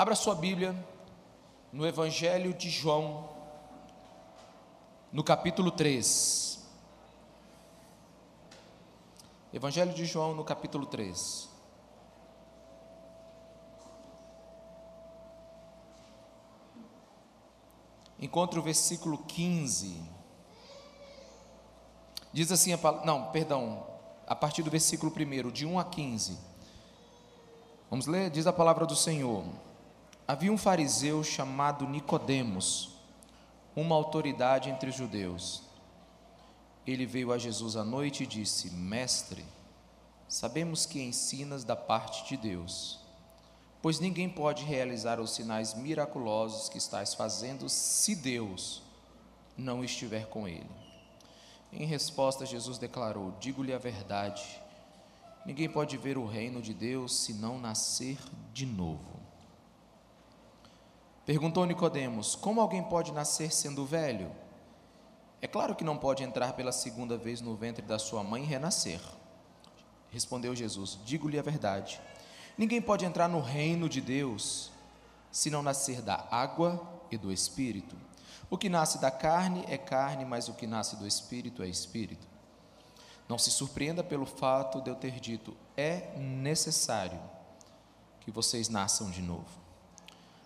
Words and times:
Abra 0.00 0.14
sua 0.14 0.34
Bíblia 0.34 0.74
no 1.70 1.86
Evangelho 1.86 2.54
de 2.54 2.70
João, 2.70 3.28
no 5.12 5.22
capítulo 5.22 5.70
3. 5.70 6.58
Evangelho 9.52 9.92
de 9.92 10.06
João, 10.06 10.34
no 10.34 10.42
capítulo 10.42 10.86
3. 10.86 11.50
Encontre 18.18 18.58
o 18.58 18.62
versículo 18.62 19.18
15. 19.18 20.02
Diz 22.32 22.50
assim 22.50 22.72
a 22.72 22.78
palavra, 22.78 23.04
não, 23.04 23.30
perdão, 23.32 23.86
a 24.26 24.34
partir 24.34 24.62
do 24.62 24.70
versículo 24.70 25.12
1, 25.14 25.50
de 25.50 25.66
1 25.66 25.78
a 25.78 25.84
15. 25.84 26.38
Vamos 27.90 28.06
ler? 28.06 28.30
Diz 28.30 28.46
a 28.46 28.52
palavra 28.54 28.86
do 28.86 28.96
Senhor. 28.96 29.44
Havia 30.30 30.52
um 30.52 30.56
fariseu 30.56 31.24
chamado 31.24 31.88
Nicodemos, 31.88 32.90
uma 33.74 33.96
autoridade 33.96 34.70
entre 34.70 34.90
os 34.90 34.94
judeus. 34.94 35.64
Ele 36.86 37.04
veio 37.04 37.32
a 37.32 37.36
Jesus 37.36 37.74
à 37.74 37.82
noite 37.82 38.22
e 38.22 38.26
disse: 38.28 38.70
Mestre, 38.70 39.44
sabemos 40.28 40.86
que 40.86 41.02
ensinas 41.02 41.64
da 41.64 41.74
parte 41.74 42.28
de 42.28 42.36
Deus, 42.36 43.00
pois 43.82 43.98
ninguém 43.98 44.28
pode 44.28 44.62
realizar 44.62 45.18
os 45.18 45.32
sinais 45.32 45.74
miraculosos 45.74 46.68
que 46.68 46.78
estás 46.78 47.12
fazendo 47.12 47.68
se 47.68 48.14
Deus 48.14 48.84
não 49.58 49.82
estiver 49.82 50.28
com 50.28 50.46
ele. 50.46 50.70
Em 51.72 51.84
resposta, 51.86 52.46
Jesus 52.46 52.78
declarou: 52.78 53.34
Digo-lhe 53.40 53.74
a 53.74 53.78
verdade, 53.78 54.62
ninguém 55.44 55.68
pode 55.68 55.96
ver 55.96 56.16
o 56.16 56.24
reino 56.24 56.62
de 56.62 56.72
Deus 56.72 57.16
se 57.16 57.34
não 57.34 57.58
nascer 57.58 58.16
de 58.54 58.64
novo. 58.64 59.09
Perguntou 61.30 61.64
Nicodemos: 61.64 62.34
Como 62.34 62.60
alguém 62.60 62.82
pode 62.82 63.12
nascer 63.12 63.52
sendo 63.52 63.86
velho? 63.86 64.32
É 65.40 65.46
claro 65.46 65.76
que 65.76 65.84
não 65.84 65.96
pode 65.96 66.24
entrar 66.24 66.54
pela 66.54 66.72
segunda 66.72 67.16
vez 67.16 67.40
no 67.40 67.54
ventre 67.54 67.86
da 67.86 68.00
sua 68.00 68.24
mãe 68.24 68.42
e 68.42 68.46
renascer. 68.46 69.00
Respondeu 70.10 70.56
Jesus: 70.56 70.98
Digo-lhe 71.04 71.38
a 71.38 71.42
verdade. 71.42 72.00
Ninguém 72.58 72.82
pode 72.82 73.04
entrar 73.04 73.28
no 73.28 73.40
reino 73.40 73.88
de 73.88 74.00
Deus 74.00 74.72
se 75.30 75.50
não 75.50 75.62
nascer 75.62 76.02
da 76.02 76.26
água 76.32 76.82
e 77.12 77.16
do 77.16 77.32
espírito. 77.32 77.94
O 78.50 78.58
que 78.58 78.68
nasce 78.68 79.00
da 79.00 79.12
carne 79.12 79.64
é 79.68 79.78
carne, 79.78 80.24
mas 80.24 80.48
o 80.48 80.54
que 80.54 80.66
nasce 80.66 80.96
do 80.96 81.06
espírito 81.06 81.62
é 81.62 81.68
espírito. 81.68 82.26
Não 83.28 83.38
se 83.38 83.52
surpreenda 83.52 84.02
pelo 84.02 84.26
fato 84.26 84.80
de 84.80 84.90
eu 84.90 84.96
ter 84.96 85.20
dito: 85.20 85.56
é 85.76 86.12
necessário 86.18 87.20
que 88.18 88.32
vocês 88.32 88.68
nasçam 88.68 89.08
de 89.12 89.22
novo. 89.22 89.59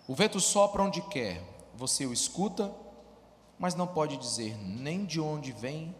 O 0.07 0.13
vento 0.13 0.39
sopra 0.39 0.83
onde 0.83 1.01
quer, 1.01 1.41
você 1.75 2.05
o 2.05 2.13
escuta, 2.13 2.73
mas 3.57 3.73
não 3.73 3.87
pode 3.87 4.17
dizer 4.17 4.55
nem 4.57 5.03
de 5.03 5.19
onde 5.19 5.51
vem, 5.51 5.95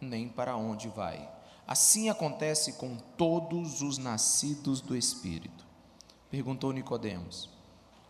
nem 0.00 0.28
para 0.28 0.56
onde 0.56 0.88
vai. 0.88 1.30
Assim 1.66 2.08
acontece 2.08 2.74
com 2.74 2.96
todos 2.96 3.82
os 3.82 3.98
nascidos 3.98 4.80
do 4.80 4.96
Espírito. 4.96 5.64
Perguntou 6.30 6.72
Nicodemos: 6.72 7.50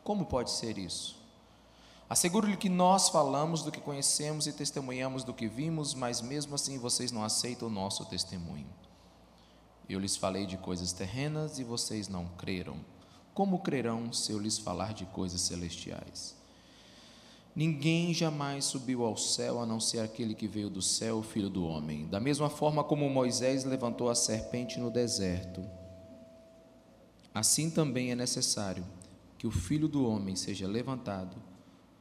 Como 0.05 0.25
pode 0.27 0.51
ser 0.51 0.79
isso? 0.79 1.23
Asseguro-lhe 2.09 2.57
que 2.57 2.69
nós 2.69 3.09
falamos 3.09 3.62
do 3.62 3.73
que 3.73 3.81
conhecemos 3.81 4.47
e 4.47 4.53
testemunhamos 4.53 5.25
do 5.25 5.35
que 5.35 5.49
vimos, 5.49 5.95
mas 5.95 6.21
mesmo 6.21 6.55
assim 6.55 6.79
vocês 6.79 7.11
não 7.11 7.25
aceitam 7.25 7.67
o 7.67 7.71
nosso 7.71 8.05
testemunho. 8.05 8.69
Eu 9.89 9.99
lhes 9.99 10.17
falei 10.17 10.47
de 10.47 10.57
coisas 10.57 10.93
terrenas 10.93 11.59
e 11.59 11.65
vocês 11.65 12.07
não 12.07 12.27
creram. 12.39 12.79
Como 13.35 13.59
crerão 13.59 14.13
se 14.13 14.31
eu 14.31 14.39
lhes 14.39 14.59
falar 14.59 14.95
de 14.95 15.05
coisas 15.07 15.41
celestiais? 15.41 16.37
Ninguém 17.55 18.15
jamais 18.15 18.65
subiu 18.65 19.05
ao 19.05 19.17
céu 19.17 19.61
a 19.61 19.67
não 19.67 19.81
ser 19.81 19.99
aquele 19.99 20.37
que 20.37 20.47
veio 20.47 20.71
do 20.71 20.81
céu, 20.81 21.19
o 21.19 21.23
filho 21.23 21.51
do 21.51 21.67
homem. 21.67 22.07
Da 22.07 22.21
mesma 22.21 22.49
forma 22.49 22.84
como 22.84 23.11
Moisés 23.11 23.65
levantou 23.65 24.09
a 24.09 24.15
serpente 24.15 24.78
no 24.78 24.89
deserto, 24.89 25.65
assim 27.34 27.71
também 27.71 28.12
é 28.12 28.15
necessário 28.15 28.84
que 29.37 29.49
o 29.49 29.50
filho 29.50 29.89
do 29.89 30.09
homem 30.09 30.37
seja 30.37 30.69
levantado, 30.69 31.37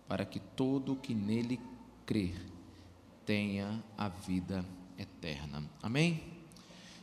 para 0.07 0.25
que 0.25 0.39
todo 0.39 0.93
o 0.93 0.95
que 0.95 1.15
nele 1.15 1.59
crer 2.05 2.45
tenha 3.25 3.83
a 3.97 4.07
vida 4.07 4.63
eterna. 4.99 5.63
Amém? 5.81 6.23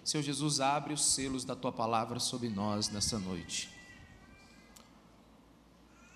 Senhor 0.04 0.22
Jesus, 0.22 0.60
abre 0.60 0.94
os 0.94 1.04
selos 1.04 1.44
da 1.44 1.56
tua 1.56 1.72
palavra 1.72 2.20
sobre 2.20 2.48
nós 2.48 2.88
nessa 2.88 3.18
noite 3.18 3.79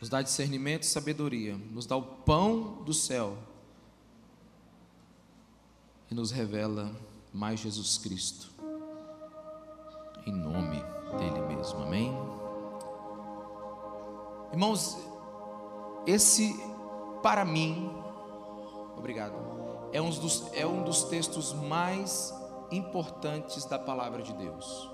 nos 0.05 0.11
dá 0.11 0.21
discernimento 0.21 0.83
e 0.83 0.87
sabedoria, 0.87 1.57
nos 1.71 1.87
dá 1.87 1.97
o 1.97 2.03
pão 2.03 2.83
do 2.85 2.93
céu 2.93 3.39
e 6.11 6.15
nos 6.15 6.31
revela 6.31 6.95
mais 7.33 7.59
Jesus 7.59 7.97
Cristo, 7.97 8.51
em 10.27 10.31
nome 10.31 10.77
dele 11.17 11.41
mesmo, 11.47 11.79
amém? 11.85 12.13
Irmãos, 14.53 14.99
esse 16.07 16.55
para 17.23 17.43
mim, 17.43 17.91
obrigado, 18.99 19.35
é 19.91 20.03
um 20.03 20.11
dos, 20.11 20.53
é 20.53 20.67
um 20.67 20.85
dos 20.85 21.05
textos 21.05 21.55
mais 21.55 22.31
importantes 22.71 23.65
da 23.65 23.79
palavra 23.79 24.23
de 24.23 24.35
Deus. 24.35 24.94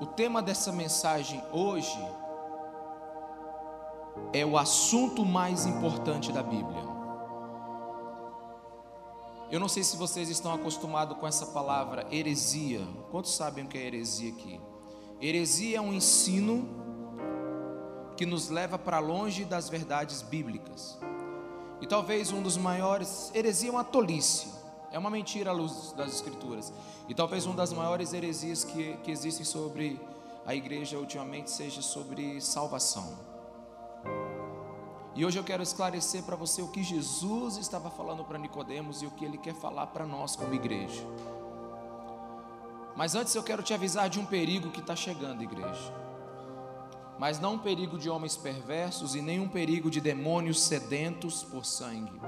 O 0.00 0.06
tema 0.06 0.40
dessa 0.40 0.70
mensagem 0.70 1.42
hoje 1.52 1.98
é 4.32 4.46
o 4.46 4.56
assunto 4.56 5.24
mais 5.24 5.66
importante 5.66 6.30
da 6.30 6.40
Bíblia. 6.40 6.84
Eu 9.50 9.58
não 9.58 9.66
sei 9.66 9.82
se 9.82 9.96
vocês 9.96 10.28
estão 10.28 10.52
acostumados 10.52 11.18
com 11.18 11.26
essa 11.26 11.46
palavra 11.46 12.06
heresia. 12.12 12.86
Quantos 13.10 13.34
sabem 13.34 13.64
o 13.64 13.66
que 13.66 13.76
é 13.76 13.86
heresia 13.86 14.30
aqui? 14.30 14.60
Heresia 15.20 15.78
é 15.78 15.80
um 15.80 15.92
ensino 15.92 16.68
que 18.16 18.24
nos 18.24 18.50
leva 18.50 18.78
para 18.78 19.00
longe 19.00 19.44
das 19.44 19.68
verdades 19.68 20.22
bíblicas. 20.22 20.96
E 21.80 21.88
talvez 21.88 22.30
um 22.30 22.40
dos 22.40 22.56
maiores, 22.56 23.32
heresia 23.34 23.70
é 23.70 23.72
uma 23.72 23.84
tolice. 23.84 24.57
É 24.90 24.98
uma 24.98 25.10
mentira 25.10 25.50
à 25.50 25.52
luz 25.52 25.92
das 25.92 26.14
Escrituras. 26.14 26.72
E 27.08 27.14
talvez 27.14 27.46
uma 27.46 27.54
das 27.54 27.72
maiores 27.72 28.12
heresias 28.12 28.64
que, 28.64 28.96
que 28.98 29.10
existem 29.10 29.44
sobre 29.44 30.00
a 30.46 30.54
igreja 30.54 30.98
ultimamente 30.98 31.50
seja 31.50 31.82
sobre 31.82 32.40
salvação. 32.40 33.18
E 35.14 35.24
hoje 35.24 35.38
eu 35.38 35.44
quero 35.44 35.62
esclarecer 35.62 36.22
para 36.22 36.36
você 36.36 36.62
o 36.62 36.68
que 36.68 36.82
Jesus 36.82 37.56
estava 37.56 37.90
falando 37.90 38.24
para 38.24 38.38
Nicodemos 38.38 39.02
e 39.02 39.06
o 39.06 39.10
que 39.10 39.24
ele 39.24 39.36
quer 39.36 39.54
falar 39.54 39.88
para 39.88 40.06
nós 40.06 40.36
como 40.36 40.54
igreja. 40.54 41.04
Mas 42.96 43.14
antes 43.14 43.34
eu 43.34 43.42
quero 43.42 43.62
te 43.62 43.74
avisar 43.74 44.08
de 44.08 44.18
um 44.18 44.24
perigo 44.24 44.70
que 44.70 44.80
está 44.80 44.96
chegando, 44.96 45.42
igreja. 45.42 45.92
Mas 47.18 47.40
não 47.40 47.54
um 47.54 47.58
perigo 47.58 47.98
de 47.98 48.08
homens 48.08 48.36
perversos 48.36 49.14
e 49.16 49.20
nem 49.20 49.40
um 49.40 49.48
perigo 49.48 49.90
de 49.90 50.00
demônios 50.00 50.60
sedentos 50.62 51.42
por 51.42 51.64
sangue. 51.64 52.20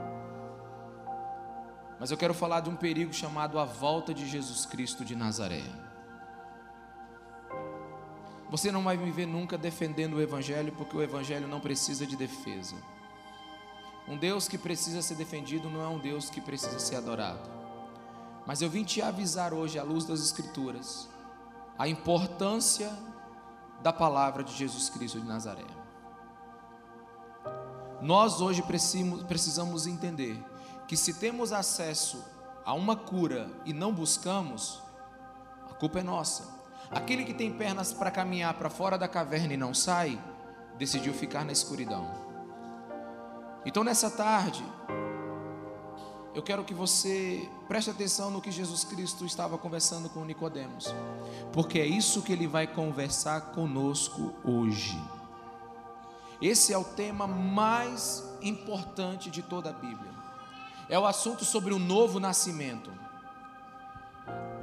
Mas 2.01 2.11
eu 2.11 2.17
quero 2.17 2.33
falar 2.33 2.61
de 2.61 2.71
um 2.71 2.77
perigo 2.77 3.13
chamado 3.13 3.59
a 3.59 3.65
volta 3.67 4.15
de 4.15 4.27
Jesus 4.27 4.65
Cristo 4.65 5.05
de 5.05 5.15
Nazaré. 5.15 5.63
Você 8.49 8.73
não 8.73 8.83
vai 8.83 8.97
me 8.97 9.11
ver 9.11 9.27
nunca 9.27 9.59
defendendo 9.59 10.15
o 10.15 10.21
Evangelho, 10.23 10.73
porque 10.73 10.97
o 10.97 11.03
Evangelho 11.03 11.47
não 11.47 11.61
precisa 11.61 12.07
de 12.07 12.17
defesa. 12.17 12.75
Um 14.09 14.17
Deus 14.17 14.49
que 14.49 14.57
precisa 14.57 15.03
ser 15.03 15.15
defendido 15.17 15.69
não 15.69 15.83
é 15.83 15.89
um 15.89 15.99
Deus 15.99 16.31
que 16.31 16.41
precisa 16.41 16.79
ser 16.79 16.97
adorado. 16.97 17.51
Mas 18.47 18.63
eu 18.63 18.71
vim 18.71 18.83
te 18.83 19.03
avisar 19.03 19.53
hoje, 19.53 19.79
à 19.79 19.83
luz 19.83 20.07
das 20.07 20.21
Escrituras, 20.21 21.07
a 21.79 21.87
importância 21.87 22.91
da 23.83 23.93
palavra 23.93 24.43
de 24.43 24.55
Jesus 24.55 24.89
Cristo 24.89 25.21
de 25.21 25.27
Nazaré. 25.27 25.67
Nós 28.01 28.41
hoje 28.41 28.65
precisamos 29.29 29.87
entender 29.87 30.43
que 30.91 30.97
se 30.97 31.15
temos 31.15 31.53
acesso 31.53 32.21
a 32.65 32.75
uma 32.75 32.97
cura 32.97 33.49
e 33.65 33.73
não 33.73 33.95
buscamos, 33.95 34.83
a 35.71 35.75
culpa 35.75 36.01
é 36.01 36.03
nossa. 36.03 36.49
Aquele 36.91 37.25
que 37.25 37.33
tem 37.33 37.53
pernas 37.53 37.93
para 37.93 38.11
caminhar 38.11 38.55
para 38.55 38.69
fora 38.69 38.99
da 38.99 39.07
caverna 39.07 39.55
e 39.55 39.57
não 39.57 39.73
sai, 39.73 40.21
decidiu 40.77 41.15
ficar 41.15 41.45
na 41.45 41.53
escuridão. 41.53 42.11
Então 43.65 43.85
nessa 43.85 44.11
tarde, 44.11 44.65
eu 46.35 46.43
quero 46.43 46.65
que 46.65 46.75
você 46.75 47.49
preste 47.69 47.91
atenção 47.91 48.29
no 48.29 48.41
que 48.41 48.51
Jesus 48.51 48.83
Cristo 48.83 49.25
estava 49.25 49.57
conversando 49.57 50.09
com 50.09 50.25
Nicodemos, 50.25 50.93
porque 51.53 51.79
é 51.79 51.87
isso 51.87 52.21
que 52.21 52.33
ele 52.33 52.49
vai 52.49 52.67
conversar 52.67 53.53
conosco 53.53 54.35
hoje. 54.43 55.01
Esse 56.43 56.73
é 56.73 56.79
o 56.79 56.83
tema 56.83 57.29
mais 57.29 58.25
importante 58.43 59.31
de 59.31 59.41
toda 59.41 59.71
a 59.71 59.73
Bíblia 59.73 60.20
é 60.91 60.99
o 60.99 61.07
assunto 61.07 61.45
sobre 61.45 61.73
o 61.73 61.79
novo 61.79 62.19
nascimento. 62.19 62.93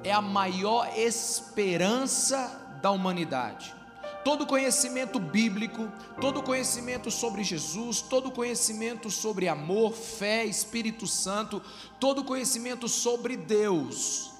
É 0.04 0.12
a 0.12 0.22
maior 0.22 0.88
esperança 0.96 2.78
da 2.82 2.92
humanidade. 2.92 3.76
todo 4.24 4.46
conhecimento 4.46 5.20
bíblico, 5.20 5.90
todo 6.20 6.44
conhecimento 6.44 7.10
sobre 7.10 7.46
Jesus, 7.46 8.02
todo 8.02 8.30
conhecimento 8.30 9.10
sobre 9.10 9.48
amor, 9.48 9.94
fé, 9.94 10.44
Espírito 10.44 11.08
Santo, 11.08 11.62
todo 11.98 12.26
conhecimento 12.26 12.90
sobre 12.90 13.38
Deus, 13.38 14.34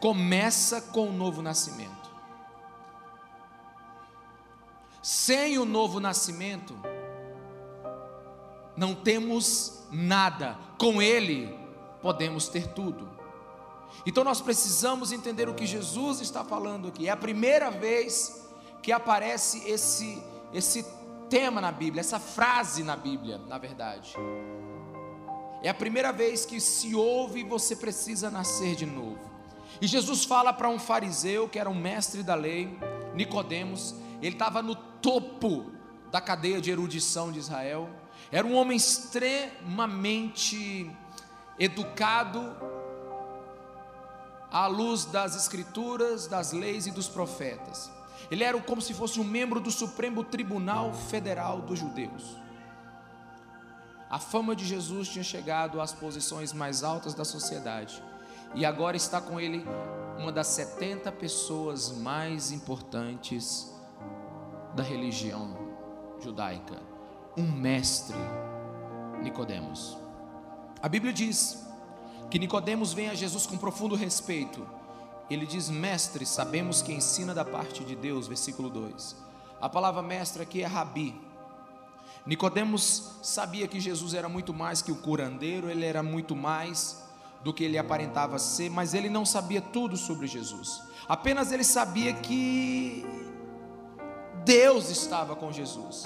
começa 0.00 0.80
com 0.80 1.10
o 1.10 1.12
novo 1.12 1.42
nascimento. 1.42 2.10
Sem 5.02 5.58
o 5.58 5.66
novo 5.66 6.00
nascimento, 6.00 6.74
não 8.76 8.94
temos 8.94 9.84
nada, 9.90 10.58
com 10.78 11.00
Ele 11.00 11.56
podemos 12.02 12.48
ter 12.48 12.68
tudo. 12.68 13.08
Então 14.04 14.24
nós 14.24 14.40
precisamos 14.40 15.12
entender 15.12 15.48
o 15.48 15.54
que 15.54 15.66
Jesus 15.66 16.20
está 16.20 16.44
falando 16.44 16.88
aqui. 16.88 17.08
É 17.08 17.10
a 17.10 17.16
primeira 17.16 17.70
vez 17.70 18.46
que 18.82 18.92
aparece 18.92 19.66
esse 19.68 20.22
esse 20.52 20.86
tema 21.28 21.60
na 21.60 21.72
Bíblia, 21.72 22.00
essa 22.00 22.20
frase 22.20 22.84
na 22.84 22.96
Bíblia, 22.96 23.38
na 23.48 23.58
verdade. 23.58 24.14
É 25.62 25.68
a 25.68 25.74
primeira 25.74 26.12
vez 26.12 26.46
que 26.46 26.60
se 26.60 26.94
ouve 26.94 27.42
você 27.42 27.74
precisa 27.74 28.30
nascer 28.30 28.76
de 28.76 28.86
novo. 28.86 29.18
E 29.80 29.86
Jesus 29.86 30.24
fala 30.24 30.52
para 30.52 30.68
um 30.68 30.78
fariseu 30.78 31.48
que 31.48 31.58
era 31.58 31.68
um 31.68 31.74
mestre 31.74 32.22
da 32.22 32.34
lei, 32.34 32.78
Nicodemos, 33.14 33.94
ele 34.22 34.34
estava 34.36 34.62
no 34.62 34.76
topo 34.76 35.72
da 36.10 36.20
cadeia 36.20 36.60
de 36.60 36.70
erudição 36.70 37.32
de 37.32 37.40
Israel. 37.40 37.88
Era 38.30 38.46
um 38.46 38.54
homem 38.54 38.76
extremamente 38.76 40.88
educado, 41.58 42.54
à 44.50 44.66
luz 44.68 45.04
das 45.04 45.34
escrituras, 45.34 46.28
das 46.28 46.52
leis 46.52 46.86
e 46.86 46.92
dos 46.92 47.08
profetas. 47.08 47.90
Ele 48.30 48.44
era 48.44 48.58
como 48.60 48.80
se 48.80 48.94
fosse 48.94 49.18
um 49.18 49.24
membro 49.24 49.58
do 49.58 49.70
Supremo 49.70 50.22
Tribunal 50.22 50.94
Federal 50.94 51.60
dos 51.60 51.80
Judeus. 51.80 52.36
A 54.08 54.20
fama 54.20 54.54
de 54.54 54.64
Jesus 54.64 55.08
tinha 55.08 55.24
chegado 55.24 55.80
às 55.80 55.92
posições 55.92 56.52
mais 56.52 56.84
altas 56.84 57.14
da 57.14 57.24
sociedade. 57.24 58.00
E 58.54 58.64
agora 58.64 58.96
está 58.96 59.20
com 59.20 59.40
ele 59.40 59.66
uma 60.16 60.30
das 60.30 60.46
70 60.48 61.10
pessoas 61.10 61.90
mais 61.90 62.52
importantes 62.52 63.74
da 64.76 64.84
religião 64.84 65.58
judaica, 66.20 66.80
um 67.36 67.50
mestre, 67.50 68.16
Nicodemos. 69.22 69.98
A 70.80 70.88
Bíblia 70.88 71.12
diz 71.12 71.66
que 72.30 72.38
Nicodemos 72.38 72.92
vem 72.92 73.08
a 73.08 73.14
Jesus 73.14 73.46
com 73.46 73.56
profundo 73.56 73.94
respeito. 73.94 74.66
Ele 75.30 75.46
diz: 75.46 75.68
"Mestre, 75.68 76.26
sabemos 76.26 76.82
que 76.82 76.92
ensina 76.92 77.34
da 77.34 77.44
parte 77.44 77.84
de 77.84 77.96
Deus", 77.96 78.28
versículo 78.28 78.68
2. 78.68 79.16
A 79.60 79.68
palavra 79.68 80.02
mestre 80.02 80.42
aqui 80.42 80.62
é 80.62 80.66
rabi. 80.66 81.18
Nicodemos 82.26 83.18
sabia 83.22 83.68
que 83.68 83.80
Jesus 83.80 84.14
era 84.14 84.28
muito 84.28 84.52
mais 84.52 84.80
que 84.80 84.92
o 84.92 84.96
curandeiro, 84.96 85.70
ele 85.70 85.84
era 85.84 86.02
muito 86.02 86.34
mais 86.36 87.02
do 87.42 87.52
que 87.52 87.64
ele 87.64 87.76
aparentava 87.76 88.38
ser, 88.38 88.70
mas 88.70 88.94
ele 88.94 89.10
não 89.10 89.26
sabia 89.26 89.60
tudo 89.60 89.96
sobre 89.96 90.26
Jesus. 90.26 90.82
Apenas 91.06 91.52
ele 91.52 91.64
sabia 91.64 92.14
que 92.14 93.04
Deus 94.44 94.90
estava 94.90 95.34
com 95.34 95.50
Jesus. 95.50 96.04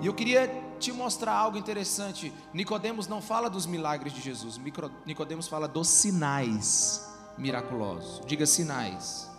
E 0.00 0.06
eu 0.06 0.14
queria 0.14 0.48
te 0.78 0.92
mostrar 0.92 1.32
algo 1.32 1.56
interessante. 1.56 2.32
Nicodemos 2.52 3.06
não 3.06 3.20
fala 3.22 3.48
dos 3.48 3.66
milagres 3.66 4.12
de 4.12 4.20
Jesus. 4.20 4.60
Nicodemos 5.06 5.48
fala 5.48 5.66
dos 5.66 5.88
sinais 5.88 7.08
miraculosos. 7.36 8.20
Diga 8.26 8.46
sinais. 8.46 9.30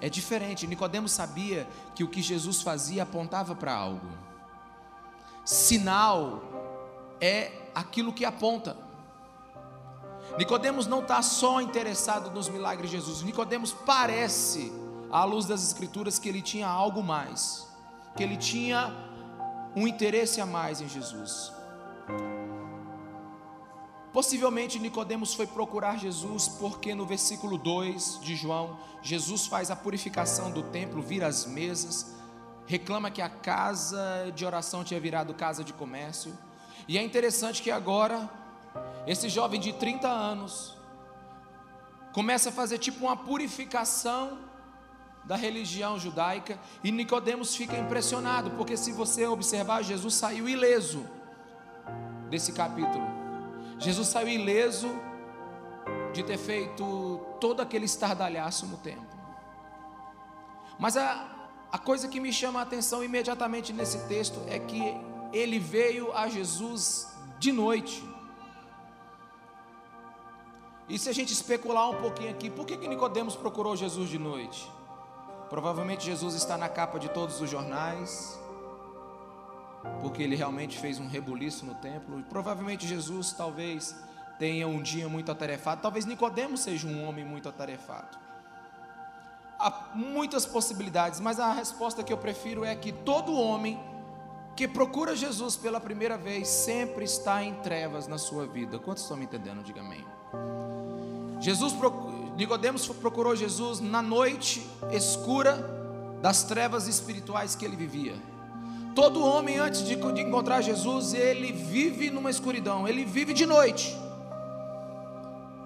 É 0.00 0.08
diferente. 0.08 0.66
Nicodemos 0.66 1.12
sabia 1.12 1.66
que 1.94 2.04
o 2.04 2.08
que 2.08 2.22
Jesus 2.22 2.62
fazia 2.62 3.02
apontava 3.02 3.54
para 3.54 3.74
algo. 3.74 4.08
Sinal 5.44 6.42
é 7.20 7.52
aquilo 7.74 8.12
que 8.12 8.24
aponta. 8.24 8.76
Nicodemos 10.36 10.86
não 10.86 11.00
está 11.00 11.22
só 11.22 11.60
interessado 11.60 12.30
nos 12.30 12.48
milagres 12.48 12.90
de 12.90 12.96
Jesus. 12.96 13.22
Nicodemos 13.22 13.72
parece, 13.72 14.72
à 15.10 15.24
luz 15.24 15.46
das 15.46 15.62
escrituras, 15.62 16.18
que 16.18 16.28
ele 16.28 16.42
tinha 16.42 16.66
algo 16.66 17.02
mais, 17.02 17.66
que 18.16 18.22
ele 18.22 18.36
tinha 18.36 18.94
um 19.74 19.86
interesse 19.86 20.40
a 20.40 20.46
mais 20.46 20.80
em 20.80 20.88
Jesus. 20.88 21.52
Possivelmente 24.12 24.78
Nicodemos 24.78 25.34
foi 25.34 25.46
procurar 25.46 25.98
Jesus 25.98 26.48
porque 26.48 26.94
no 26.94 27.06
versículo 27.06 27.58
2 27.58 28.20
de 28.20 28.34
João, 28.34 28.78
Jesus 29.02 29.46
faz 29.46 29.70
a 29.70 29.76
purificação 29.76 30.50
do 30.50 30.62
templo, 30.62 31.02
vira 31.02 31.26
as 31.26 31.46
mesas, 31.46 32.16
reclama 32.66 33.10
que 33.10 33.22
a 33.22 33.28
casa 33.28 34.32
de 34.34 34.44
oração 34.44 34.82
tinha 34.82 34.98
virado 34.98 35.34
casa 35.34 35.62
de 35.62 35.72
comércio. 35.72 36.36
E 36.88 36.98
é 36.98 37.02
interessante 37.02 37.62
que 37.62 37.70
agora 37.70 38.28
esse 39.06 39.28
jovem 39.28 39.60
de 39.60 39.72
30 39.74 40.08
anos 40.08 40.76
começa 42.12 42.48
a 42.48 42.52
fazer 42.52 42.78
tipo 42.78 43.04
uma 43.04 43.16
purificação 43.16 44.47
da 45.28 45.36
religião 45.36 45.98
judaica 45.98 46.58
e 46.82 46.90
Nicodemos 46.90 47.54
fica 47.54 47.76
impressionado, 47.76 48.52
porque 48.52 48.78
se 48.78 48.92
você 48.92 49.26
observar, 49.26 49.82
Jesus 49.82 50.14
saiu 50.14 50.48
ileso 50.48 51.06
desse 52.30 52.50
capítulo. 52.50 53.04
Jesus 53.78 54.08
saiu 54.08 54.28
ileso 54.28 54.88
de 56.14 56.22
ter 56.22 56.38
feito 56.38 57.20
todo 57.38 57.60
aquele 57.60 57.84
estardalhaço 57.84 58.64
no 58.66 58.78
templo. 58.78 59.06
Mas 60.78 60.96
a, 60.96 61.28
a 61.70 61.78
coisa 61.78 62.08
que 62.08 62.20
me 62.20 62.32
chama 62.32 62.60
a 62.60 62.62
atenção 62.62 63.04
imediatamente 63.04 63.70
nesse 63.70 64.08
texto 64.08 64.40
é 64.48 64.58
que 64.58 64.82
ele 65.30 65.58
veio 65.58 66.10
a 66.16 66.26
Jesus 66.26 67.06
de 67.38 67.52
noite. 67.52 68.02
E 70.88 70.98
se 70.98 71.10
a 71.10 71.12
gente 71.12 71.34
especular 71.34 71.90
um 71.90 71.96
pouquinho 71.96 72.30
aqui, 72.30 72.48
por 72.48 72.64
que, 72.64 72.78
que 72.78 72.88
Nicodemos 72.88 73.36
procurou 73.36 73.76
Jesus 73.76 74.08
de 74.08 74.18
noite? 74.18 74.77
Provavelmente 75.48 76.04
Jesus 76.04 76.34
está 76.34 76.58
na 76.58 76.68
capa 76.68 76.98
de 76.98 77.08
todos 77.08 77.40
os 77.40 77.48
jornais, 77.48 78.38
porque 80.00 80.22
ele 80.22 80.36
realmente 80.36 80.78
fez 80.78 80.98
um 80.98 81.08
rebuliço 81.08 81.64
no 81.64 81.74
templo. 81.76 82.22
Provavelmente 82.28 82.86
Jesus 82.86 83.32
talvez 83.32 83.96
tenha 84.38 84.68
um 84.68 84.82
dia 84.82 85.08
muito 85.08 85.32
atarefado. 85.32 85.80
Talvez 85.80 86.04
Nicodemos 86.04 86.60
seja 86.60 86.86
um 86.86 87.06
homem 87.06 87.24
muito 87.24 87.48
atarefado. 87.48 88.18
Há 89.58 89.90
muitas 89.94 90.46
possibilidades, 90.46 91.18
mas 91.18 91.40
a 91.40 91.52
resposta 91.52 92.04
que 92.04 92.12
eu 92.12 92.18
prefiro 92.18 92.64
é 92.64 92.74
que 92.76 92.92
todo 92.92 93.34
homem 93.34 93.80
que 94.54 94.68
procura 94.68 95.16
Jesus 95.16 95.56
pela 95.56 95.80
primeira 95.80 96.18
vez 96.18 96.48
sempre 96.48 97.04
está 97.04 97.42
em 97.42 97.54
trevas 97.54 98.06
na 98.06 98.18
sua 98.18 98.46
vida. 98.46 98.78
Quantos 98.78 99.02
estão 99.02 99.16
me 99.16 99.24
entendendo? 99.24 99.62
Diga 99.62 99.80
amém. 99.80 100.04
Jesus 101.40 101.72
procura 101.72 102.17
Nicodemos 102.38 102.86
procurou 102.86 103.34
Jesus 103.34 103.80
na 103.80 104.00
noite 104.00 104.64
escura 104.92 105.58
das 106.22 106.44
trevas 106.44 106.86
espirituais 106.86 107.56
que 107.56 107.64
ele 107.64 107.74
vivia. 107.74 108.14
Todo 108.94 109.24
homem 109.24 109.58
antes 109.58 109.84
de, 109.84 109.96
de 109.96 110.20
encontrar 110.20 110.60
Jesus, 110.60 111.14
ele 111.14 111.50
vive 111.50 112.10
numa 112.10 112.30
escuridão, 112.30 112.86
ele 112.86 113.04
vive 113.04 113.34
de 113.34 113.44
noite. 113.44 113.92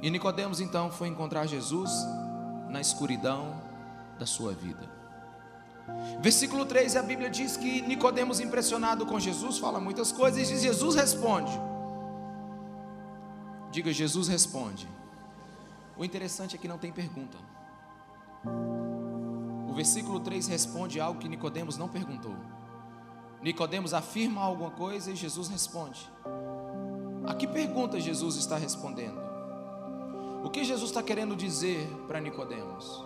E 0.00 0.08
Nicodemos 0.08 0.62
então 0.62 0.90
foi 0.90 1.08
encontrar 1.08 1.46
Jesus 1.46 1.90
na 2.70 2.80
escuridão 2.80 3.54
da 4.18 4.24
sua 4.24 4.54
vida. 4.54 4.88
Versículo 6.22 6.64
3, 6.64 6.96
a 6.96 7.02
Bíblia 7.02 7.28
diz 7.28 7.54
que 7.54 7.82
Nicodemos 7.82 8.40
impressionado 8.40 9.04
com 9.04 9.20
Jesus, 9.20 9.58
fala 9.58 9.78
muitas 9.78 10.10
coisas 10.10 10.50
e 10.50 10.58
Jesus 10.58 10.94
responde. 10.94 11.52
Diga, 13.70 13.92
Jesus 13.92 14.26
responde. 14.26 14.88
O 15.96 16.04
interessante 16.04 16.56
é 16.56 16.58
que 16.58 16.68
não 16.68 16.78
tem 16.78 16.92
pergunta. 16.92 17.38
O 19.68 19.74
versículo 19.74 20.20
3 20.20 20.48
responde 20.48 21.00
algo 21.00 21.20
que 21.20 21.28
Nicodemos 21.28 21.76
não 21.76 21.88
perguntou. 21.88 22.34
Nicodemos 23.42 23.92
afirma 23.92 24.40
alguma 24.40 24.70
coisa 24.70 25.10
e 25.10 25.16
Jesus 25.16 25.48
responde. 25.48 26.10
A 27.26 27.34
que 27.34 27.46
pergunta 27.46 28.00
Jesus 28.00 28.36
está 28.36 28.56
respondendo? 28.56 29.20
O 30.44 30.50
que 30.50 30.64
Jesus 30.64 30.90
está 30.90 31.02
querendo 31.02 31.36
dizer 31.36 31.88
para 32.06 32.20
Nicodemos? 32.20 33.04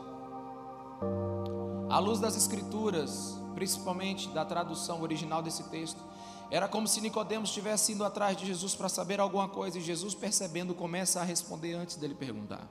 À 1.88 1.99
luz 1.99 2.19
das 2.19 2.37
escrituras, 2.37 3.38
principalmente 3.55 4.28
da 4.31 4.45
tradução 4.45 5.02
original 5.02 5.43
desse 5.43 5.64
texto, 5.64 6.02
era 6.50 6.69
como 6.69 6.87
se 6.87 7.00
Nicodemos 7.00 7.49
estivesse 7.49 7.93
indo 7.93 8.05
atrás 8.05 8.37
de 8.37 8.47
Jesus 8.47 8.75
para 8.75 8.88
saber 8.88 9.21
alguma 9.21 9.49
coisa 9.49 9.79
e 9.79 9.81
Jesus, 9.81 10.15
percebendo, 10.15 10.75
começa 10.75 11.21
a 11.21 11.25
responder 11.25 11.75
antes 11.75 11.97
dele 11.97 12.15
perguntar. 12.15 12.67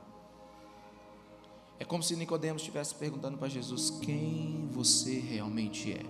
É 1.77 1.83
como 1.83 2.01
se 2.01 2.15
Nicodemos 2.15 2.61
estivesse 2.61 2.95
perguntando 2.95 3.37
para 3.37 3.49
Jesus 3.49 3.89
quem 3.89 4.69
você 4.71 5.19
realmente 5.19 5.91
é. 5.91 6.03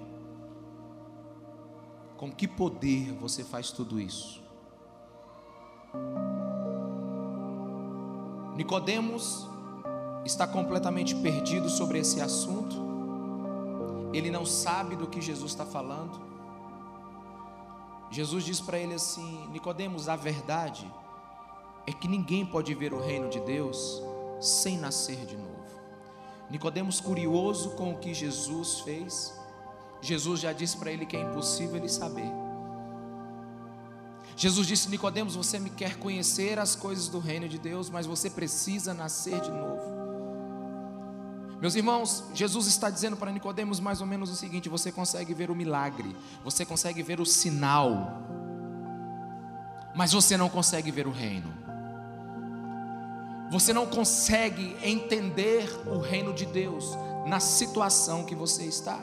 Com 2.18 2.32
que 2.32 2.48
poder 2.48 3.12
você 3.14 3.44
faz 3.44 3.72
tudo 3.72 4.00
isso? 4.00 4.44
Nicodemos 8.56 9.48
está 10.24 10.48
completamente 10.48 11.16
perdido 11.16 11.70
sobre 11.70 12.00
esse 12.00 12.22
assunto 12.22 12.86
ele 14.18 14.32
não 14.32 14.46
sabe 14.46 14.96
do 14.96 15.08
que 15.08 15.22
Jesus 15.22 15.52
está 15.52 15.66
falando. 15.66 16.35
Jesus 18.16 18.46
diz 18.46 18.62
para 18.62 18.80
ele 18.80 18.94
assim: 18.94 19.46
Nicodemos, 19.50 20.08
a 20.08 20.16
verdade 20.16 20.90
é 21.86 21.92
que 21.92 22.08
ninguém 22.08 22.46
pode 22.46 22.74
ver 22.74 22.94
o 22.94 23.02
reino 23.02 23.30
de 23.30 23.42
Deus 23.42 24.02
sem 24.40 24.78
nascer 24.78 25.26
de 25.26 25.36
novo. 25.36 25.66
Nicodemos, 26.50 27.02
curioso 27.02 27.72
com 27.72 27.92
o 27.92 27.98
que 27.98 28.14
Jesus 28.14 28.80
fez, 28.80 29.38
Jesus 30.02 30.40
já 30.40 30.54
disse 30.54 30.78
para 30.78 30.94
ele 30.94 31.06
que 31.06 31.18
é 31.18 31.22
impossível 31.22 31.76
ele 31.76 31.90
saber. 31.90 32.32
Jesus 34.38 34.66
disse: 34.66 34.90
Nicodemos, 34.90 35.36
você 35.36 35.60
me 35.60 35.70
quer 35.70 35.98
conhecer 35.98 36.58
as 36.58 36.74
coisas 36.74 37.10
do 37.10 37.20
reino 37.20 37.50
de 37.50 37.60
Deus, 37.60 37.90
mas 37.90 38.06
você 38.06 38.30
precisa 38.30 38.94
nascer 38.94 39.42
de 39.42 39.52
novo. 39.52 40.05
Meus 41.62 41.76
irmãos, 41.76 42.26
Jesus 42.34 42.68
está 42.68 42.90
dizendo 42.90 43.16
para 43.16 43.32
Nicodemos 43.32 43.80
mais 43.80 44.02
ou 44.02 44.08
menos 44.08 44.30
o 44.30 44.36
seguinte: 44.36 44.68
você 44.68 44.92
consegue 44.92 45.34
ver 45.34 45.50
o 45.50 45.56
milagre, 45.56 46.16
você 46.44 46.66
consegue 46.66 47.02
ver 47.02 47.20
o 47.20 47.26
sinal, 47.26 48.22
mas 49.96 50.12
você 50.12 50.36
não 50.36 50.50
consegue 50.50 50.92
ver 50.92 51.08
o 51.08 51.12
reino. 51.12 51.66
Você 53.50 53.72
não 53.72 53.86
consegue 53.86 54.76
entender 54.84 55.70
o 55.86 56.00
reino 56.00 56.34
de 56.34 56.46
Deus 56.46 56.98
na 57.26 57.40
situação 57.40 58.26
que 58.26 58.36
você 58.36 58.66
está. 58.66 59.00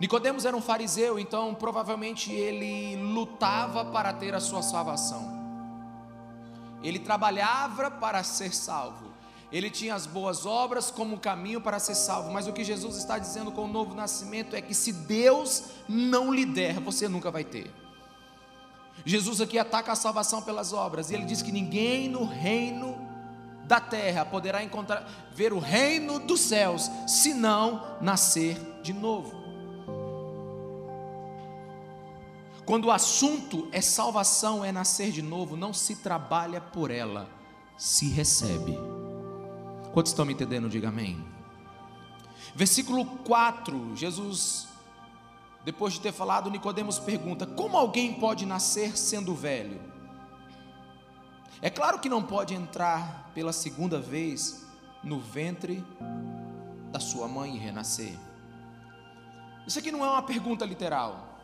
Nicodemos 0.00 0.44
era 0.44 0.56
um 0.56 0.60
fariseu, 0.60 1.18
então 1.18 1.54
provavelmente 1.54 2.32
ele 2.32 2.96
lutava 2.96 3.84
para 3.86 4.12
ter 4.12 4.34
a 4.34 4.40
sua 4.40 4.62
salvação. 4.62 5.32
Ele 6.82 6.98
trabalhava 6.98 7.90
para 7.90 8.22
ser 8.22 8.54
salvo. 8.54 9.13
Ele 9.54 9.70
tinha 9.70 9.94
as 9.94 10.04
boas 10.04 10.44
obras 10.44 10.90
como 10.90 11.16
caminho 11.16 11.60
para 11.60 11.78
ser 11.78 11.94
salvo. 11.94 12.32
Mas 12.32 12.48
o 12.48 12.52
que 12.52 12.64
Jesus 12.64 12.96
está 12.96 13.20
dizendo 13.20 13.52
com 13.52 13.66
o 13.66 13.68
novo 13.68 13.94
nascimento 13.94 14.56
é 14.56 14.60
que 14.60 14.74
se 14.74 14.92
Deus 14.92 15.66
não 15.88 16.34
lhe 16.34 16.44
der, 16.44 16.80
você 16.80 17.08
nunca 17.08 17.30
vai 17.30 17.44
ter. 17.44 17.72
Jesus 19.06 19.40
aqui 19.40 19.56
ataca 19.56 19.92
a 19.92 19.94
salvação 19.94 20.42
pelas 20.42 20.72
obras, 20.72 21.08
e 21.08 21.14
ele 21.14 21.24
diz 21.24 21.40
que 21.40 21.52
ninguém 21.52 22.08
no 22.08 22.24
reino 22.24 22.98
da 23.64 23.78
terra 23.78 24.24
poderá 24.24 24.64
encontrar 24.64 25.08
ver 25.32 25.52
o 25.52 25.60
reino 25.60 26.18
dos 26.18 26.40
céus 26.40 26.90
se 27.06 27.32
não 27.32 27.96
nascer 28.00 28.58
de 28.82 28.92
novo. 28.92 29.32
Quando 32.66 32.86
o 32.86 32.90
assunto 32.90 33.68
é 33.70 33.80
salvação, 33.80 34.64
é 34.64 34.72
nascer 34.72 35.12
de 35.12 35.22
novo, 35.22 35.56
não 35.56 35.72
se 35.72 35.94
trabalha 35.94 36.60
por 36.60 36.90
ela, 36.90 37.28
se 37.76 38.08
recebe. 38.08 38.76
Quantos 39.94 40.12
estão 40.12 40.26
me 40.26 40.34
entendendo? 40.34 40.68
Diga 40.68 40.88
amém. 40.88 41.24
Versículo 42.54 43.06
4, 43.06 43.96
Jesus 43.96 44.68
depois 45.64 45.94
de 45.94 46.00
ter 46.00 46.12
falado, 46.12 46.50
Nicodemos 46.50 46.98
pergunta: 46.98 47.46
Como 47.46 47.76
alguém 47.76 48.12
pode 48.14 48.44
nascer 48.44 48.96
sendo 48.98 49.34
velho? 49.34 49.80
É 51.62 51.70
claro 51.70 51.98
que 51.98 52.08
não 52.08 52.22
pode 52.22 52.52
entrar 52.52 53.30
pela 53.34 53.52
segunda 53.52 53.98
vez 53.98 54.66
no 55.02 55.18
ventre 55.18 55.82
da 56.92 57.00
sua 57.00 57.26
mãe 57.26 57.56
e 57.56 57.58
renascer. 57.58 58.14
Isso 59.66 59.78
aqui 59.78 59.90
não 59.90 60.04
é 60.04 60.08
uma 60.08 60.22
pergunta 60.22 60.66
literal. 60.66 61.40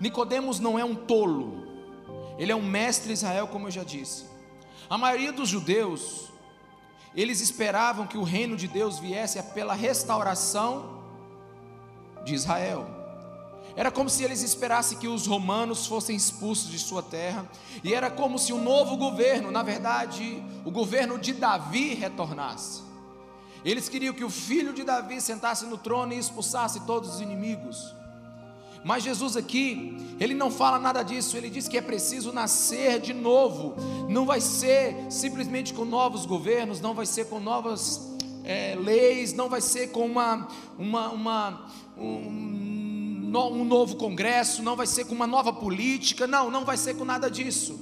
Nicodemos 0.00 0.58
não 0.58 0.78
é 0.78 0.84
um 0.84 0.94
tolo. 0.94 1.66
Ele 2.38 2.50
é 2.50 2.56
um 2.56 2.64
mestre 2.64 3.12
Israel, 3.12 3.48
como 3.48 3.66
eu 3.66 3.70
já 3.70 3.84
disse. 3.84 4.24
A 4.88 4.96
maioria 4.96 5.32
dos 5.32 5.50
judeus, 5.50 6.27
eles 7.14 7.40
esperavam 7.40 8.06
que 8.06 8.18
o 8.18 8.22
reino 8.22 8.56
de 8.56 8.68
Deus 8.68 8.98
viesse 8.98 9.42
pela 9.42 9.74
restauração 9.74 11.02
de 12.24 12.34
Israel. 12.34 12.86
Era 13.76 13.90
como 13.90 14.10
se 14.10 14.24
eles 14.24 14.42
esperassem 14.42 14.98
que 14.98 15.06
os 15.06 15.26
romanos 15.26 15.86
fossem 15.86 16.16
expulsos 16.16 16.68
de 16.68 16.78
sua 16.78 17.02
terra, 17.02 17.48
e 17.84 17.94
era 17.94 18.10
como 18.10 18.38
se 18.38 18.52
o 18.52 18.58
novo 18.58 18.96
governo, 18.96 19.50
na 19.50 19.62
verdade, 19.62 20.42
o 20.64 20.70
governo 20.70 21.18
de 21.18 21.32
Davi 21.32 21.94
retornasse. 21.94 22.82
Eles 23.64 23.88
queriam 23.88 24.14
que 24.14 24.24
o 24.24 24.30
filho 24.30 24.72
de 24.72 24.84
Davi 24.84 25.20
sentasse 25.20 25.64
no 25.66 25.78
trono 25.78 26.12
e 26.12 26.18
expulsasse 26.18 26.80
todos 26.86 27.14
os 27.14 27.20
inimigos. 27.20 27.94
Mas 28.84 29.02
Jesus 29.02 29.36
aqui, 29.36 29.96
ele 30.20 30.34
não 30.34 30.50
fala 30.50 30.78
nada 30.78 31.02
disso, 31.02 31.36
ele 31.36 31.50
diz 31.50 31.68
que 31.68 31.76
é 31.76 31.82
preciso 31.82 32.32
nascer 32.32 33.00
de 33.00 33.12
novo. 33.12 33.74
Não 34.08 34.24
vai 34.24 34.40
ser 34.40 35.10
simplesmente 35.10 35.74
com 35.74 35.84
novos 35.84 36.24
governos, 36.26 36.80
não 36.80 36.94
vai 36.94 37.06
ser 37.06 37.26
com 37.26 37.40
novas 37.40 38.16
é, 38.44 38.74
leis, 38.76 39.32
não 39.32 39.48
vai 39.48 39.60
ser 39.60 39.88
com 39.88 40.06
uma, 40.06 40.48
uma, 40.78 41.10
uma 41.10 41.66
um, 41.96 43.30
um 43.30 43.64
novo 43.64 43.96
congresso, 43.96 44.62
não 44.62 44.74
vai 44.74 44.86
ser 44.86 45.04
com 45.04 45.14
uma 45.14 45.26
nova 45.26 45.52
política, 45.52 46.26
não, 46.26 46.50
não 46.50 46.64
vai 46.64 46.76
ser 46.76 46.94
com 46.96 47.04
nada 47.04 47.30
disso. 47.30 47.78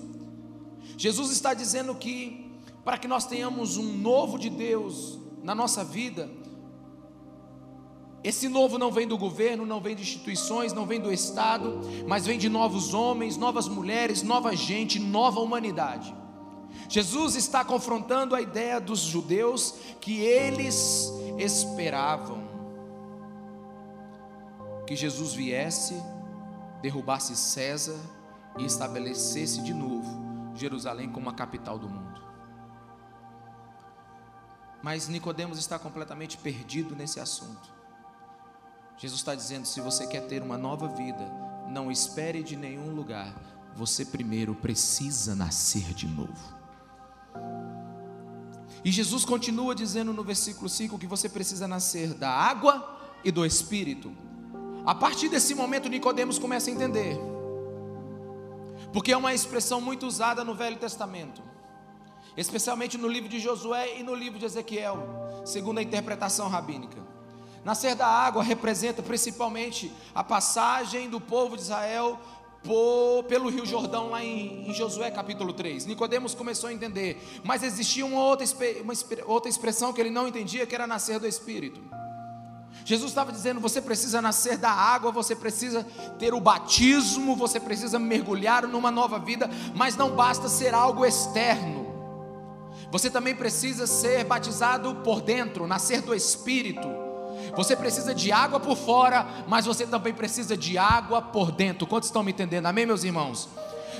Jesus 0.96 1.30
está 1.30 1.54
dizendo 1.54 1.94
que 1.94 2.46
para 2.84 2.98
que 2.98 3.06
nós 3.06 3.26
tenhamos 3.26 3.76
um 3.76 3.92
novo 3.96 4.38
de 4.38 4.48
Deus 4.48 5.18
na 5.42 5.54
nossa 5.54 5.84
vida, 5.84 6.30
esse 8.26 8.48
novo 8.48 8.76
não 8.76 8.90
vem 8.90 9.06
do 9.06 9.16
governo, 9.16 9.64
não 9.64 9.80
vem 9.80 9.94
de 9.94 10.02
instituições, 10.02 10.72
não 10.72 10.84
vem 10.84 11.00
do 11.00 11.12
Estado, 11.12 11.80
mas 12.08 12.26
vem 12.26 12.36
de 12.36 12.48
novos 12.48 12.92
homens, 12.92 13.36
novas 13.36 13.68
mulheres, 13.68 14.20
nova 14.24 14.52
gente, 14.56 14.98
nova 14.98 15.38
humanidade. 15.38 16.12
Jesus 16.88 17.36
está 17.36 17.64
confrontando 17.64 18.34
a 18.34 18.40
ideia 18.40 18.80
dos 18.80 18.98
judeus 18.98 19.76
que 20.00 20.22
eles 20.22 21.08
esperavam 21.38 22.48
que 24.88 24.96
Jesus 24.96 25.32
viesse, 25.32 25.94
derrubasse 26.82 27.36
César 27.36 28.00
e 28.58 28.64
estabelecesse 28.64 29.62
de 29.62 29.72
novo 29.72 30.52
Jerusalém 30.56 31.12
como 31.12 31.30
a 31.30 31.32
capital 31.32 31.78
do 31.78 31.88
mundo. 31.88 32.20
Mas 34.82 35.06
Nicodemos 35.06 35.60
está 35.60 35.78
completamente 35.78 36.36
perdido 36.36 36.96
nesse 36.96 37.20
assunto. 37.20 37.75
Jesus 38.98 39.20
está 39.20 39.34
dizendo: 39.34 39.66
se 39.66 39.80
você 39.80 40.06
quer 40.06 40.22
ter 40.26 40.42
uma 40.42 40.56
nova 40.56 40.88
vida, 40.88 41.30
não 41.68 41.90
espere 41.90 42.42
de 42.42 42.56
nenhum 42.56 42.94
lugar. 42.94 43.34
Você 43.74 44.04
primeiro 44.04 44.54
precisa 44.54 45.34
nascer 45.34 45.92
de 45.92 46.06
novo. 46.06 46.56
E 48.84 48.90
Jesus 48.90 49.24
continua 49.24 49.74
dizendo 49.74 50.12
no 50.12 50.22
versículo 50.22 50.68
5 50.68 50.98
que 50.98 51.06
você 51.06 51.28
precisa 51.28 51.66
nascer 51.68 52.14
da 52.14 52.30
água 52.30 52.98
e 53.24 53.30
do 53.30 53.44
espírito. 53.44 54.16
A 54.86 54.94
partir 54.94 55.28
desse 55.28 55.54
momento, 55.54 55.88
Nicodemos 55.88 56.38
começa 56.38 56.70
a 56.70 56.72
entender. 56.72 57.18
Porque 58.92 59.12
é 59.12 59.16
uma 59.16 59.34
expressão 59.34 59.80
muito 59.80 60.06
usada 60.06 60.44
no 60.44 60.54
Velho 60.54 60.76
Testamento, 60.76 61.42
especialmente 62.36 62.96
no 62.96 63.08
livro 63.08 63.28
de 63.28 63.40
Josué 63.40 63.98
e 63.98 64.02
no 64.02 64.14
livro 64.14 64.38
de 64.38 64.44
Ezequiel, 64.46 64.96
segundo 65.44 65.78
a 65.78 65.82
interpretação 65.82 66.48
rabínica. 66.48 67.15
Nascer 67.66 67.96
da 67.96 68.06
água 68.06 68.44
representa 68.44 69.02
principalmente 69.02 69.92
a 70.14 70.22
passagem 70.22 71.10
do 71.10 71.20
povo 71.20 71.56
de 71.56 71.62
Israel 71.62 72.16
pelo 73.28 73.48
Rio 73.48 73.66
Jordão, 73.66 74.10
lá 74.10 74.22
em, 74.22 74.70
em, 74.70 74.72
Josué 74.72 75.10
capítulo 75.10 75.52
3. 75.52 75.84
Nicodemos 75.84 76.32
começou 76.32 76.68
a 76.68 76.72
entender, 76.72 77.20
mas 77.42 77.64
existia 77.64 78.06
uma 78.06 78.22
outra, 78.22 78.46
uma 78.84 78.92
outra 79.26 79.50
expressão 79.50 79.92
que 79.92 80.00
ele 80.00 80.10
não 80.10 80.28
entendia, 80.28 80.64
que 80.64 80.76
era 80.76 80.86
nascer 80.86 81.18
do 81.18 81.26
Espírito. 81.26 81.80
Jesus 82.84 83.10
estava 83.10 83.32
dizendo: 83.32 83.58
você 83.58 83.82
precisa 83.82 84.22
nascer 84.22 84.58
da 84.58 84.70
água, 84.70 85.10
você 85.10 85.34
precisa 85.34 85.84
ter 86.20 86.32
o 86.34 86.40
batismo, 86.40 87.34
você 87.34 87.58
precisa 87.58 87.98
mergulhar 87.98 88.64
numa 88.68 88.92
nova 88.92 89.18
vida, 89.18 89.50
mas 89.74 89.96
não 89.96 90.12
basta 90.14 90.48
ser 90.48 90.72
algo 90.72 91.04
externo. 91.04 91.84
Você 92.92 93.10
também 93.10 93.34
precisa 93.34 93.88
ser 93.88 94.22
batizado 94.22 94.94
por 95.02 95.20
dentro, 95.20 95.66
nascer 95.66 96.00
do 96.00 96.14
Espírito. 96.14 97.05
Você 97.54 97.76
precisa 97.76 98.14
de 98.14 98.32
água 98.32 98.58
por 98.58 98.76
fora, 98.76 99.26
mas 99.46 99.66
você 99.66 99.86
também 99.86 100.14
precisa 100.14 100.56
de 100.56 100.78
água 100.78 101.20
por 101.20 101.52
dentro. 101.52 101.86
Quantos 101.86 102.08
estão 102.08 102.22
me 102.22 102.32
entendendo? 102.32 102.66
Amém, 102.66 102.86
meus 102.86 103.04
irmãos? 103.04 103.48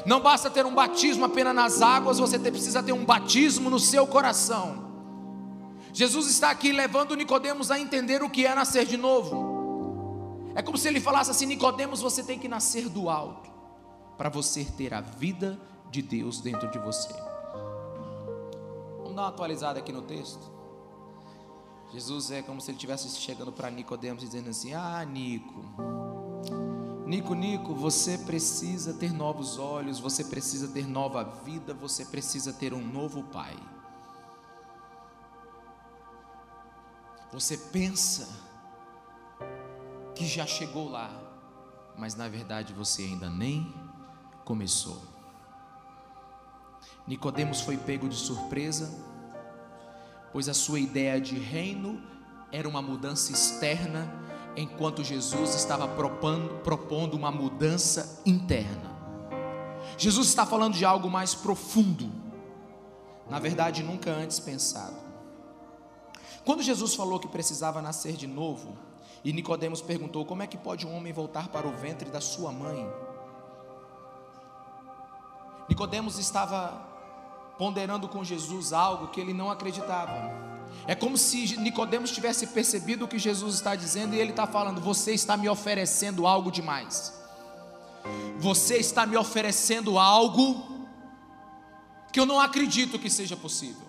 Não 0.05 0.21
basta 0.21 0.51
ter 0.51 0.65
um 0.65 0.75
batismo 0.75 1.25
apenas 1.25 1.55
nas 1.55 1.83
águas, 1.83 2.19
você 2.19 2.39
precisa 2.39 2.83
ter 2.83 2.93
um 2.93 3.05
batismo 3.05 3.69
no 3.69 3.79
seu 3.79 4.07
coração. 4.07 4.87
Jesus 5.93 6.29
está 6.29 6.51
aqui 6.51 6.73
levando 6.73 7.17
Nicodemos 7.17 7.71
a 7.71 7.79
entender 7.79 8.23
o 8.23 8.29
que 8.29 8.47
é 8.47 8.55
nascer 8.55 8.85
de 8.85 8.97
novo. 8.97 10.53
É 10.55 10.63
como 10.63 10.79
se 10.79 10.89
ele 10.89 11.01
falasse 11.01 11.31
assim: 11.31 11.47
Nicodemos, 11.47 12.01
você 12.01 12.23
tem 12.23 12.39
que 12.39 12.49
nascer 12.49 12.89
do 12.89 13.09
alto 13.11 13.51
para 14.17 14.29
você 14.29 14.65
ter 14.65 14.95
a 14.95 15.01
vida 15.01 15.59
de 15.91 16.03
Deus 16.03 16.41
dentro 16.41 16.71
de 16.71 16.79
você. 16.79 17.13
Vamos 18.99 19.15
dar 19.15 19.23
uma 19.23 19.29
atualizada 19.29 19.79
aqui 19.79 19.93
no 19.93 20.03
texto. 20.03 20.56
Jesus 21.93 22.31
é 22.31 22.43
como 22.43 22.61
se 22.61 22.71
ele 22.71 22.77
estivesse 22.77 23.09
chegando 23.21 23.53
para 23.53 23.71
Nicodemos 23.71 24.23
dizendo 24.23 24.51
assim: 24.51 24.75
"Ah, 24.75 25.05
Nico, 25.05 25.65
Nico, 27.07 27.35
Nico, 27.35 27.75
você 27.75 28.19
precisa 28.19 28.93
ter 28.95 29.13
novos 29.13 29.59
olhos, 29.59 30.01
você 30.01 30.25
precisa 30.25 30.69
ter 30.69 30.87
nova 30.87 31.23
vida, 31.45 31.73
você 31.73 32.05
precisa 32.05 32.53
ter 32.53 32.75
um 32.75 32.85
novo 32.85 33.23
pai." 33.25 33.57
Você 37.33 37.57
pensa 37.57 38.29
que 40.15 40.27
já 40.27 40.47
chegou 40.47 40.89
lá, 40.89 41.11
mas 41.97 42.15
na 42.15 42.29
verdade 42.29 42.73
você 42.73 43.03
ainda 43.03 43.29
nem 43.29 43.75
começou. 44.45 45.03
Nicodemos 47.07 47.61
foi 47.61 47.77
pego 47.77 48.09
de 48.09 48.17
surpresa, 48.17 48.91
pois 50.37 50.51
a 50.51 50.53
sua 50.53 50.79
ideia 50.79 51.19
de 51.19 51.35
reino 51.35 51.99
era 52.53 52.69
uma 52.69 52.83
mudança 52.83 53.33
externa, 53.33 54.07
enquanto 54.55 55.03
Jesus 55.03 55.55
estava 55.55 55.89
propondo, 55.89 56.59
propondo 56.63 57.15
uma 57.15 57.31
mudança 57.31 58.21
interna. 58.27 58.95
Jesus 59.97 60.29
está 60.29 60.45
falando 60.45 60.75
de 60.75 60.85
algo 60.85 61.09
mais 61.09 61.35
profundo, 61.35 62.13
na 63.31 63.39
verdade, 63.39 63.83
nunca 63.83 64.11
antes 64.11 64.39
pensado. 64.39 64.97
Quando 66.45 66.63
Jesus 66.63 66.95
falou 66.95 67.19
que 67.19 67.29
precisava 67.29 67.81
nascer 67.81 68.13
de 68.13 68.27
novo, 68.27 68.77
e 69.25 69.33
Nicodemos 69.33 69.81
perguntou: 69.81 70.27
Como 70.27 70.43
é 70.43 70.47
que 70.47 70.59
pode 70.59 70.87
um 70.87 70.95
homem 70.95 71.15
voltar 71.15 71.49
para 71.49 71.67
o 71.67 71.73
ventre 71.73 72.11
da 72.11 72.21
sua 72.21 72.53
mãe? 72.53 72.87
Nicodemos 75.67 76.19
estava 76.19 76.86
ponderando 77.59 78.09
com 78.09 78.25
Jesus 78.25 78.73
algo 78.73 79.09
que 79.09 79.21
ele 79.21 79.33
não 79.33 79.51
acreditava. 79.51 80.47
É 80.87 80.95
como 80.95 81.17
se 81.17 81.57
Nicodemos 81.59 82.11
tivesse 82.11 82.49
percebido 82.49 83.05
o 83.05 83.09
que 83.09 83.19
Jesus 83.19 83.57
está 83.57 83.75
dizendo 83.75 84.15
e 84.15 84.19
ele 84.19 84.31
está 84.31 84.47
falando: 84.47 84.81
Você 84.81 85.13
está 85.13 85.37
me 85.37 85.49
oferecendo 85.49 86.27
algo 86.27 86.51
demais. 86.51 87.13
Você 88.39 88.77
está 88.77 89.07
me 89.07 89.17
oferecendo 89.17 89.99
algo 89.99 90.87
que 92.13 92.21
eu 92.21 92.27
não 92.27 92.41
acredito 92.41 92.99
que 92.99 93.11
seja 93.11 93.37
possível. 93.37 93.87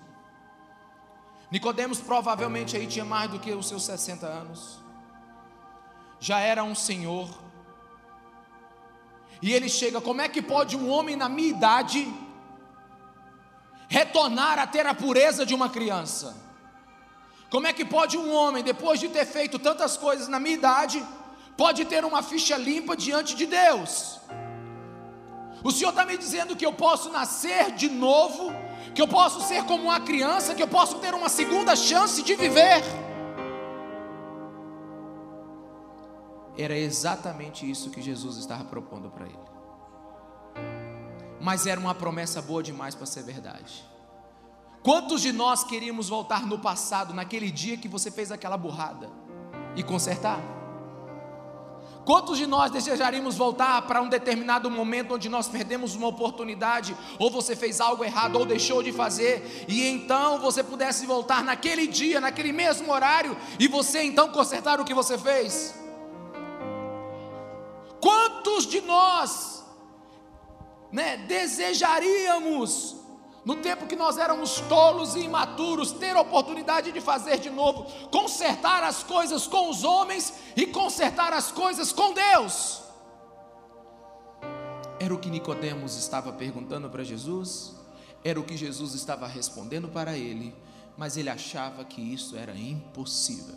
Nicodemos 1.51 1.99
provavelmente 1.99 2.75
aí 2.75 2.87
tinha 2.87 3.05
mais 3.05 3.31
do 3.31 3.39
que 3.39 3.51
os 3.51 3.67
seus 3.67 3.83
60 3.83 4.25
anos. 4.25 4.79
Já 6.19 6.39
era 6.39 6.63
um 6.63 6.75
senhor. 6.75 7.29
E 9.41 9.53
ele 9.53 9.69
chega, 9.69 10.01
como 10.01 10.19
é 10.19 10.27
que 10.27 10.41
pode 10.41 10.75
um 10.75 10.89
homem 10.89 11.15
na 11.15 11.29
minha 11.29 11.49
idade 11.49 12.11
retornar 13.87 14.59
a 14.59 14.67
ter 14.67 14.85
a 14.85 14.93
pureza 14.93 15.45
de 15.45 15.53
uma 15.53 15.69
criança? 15.69 16.35
Como 17.49 17.67
é 17.67 17.73
que 17.73 17.85
pode 17.85 18.17
um 18.17 18.33
homem, 18.33 18.63
depois 18.63 18.99
de 18.99 19.07
ter 19.07 19.25
feito 19.25 19.57
tantas 19.57 19.95
coisas 19.95 20.27
na 20.27 20.39
minha 20.39 20.55
idade, 20.55 21.05
pode 21.55 21.85
ter 21.85 22.03
uma 22.03 22.21
ficha 22.21 22.57
limpa 22.57 22.95
diante 22.95 23.35
de 23.35 23.45
Deus? 23.45 24.19
O 25.63 25.71
Senhor 25.71 25.89
está 25.89 26.05
me 26.05 26.17
dizendo 26.17 26.55
que 26.55 26.65
eu 26.65 26.73
posso 26.73 27.09
nascer 27.09 27.71
de 27.71 27.89
novo 27.89 28.53
que 28.97 29.01
eu 29.01 29.07
posso 29.07 29.41
ser 29.41 29.63
como 29.63 29.83
uma 29.83 29.99
criança, 29.99 30.55
que 30.55 30.63
eu 30.63 30.67
posso 30.67 30.97
ter 30.97 31.13
uma 31.13 31.29
segunda 31.29 31.75
chance 31.75 32.23
de 32.23 32.33
viver. 32.33 32.83
Era 36.57 36.75
exatamente 36.75 37.69
isso 37.69 37.91
que 37.91 38.01
Jesus 38.01 38.37
estava 38.37 38.63
propondo 38.63 39.11
para 39.11 39.27
ele. 39.27 39.56
Mas 41.47 41.65
era 41.65 41.79
uma 41.79 41.95
promessa 41.95 42.41
boa 42.41 42.61
demais 42.61 42.93
para 42.93 43.05
ser 43.05 43.23
verdade. 43.23 43.81
Quantos 44.83 45.21
de 45.21 45.31
nós 45.31 45.63
queríamos 45.63 46.09
voltar 46.09 46.45
no 46.45 46.59
passado, 46.59 47.13
naquele 47.13 47.49
dia 47.49 47.77
que 47.77 47.87
você 47.87 48.11
fez 48.11 48.33
aquela 48.33 48.57
burrada, 48.57 49.09
e 49.73 49.81
consertar? 49.81 50.41
Quantos 52.03 52.37
de 52.37 52.45
nós 52.45 52.69
desejaríamos 52.69 53.37
voltar 53.37 53.81
para 53.83 54.01
um 54.01 54.09
determinado 54.09 54.69
momento 54.69 55.13
onde 55.13 55.29
nós 55.29 55.47
perdemos 55.47 55.95
uma 55.95 56.07
oportunidade, 56.07 56.93
ou 57.17 57.31
você 57.31 57.55
fez 57.55 57.79
algo 57.79 58.03
errado, 58.03 58.35
ou 58.35 58.45
deixou 58.45 58.83
de 58.83 58.91
fazer, 58.91 59.65
e 59.69 59.87
então 59.87 60.39
você 60.39 60.61
pudesse 60.61 61.05
voltar 61.05 61.45
naquele 61.45 61.87
dia, 61.87 62.19
naquele 62.19 62.51
mesmo 62.51 62.91
horário, 62.91 63.37
e 63.57 63.69
você 63.69 64.03
então 64.03 64.33
consertar 64.33 64.81
o 64.81 64.83
que 64.83 64.93
você 64.93 65.17
fez? 65.17 65.73
Quantos 68.01 68.67
de 68.67 68.81
nós 68.81 69.56
né, 70.91 71.17
desejaríamos 71.17 72.95
no 73.47 73.55
tempo 73.55 73.87
que 73.87 73.95
nós 73.95 74.17
éramos 74.17 74.59
tolos 74.67 75.15
e 75.15 75.21
imaturos, 75.21 75.93
ter 75.93 76.13
a 76.17 76.19
oportunidade 76.19 76.91
de 76.91 76.99
fazer 76.99 77.39
de 77.39 77.49
novo, 77.49 77.85
consertar 78.09 78.83
as 78.83 79.03
coisas 79.03 79.47
com 79.47 79.69
os 79.69 79.85
homens 79.85 80.33
e 80.53 80.65
consertar 80.67 81.31
as 81.31 81.49
coisas 81.49 81.93
com 81.93 82.11
Deus. 82.11 82.81
Era 84.99 85.13
o 85.13 85.17
que 85.17 85.29
Nicodemos 85.29 85.95
estava 85.95 86.33
perguntando 86.33 86.89
para 86.89 87.05
Jesus, 87.05 87.73
era 88.21 88.37
o 88.37 88.43
que 88.43 88.57
Jesus 88.57 88.93
estava 88.93 89.25
respondendo 89.27 89.87
para 89.87 90.17
ele, 90.17 90.53
mas 90.97 91.15
ele 91.15 91.29
achava 91.29 91.85
que 91.85 92.01
isso 92.01 92.35
era 92.35 92.53
impossível. 92.53 93.55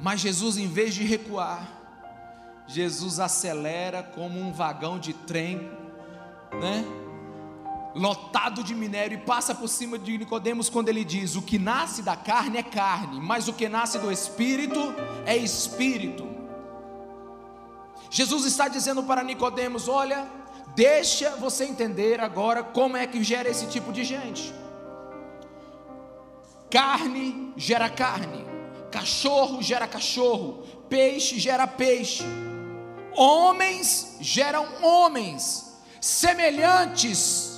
Mas 0.00 0.20
Jesus, 0.20 0.56
em 0.56 0.68
vez 0.68 0.94
de 0.94 1.04
recuar, 1.04 1.81
Jesus 2.66 3.20
acelera 3.20 4.02
como 4.02 4.38
um 4.38 4.52
vagão 4.52 4.98
de 4.98 5.12
trem 5.12 5.70
né? 6.58 6.84
Lotado 7.94 8.64
de 8.64 8.74
minério 8.74 9.18
e 9.18 9.20
passa 9.20 9.54
por 9.54 9.68
cima 9.68 9.98
de 9.98 10.16
Nicodemos 10.16 10.70
quando 10.70 10.88
ele 10.88 11.04
diz: 11.04 11.36
"O 11.36 11.42
que 11.42 11.58
nasce 11.58 12.02
da 12.02 12.16
carne 12.16 12.58
é 12.58 12.62
carne, 12.62 13.20
mas 13.20 13.48
o 13.48 13.52
que 13.52 13.68
nasce 13.68 13.98
do 13.98 14.10
espírito 14.10 14.94
é 15.26 15.36
espírito". 15.36 16.26
Jesus 18.10 18.44
está 18.46 18.68
dizendo 18.68 19.02
para 19.02 19.22
Nicodemos: 19.22 19.88
"Olha, 19.88 20.26
deixa 20.74 21.36
você 21.36 21.64
entender 21.64 22.18
agora 22.20 22.62
como 22.62 22.96
é 22.96 23.06
que 23.06 23.22
gera 23.22 23.48
esse 23.48 23.66
tipo 23.66 23.92
de 23.92 24.04
gente. 24.04 24.54
Carne 26.70 27.52
gera 27.58 27.90
carne, 27.90 28.46
cachorro 28.90 29.60
gera 29.60 29.86
cachorro, 29.86 30.62
peixe 30.88 31.38
gera 31.38 31.66
peixe, 31.66 32.24
homens 33.16 34.16
geram 34.20 34.66
homens 34.82 35.72
semelhantes 36.00 37.52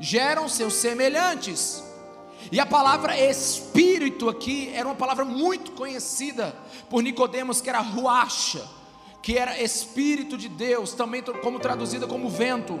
geram 0.00 0.48
seus 0.48 0.74
semelhantes. 0.74 1.82
E 2.50 2.60
a 2.60 2.66
palavra 2.66 3.18
espírito 3.18 4.28
aqui 4.28 4.70
era 4.72 4.86
uma 4.86 4.94
palavra 4.94 5.24
muito 5.24 5.72
conhecida 5.72 6.54
por 6.88 7.02
Nicodemos, 7.02 7.60
que 7.60 7.68
era 7.68 7.80
ruacha, 7.80 8.64
que 9.22 9.36
era 9.36 9.60
espírito 9.60 10.38
de 10.38 10.48
Deus, 10.48 10.92
também 10.92 11.22
como 11.22 11.58
traduzida 11.58 12.06
como 12.06 12.30
vento. 12.30 12.78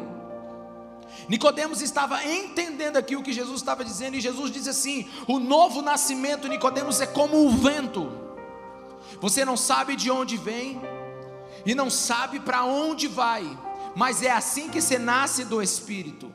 Nicodemos 1.28 1.82
estava 1.82 2.24
entendendo 2.24 2.96
aqui 2.96 3.16
o 3.16 3.22
que 3.22 3.32
Jesus 3.32 3.60
estava 3.60 3.84
dizendo, 3.84 4.16
e 4.16 4.20
Jesus 4.20 4.50
diz 4.50 4.68
assim: 4.68 5.08
o 5.26 5.38
novo 5.38 5.82
nascimento, 5.82 6.48
Nicodemos, 6.48 7.00
é 7.00 7.06
como 7.06 7.44
o 7.44 7.50
vento. 7.50 8.10
Você 9.20 9.44
não 9.44 9.56
sabe 9.56 9.96
de 9.96 10.10
onde 10.10 10.36
vem 10.36 10.80
e 11.64 11.74
não 11.74 11.90
sabe 11.90 12.40
para 12.40 12.64
onde 12.64 13.06
vai 13.06 13.44
mas 13.98 14.22
é 14.22 14.30
assim 14.30 14.70
que 14.70 14.80
se 14.80 14.96
nasce 14.96 15.44
do 15.44 15.60
Espírito. 15.60 16.32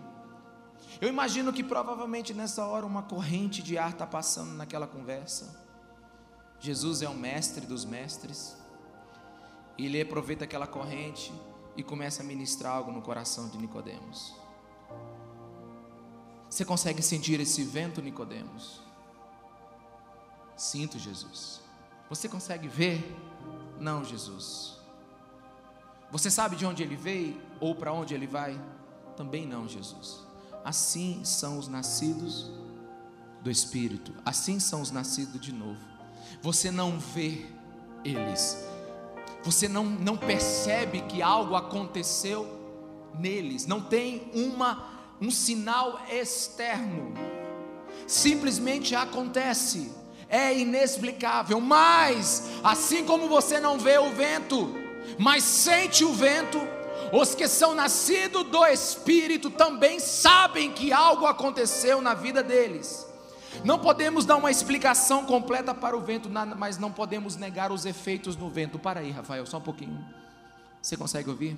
Eu 1.00 1.08
imagino 1.08 1.54
que 1.54 1.64
provavelmente 1.64 2.34
nessa 2.34 2.66
hora 2.66 2.86
uma 2.86 3.04
corrente 3.04 3.64
de 3.64 3.78
ar 3.78 3.92
está 3.92 4.06
passando 4.06 4.54
naquela 4.54 4.86
conversa. 4.86 5.64
Jesus 6.60 7.02
é 7.02 7.08
o 7.08 7.14
mestre 7.14 7.66
dos 7.66 7.86
mestres. 7.86 8.58
E 9.78 9.86
ele 9.86 10.02
aproveita 10.02 10.44
aquela 10.44 10.68
corrente 10.68 11.34
e 11.78 11.84
começa 11.84 12.22
a 12.22 12.26
ministrar 12.26 12.74
algo 12.74 12.92
no 12.92 13.02
coração 13.02 13.48
de 13.48 13.58
Nicodemos. 13.58 14.34
Você 16.50 16.66
consegue 16.66 17.02
sentir 17.02 17.40
esse 17.40 17.64
vento, 17.64 18.02
Nicodemos? 18.02 18.82
Sinto, 20.58 21.00
Jesus. 21.00 21.62
Você 22.10 22.28
consegue 22.28 22.68
ver? 22.68 23.02
Não, 23.80 24.04
Jesus. 24.04 24.83
Você 26.14 26.30
sabe 26.30 26.56
de 26.56 26.64
onde 26.64 26.84
ele 26.84 26.96
veio 26.96 27.42
ou 27.60 27.74
para 27.74 27.92
onde 27.92 28.14
ele 28.14 28.28
vai? 28.28 28.56
Também 29.18 29.48
não, 29.48 29.68
Jesus. 29.68 30.20
Assim 30.64 31.26
são 31.26 31.58
os 31.58 31.68
nascidos 31.68 32.52
do 33.42 33.50
Espírito, 33.50 34.14
assim 34.24 34.60
são 34.60 34.80
os 34.80 34.92
nascidos 34.92 35.42
de 35.42 35.52
novo. 35.52 35.80
Você 36.40 36.70
não 36.70 37.00
vê 37.00 37.48
eles, 38.06 38.64
você 39.44 39.68
não, 39.68 39.86
não 39.86 40.16
percebe 40.16 41.02
que 41.02 41.20
algo 41.24 41.56
aconteceu 41.56 42.48
neles, 43.18 43.66
não 43.66 43.82
tem 43.82 44.30
uma, 44.36 44.88
um 45.20 45.32
sinal 45.32 46.00
externo, 46.12 47.16
simplesmente 48.06 48.94
acontece, 48.94 49.92
é 50.30 50.56
inexplicável, 50.56 51.60
mas 51.60 52.50
assim 52.64 53.04
como 53.04 53.28
você 53.28 53.60
não 53.60 53.80
vê 53.80 53.98
o 53.98 54.12
vento, 54.12 54.83
mas 55.18 55.44
sente 55.44 56.04
o 56.04 56.14
vento. 56.14 56.60
Os 57.12 57.36
que 57.36 57.48
são 57.48 57.76
nascidos 57.76 58.44
do 58.44 58.66
Espírito 58.66 59.52
também 59.52 60.00
sabem 60.00 60.72
que 60.72 60.92
algo 60.92 61.26
aconteceu 61.26 62.02
na 62.02 62.14
vida 62.14 62.42
deles. 62.42 63.06
Não 63.64 63.78
podemos 63.78 64.26
dar 64.26 64.38
uma 64.38 64.50
explicação 64.50 65.26
completa 65.26 65.76
para 65.76 65.96
o 65.96 66.02
vento, 66.02 66.30
mas 66.58 66.78
não 66.78 66.92
podemos 66.92 67.36
negar 67.36 67.72
os 67.72 67.86
efeitos 67.86 68.36
no 68.36 68.50
vento. 68.50 68.80
Para 68.80 69.02
aí, 69.02 69.12
Rafael, 69.12 69.46
só 69.46 69.58
um 69.58 69.62
pouquinho. 69.62 70.04
Você 70.82 70.98
consegue 70.98 71.30
ouvir? 71.30 71.58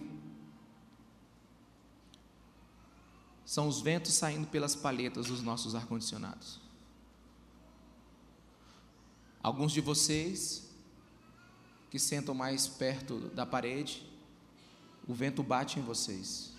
São 3.45 3.67
os 3.67 3.79
ventos 3.79 4.13
saindo 4.13 4.47
pelas 4.47 4.75
palhetas 4.75 5.27
dos 5.27 5.41
nossos 5.41 5.73
ar-condicionados. 5.75 6.59
Alguns 9.41 9.71
de 9.71 9.79
vocês 9.79 10.64
que 11.95 11.99
sentam 11.99 12.35
mais 12.35 12.67
perto 12.67 13.29
da 13.29 13.45
parede, 13.45 14.05
o 15.07 15.13
vento 15.13 15.41
bate 15.41 15.79
em 15.79 15.81
vocês. 15.81 16.51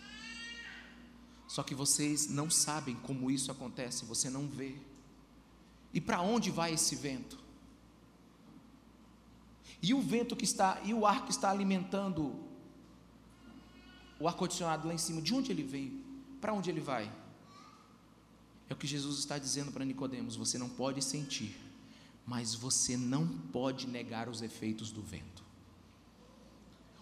Só 1.47 1.63
que 1.63 1.75
vocês 1.75 2.31
não 2.31 2.49
sabem 2.49 2.97
como 2.97 3.31
isso 3.31 3.53
acontece, 3.53 4.07
você 4.07 4.31
não 4.31 4.49
vê. 4.49 4.75
E 5.93 6.01
para 6.01 6.23
onde 6.23 6.51
vai 6.51 6.73
esse 6.73 6.97
vento? 6.97 7.39
E 9.83 9.93
o 9.93 10.01
vento 10.01 10.35
que 10.35 10.47
está, 10.47 10.81
e 10.83 10.95
o 10.95 11.05
ar 11.05 11.27
que 11.27 11.33
está 11.33 11.51
alimentando 11.51 12.35
o 14.19 14.27
ar-condicionado 14.27 14.89
lá 14.89 14.95
em 14.95 14.99
cima, 14.99 15.21
de 15.21 15.35
onde 15.35 15.53
ele 15.53 15.63
veio? 15.63 16.03
Para 16.41 16.55
onde 16.55 16.71
ele 16.71 16.81
vai? 16.81 17.13
É 18.71 18.73
o 18.73 18.77
que 18.77 18.87
Jesus 18.87 19.19
está 19.19 19.37
dizendo 19.37 19.71
para 19.71 19.85
Nicodemos, 19.85 20.35
você 20.35 20.57
não 20.57 20.71
pode 20.71 21.05
sentir, 21.05 21.55
mas 22.27 22.55
você 22.55 22.97
não 22.97 23.27
pode 23.27 23.87
negar 23.87 24.29
os 24.29 24.43
efeitos 24.43 24.91
do 24.91 25.01
vento. 25.01 25.45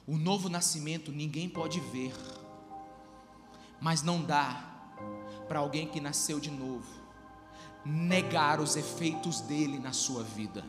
O 0.07 0.19
novo 0.19 0.51
nascimento 0.51 1.11
ninguém 1.11 1.49
pode 1.49 1.81
ver, 1.81 2.15
mas 3.81 4.03
não 4.03 4.23
dá 4.23 4.73
para 5.49 5.61
alguém 5.61 5.89
que 5.89 6.01
nasceu 6.01 6.39
de 6.39 6.51
novo 6.51 7.03
negar 7.85 8.61
os 8.61 8.77
efeitos 8.77 9.41
dele 9.41 9.79
na 9.79 9.93
sua 9.93 10.23
vida. 10.23 10.65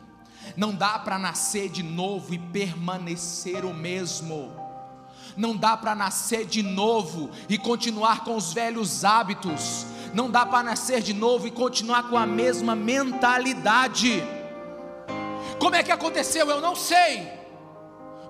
Não 0.56 0.74
dá 0.74 0.98
para 0.98 1.18
nascer 1.18 1.68
de 1.68 1.82
novo 1.82 2.34
e 2.34 2.38
permanecer 2.38 3.64
o 3.64 3.74
mesmo. 3.74 4.52
Não 5.36 5.56
dá 5.56 5.76
para 5.76 5.94
nascer 5.94 6.46
de 6.46 6.62
novo 6.62 7.30
e 7.48 7.58
continuar 7.58 8.24
com 8.24 8.36
os 8.36 8.52
velhos 8.52 9.04
hábitos. 9.04 9.86
Não 10.14 10.30
dá 10.30 10.46
para 10.46 10.62
nascer 10.62 11.02
de 11.02 11.12
novo 11.12 11.46
e 11.46 11.50
continuar 11.50 12.08
com 12.08 12.16
a 12.16 12.26
mesma 12.26 12.76
mentalidade. 12.76 14.22
Como 15.58 15.74
é 15.74 15.82
que 15.82 15.92
aconteceu? 15.92 16.48
Eu 16.50 16.60
não 16.60 16.74
sei. 16.74 17.28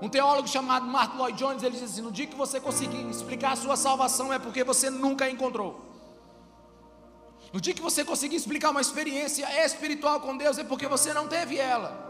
Um 0.00 0.08
teólogo 0.08 0.46
chamado 0.46 0.86
Martin 0.86 1.16
Lloyd 1.16 1.38
Jones, 1.38 1.62
ele 1.62 1.72
diz 1.72 1.90
assim: 1.90 2.02
no 2.02 2.12
dia 2.12 2.26
que 2.26 2.36
você 2.36 2.60
conseguir 2.60 3.08
explicar 3.08 3.52
a 3.52 3.56
sua 3.56 3.76
salvação 3.76 4.32
é 4.32 4.38
porque 4.38 4.62
você 4.62 4.90
nunca 4.90 5.24
a 5.24 5.30
encontrou. 5.30 5.84
No 7.52 7.60
dia 7.60 7.72
que 7.72 7.80
você 7.80 8.04
conseguir 8.04 8.36
explicar 8.36 8.70
uma 8.70 8.80
experiência 8.80 9.46
espiritual 9.64 10.20
com 10.20 10.36
Deus 10.36 10.58
é 10.58 10.64
porque 10.64 10.86
você 10.86 11.14
não 11.14 11.26
teve 11.26 11.56
ela. 11.56 12.04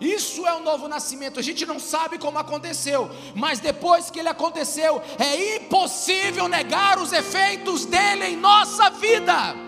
Isso 0.00 0.46
é 0.46 0.54
o 0.54 0.60
novo 0.60 0.88
nascimento. 0.88 1.38
A 1.38 1.42
gente 1.42 1.64
não 1.64 1.78
sabe 1.78 2.18
como 2.18 2.38
aconteceu, 2.38 3.10
mas 3.34 3.60
depois 3.60 4.10
que 4.10 4.18
ele 4.18 4.28
aconteceu, 4.28 5.02
é 5.18 5.56
impossível 5.56 6.48
negar 6.48 6.98
os 6.98 7.12
efeitos 7.12 7.84
dele 7.84 8.26
em 8.26 8.36
nossa 8.36 8.90
vida. 8.90 9.65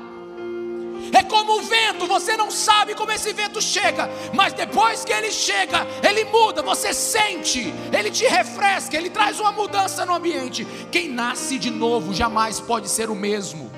É 1.12 1.22
como 1.22 1.58
o 1.58 1.62
vento, 1.62 2.06
você 2.06 2.36
não 2.36 2.50
sabe 2.50 2.94
como 2.94 3.12
esse 3.12 3.32
vento 3.32 3.60
chega, 3.60 4.08
mas 4.34 4.52
depois 4.52 5.04
que 5.04 5.12
ele 5.12 5.30
chega, 5.30 5.86
ele 6.06 6.24
muda, 6.24 6.62
você 6.62 6.92
sente, 6.92 7.72
ele 7.92 8.10
te 8.10 8.24
refresca, 8.26 8.96
ele 8.96 9.10
traz 9.10 9.40
uma 9.40 9.52
mudança 9.52 10.04
no 10.04 10.14
ambiente. 10.14 10.66
Quem 10.90 11.08
nasce 11.08 11.58
de 11.58 11.70
novo 11.70 12.12
jamais 12.12 12.60
pode 12.60 12.88
ser 12.88 13.10
o 13.10 13.14
mesmo. 13.14 13.70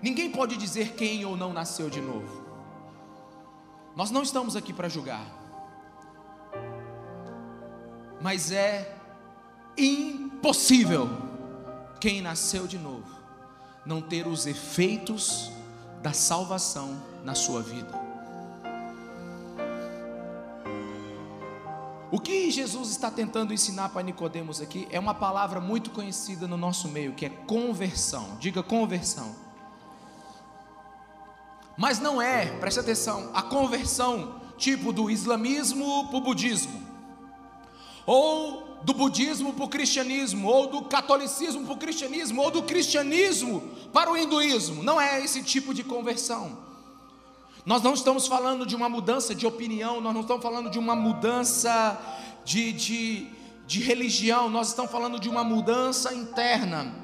Ninguém 0.00 0.30
pode 0.30 0.56
dizer 0.56 0.92
quem 0.92 1.24
ou 1.24 1.36
não 1.36 1.52
nasceu 1.52 1.90
de 1.90 2.00
novo. 2.00 2.46
Nós 3.96 4.10
não 4.10 4.22
estamos 4.22 4.54
aqui 4.54 4.72
para 4.72 4.88
julgar, 4.88 5.26
mas 8.20 8.52
é 8.52 8.94
impossível 9.76 11.27
quem 12.00 12.22
nasceu 12.22 12.66
de 12.66 12.78
novo 12.78 13.18
não 13.84 14.02
ter 14.02 14.26
os 14.26 14.46
efeitos 14.46 15.50
da 16.02 16.12
salvação 16.12 17.00
na 17.24 17.34
sua 17.34 17.62
vida. 17.62 18.08
O 22.10 22.18
que 22.18 22.50
Jesus 22.50 22.90
está 22.90 23.10
tentando 23.10 23.52
ensinar 23.52 23.90
para 23.90 24.02
Nicodemos 24.02 24.60
aqui 24.60 24.86
é 24.90 24.98
uma 24.98 25.14
palavra 25.14 25.60
muito 25.60 25.90
conhecida 25.90 26.46
no 26.46 26.56
nosso 26.56 26.88
meio, 26.88 27.14
que 27.14 27.26
é 27.26 27.28
conversão. 27.28 28.36
Diga 28.38 28.62
conversão. 28.62 29.34
Mas 31.76 31.98
não 31.98 32.20
é, 32.20 32.46
preste 32.58 32.80
atenção, 32.80 33.30
a 33.34 33.42
conversão 33.42 34.40
tipo 34.56 34.92
do 34.92 35.10
islamismo 35.10 36.08
para 36.08 36.16
o 36.18 36.20
budismo, 36.20 36.82
ou 38.04 38.67
do 38.82 38.94
budismo 38.94 39.52
para 39.52 39.64
o 39.64 39.68
cristianismo, 39.68 40.48
ou 40.48 40.66
do 40.68 40.82
catolicismo 40.82 41.64
para 41.64 41.74
o 41.74 41.76
cristianismo, 41.76 42.42
ou 42.42 42.50
do 42.50 42.62
cristianismo 42.62 43.60
para 43.92 44.10
o 44.10 44.16
hinduísmo. 44.16 44.82
Não 44.82 45.00
é 45.00 45.22
esse 45.22 45.42
tipo 45.42 45.74
de 45.74 45.82
conversão. 45.82 46.58
Nós 47.66 47.82
não 47.82 47.92
estamos 47.92 48.26
falando 48.26 48.64
de 48.64 48.74
uma 48.74 48.88
mudança 48.88 49.34
de 49.34 49.46
opinião, 49.46 50.00
nós 50.00 50.14
não 50.14 50.22
estamos 50.22 50.42
falando 50.42 50.70
de 50.70 50.78
uma 50.78 50.94
mudança 50.96 52.00
de, 52.44 52.72
de, 52.72 53.26
de 53.66 53.80
religião, 53.80 54.48
nós 54.48 54.68
estamos 54.68 54.90
falando 54.90 55.18
de 55.18 55.28
uma 55.28 55.44
mudança 55.44 56.14
interna. 56.14 56.94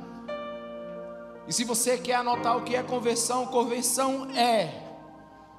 E 1.46 1.52
se 1.52 1.64
você 1.64 1.98
quer 1.98 2.14
anotar 2.14 2.56
o 2.56 2.62
que 2.62 2.74
é 2.74 2.82
conversão, 2.82 3.46
conversão 3.46 4.30
é 4.34 4.82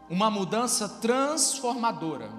uma 0.09 0.31
mudança 0.31 0.89
transformadora, 0.89 2.31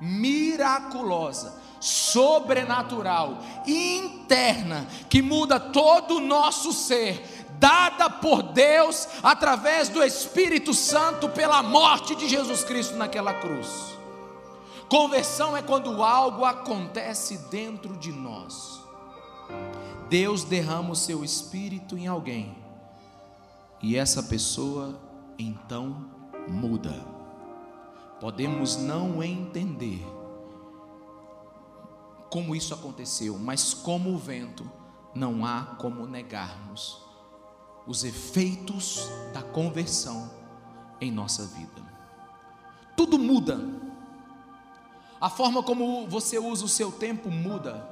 miraculosa 0.00 1.59
sobrenatural, 1.80 3.38
interna, 3.66 4.86
que 5.08 5.22
muda 5.22 5.58
todo 5.58 6.16
o 6.16 6.20
nosso 6.20 6.72
ser, 6.72 7.46
dada 7.58 8.08
por 8.08 8.42
Deus 8.42 9.08
através 9.22 9.88
do 9.88 10.02
Espírito 10.04 10.74
Santo 10.74 11.28
pela 11.30 11.62
morte 11.62 12.14
de 12.14 12.28
Jesus 12.28 12.62
Cristo 12.62 12.96
naquela 12.96 13.34
cruz. 13.34 13.98
Conversão 14.88 15.56
é 15.56 15.62
quando 15.62 16.02
algo 16.02 16.44
acontece 16.44 17.38
dentro 17.50 17.96
de 17.96 18.12
nós. 18.12 18.80
Deus 20.08 20.44
derrama 20.44 20.90
o 20.90 20.96
seu 20.96 21.24
espírito 21.24 21.96
em 21.96 22.08
alguém 22.08 22.56
e 23.82 23.96
essa 23.96 24.22
pessoa 24.22 25.00
então 25.38 26.04
muda. 26.48 26.94
Podemos 28.20 28.76
não 28.76 29.22
entender 29.22 30.04
como 32.30 32.54
isso 32.54 32.72
aconteceu, 32.72 33.36
mas 33.38 33.74
como 33.74 34.14
o 34.14 34.18
vento, 34.18 34.70
não 35.14 35.44
há 35.44 35.74
como 35.78 36.06
negarmos 36.06 37.02
os 37.86 38.04
efeitos 38.04 39.10
da 39.34 39.42
conversão 39.42 40.30
em 41.00 41.10
nossa 41.10 41.44
vida. 41.46 41.82
Tudo 42.96 43.18
muda. 43.18 43.58
A 45.20 45.28
forma 45.28 45.62
como 45.62 46.06
você 46.06 46.38
usa 46.38 46.64
o 46.64 46.68
seu 46.68 46.92
tempo 46.92 47.30
muda. 47.30 47.88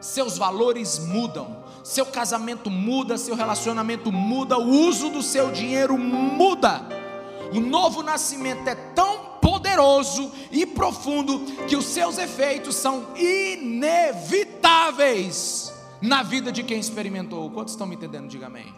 Seus 0.00 0.36
valores 0.36 0.98
mudam, 0.98 1.64
seu 1.82 2.04
casamento 2.04 2.68
muda, 2.68 3.16
seu 3.16 3.34
relacionamento 3.34 4.12
muda, 4.12 4.58
o 4.58 4.68
uso 4.88 5.08
do 5.08 5.22
seu 5.22 5.50
dinheiro 5.50 5.96
muda. 5.96 7.05
O 7.54 7.60
novo 7.60 8.02
nascimento 8.02 8.66
é 8.68 8.74
tão 8.74 9.38
poderoso 9.40 10.32
e 10.50 10.66
profundo 10.66 11.38
que 11.66 11.76
os 11.76 11.84
seus 11.84 12.18
efeitos 12.18 12.74
são 12.74 13.06
inevitáveis 13.16 15.72
na 16.00 16.22
vida 16.22 16.50
de 16.50 16.62
quem 16.62 16.78
experimentou. 16.78 17.50
Quantos 17.50 17.74
estão 17.74 17.86
me 17.86 17.96
entendendo? 17.96 18.28
Diga 18.28 18.46
amém. 18.46 18.72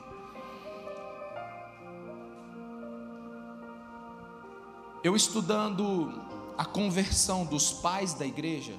Eu 5.03 5.17
estudando 5.17 6.13
a 6.57 6.65
conversão 6.65 7.45
dos 7.45 7.73
pais 7.73 8.15
da 8.15 8.27
igreja, 8.27 8.75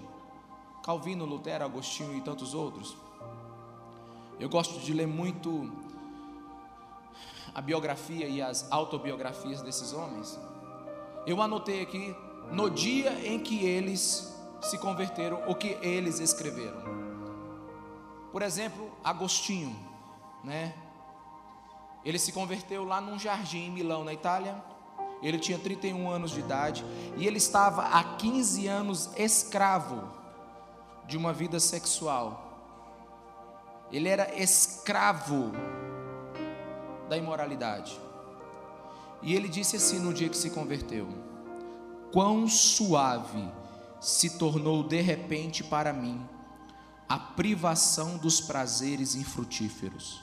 Calvino, 0.83 1.25
Lutero, 1.25 1.63
Agostinho 1.63 2.17
e 2.17 2.21
tantos 2.21 2.53
outros, 2.53 2.97
eu 4.39 4.49
gosto 4.49 4.79
de 4.79 4.93
ler 4.93 5.07
muito 5.07 5.69
a 7.53 7.61
biografia 7.61 8.27
e 8.27 8.41
as 8.41 8.69
autobiografias 8.71 9.61
desses 9.61 9.93
homens 9.93 10.39
eu 11.25 11.41
anotei 11.41 11.81
aqui 11.81 12.15
no 12.51 12.69
dia 12.69 13.11
em 13.23 13.39
que 13.39 13.63
eles 13.63 14.35
se 14.61 14.77
converteram, 14.77 15.43
o 15.47 15.55
que 15.55 15.77
eles 15.81 16.19
escreveram. 16.19 16.81
Por 18.31 18.41
exemplo, 18.41 18.91
Agostinho, 19.03 19.75
né? 20.43 20.73
Ele 22.03 22.17
se 22.17 22.31
converteu 22.31 22.83
lá 22.83 22.99
num 22.99 23.19
jardim 23.19 23.67
em 23.67 23.71
Milão, 23.71 24.03
na 24.03 24.13
Itália. 24.13 24.55
Ele 25.21 25.37
tinha 25.37 25.59
31 25.59 26.09
anos 26.09 26.31
de 26.31 26.39
idade 26.39 26.85
e 27.17 27.27
ele 27.27 27.37
estava 27.37 27.83
há 27.83 28.15
15 28.15 28.67
anos 28.67 29.09
escravo 29.17 30.01
de 31.05 31.17
uma 31.17 31.33
vida 31.33 31.59
sexual. 31.59 32.47
Ele 33.91 34.07
era 34.07 34.33
escravo 34.41 35.51
da 37.09 37.17
imoralidade. 37.17 37.99
E 39.21 39.33
ele 39.33 39.49
disse 39.49 39.75
assim 39.75 39.99
no 39.99 40.13
dia 40.13 40.29
que 40.29 40.37
se 40.37 40.51
converteu: 40.51 41.07
Quão 42.13 42.47
suave 42.47 43.43
se 43.99 44.37
tornou 44.37 44.83
de 44.83 45.01
repente 45.01 45.63
para 45.63 45.91
mim 45.91 46.25
a 47.07 47.17
privação 47.17 48.17
dos 48.17 48.39
prazeres 48.39 49.15
infrutíferos, 49.15 50.21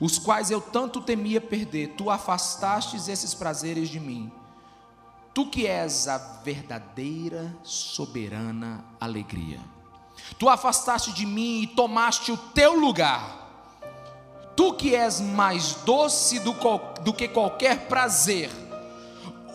os 0.00 0.16
quais 0.18 0.50
eu 0.50 0.60
tanto 0.60 1.00
temia 1.00 1.40
perder, 1.40 1.94
tu 1.96 2.08
afastastes 2.08 3.08
esses 3.08 3.34
prazeres 3.34 3.88
de 3.88 3.98
mim. 3.98 4.32
Tu 5.34 5.46
que 5.46 5.66
és 5.66 6.08
a 6.08 6.18
verdadeira, 6.18 7.54
soberana 7.62 8.84
alegria. 9.00 9.60
Tu 10.38 10.48
afastaste 10.48 11.12
de 11.12 11.26
mim 11.26 11.62
e 11.62 11.66
tomaste 11.66 12.32
o 12.32 12.36
teu 12.36 12.78
lugar. 12.78 13.39
Tu 14.60 14.74
que 14.74 14.94
és 14.94 15.22
mais 15.22 15.72
doce 15.86 16.38
do, 16.38 16.54
do 17.00 17.14
que 17.14 17.26
qualquer 17.26 17.88
prazer. 17.88 18.50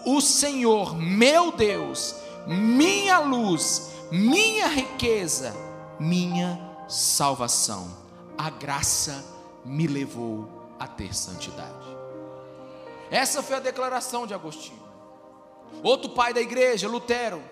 O 0.03 0.19
Senhor, 0.19 0.97
meu 0.97 1.51
Deus, 1.51 2.15
minha 2.47 3.19
luz, 3.19 3.91
minha 4.11 4.65
riqueza, 4.65 5.55
minha 5.99 6.59
salvação. 6.89 7.95
A 8.35 8.49
graça 8.49 9.23
me 9.63 9.85
levou 9.85 10.49
a 10.79 10.87
ter 10.87 11.15
santidade. 11.15 11.85
Essa 13.11 13.43
foi 13.43 13.57
a 13.57 13.59
declaração 13.59 14.25
de 14.25 14.33
Agostinho. 14.33 14.81
Outro 15.83 16.09
pai 16.09 16.33
da 16.33 16.41
igreja, 16.41 16.87
Lutero, 16.87 17.43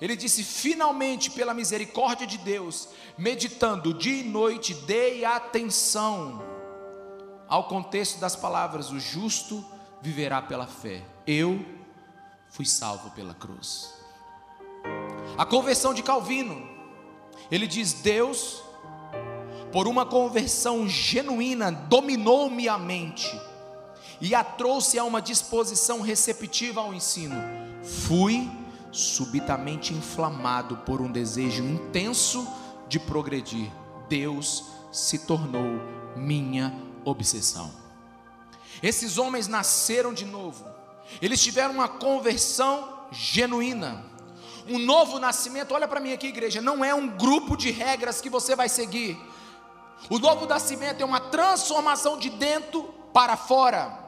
ele 0.00 0.16
disse: 0.16 0.42
finalmente, 0.42 1.30
pela 1.30 1.52
misericórdia 1.52 2.26
de 2.26 2.38
Deus, 2.38 2.88
meditando 3.18 3.92
dia 3.92 4.22
e 4.22 4.24
noite, 4.24 4.72
dei 4.72 5.22
atenção 5.26 6.53
ao 7.54 7.68
contexto 7.68 8.18
das 8.18 8.34
palavras: 8.34 8.90
o 8.90 8.98
justo 8.98 9.64
viverá 10.02 10.42
pela 10.42 10.66
fé. 10.66 11.04
Eu 11.24 11.64
fui 12.48 12.66
salvo 12.66 13.10
pela 13.10 13.32
cruz. 13.32 13.94
A 15.38 15.46
conversão 15.46 15.94
de 15.94 16.02
Calvino, 16.02 16.68
ele 17.48 17.68
diz: 17.68 17.92
Deus, 17.92 18.60
por 19.72 19.86
uma 19.86 20.04
conversão 20.04 20.88
genuína, 20.88 21.70
dominou-me 21.70 22.68
a 22.68 22.76
mente 22.76 23.30
e 24.20 24.34
a 24.34 24.42
trouxe 24.42 24.98
a 24.98 25.04
uma 25.04 25.22
disposição 25.22 26.00
receptiva 26.00 26.80
ao 26.80 26.92
ensino. 26.92 27.36
Fui 27.84 28.50
subitamente 28.90 29.94
inflamado 29.94 30.78
por 30.78 31.00
um 31.00 31.10
desejo 31.10 31.62
intenso 31.62 32.48
de 32.88 32.98
progredir. 32.98 33.70
Deus 34.08 34.64
se 34.90 35.20
tornou 35.20 35.80
minha 36.16 36.93
obsessão. 37.04 37.72
Esses 38.82 39.18
homens 39.18 39.48
nasceram 39.48 40.12
de 40.12 40.24
novo, 40.24 40.64
eles 41.20 41.42
tiveram 41.42 41.74
uma 41.74 41.88
conversão 41.88 43.06
genuína. 43.12 44.04
Um 44.66 44.78
novo 44.78 45.18
nascimento, 45.18 45.74
olha 45.74 45.86
para 45.86 46.00
mim 46.00 46.12
aqui, 46.12 46.28
igreja, 46.28 46.60
não 46.60 46.84
é 46.84 46.94
um 46.94 47.06
grupo 47.06 47.56
de 47.56 47.70
regras 47.70 48.20
que 48.20 48.30
você 48.30 48.56
vai 48.56 48.68
seguir. 48.68 49.18
O 50.08 50.18
novo 50.18 50.46
nascimento 50.46 51.00
é 51.00 51.04
uma 51.04 51.20
transformação 51.20 52.18
de 52.18 52.30
dentro 52.30 52.82
para 53.12 53.36
fora. 53.36 54.04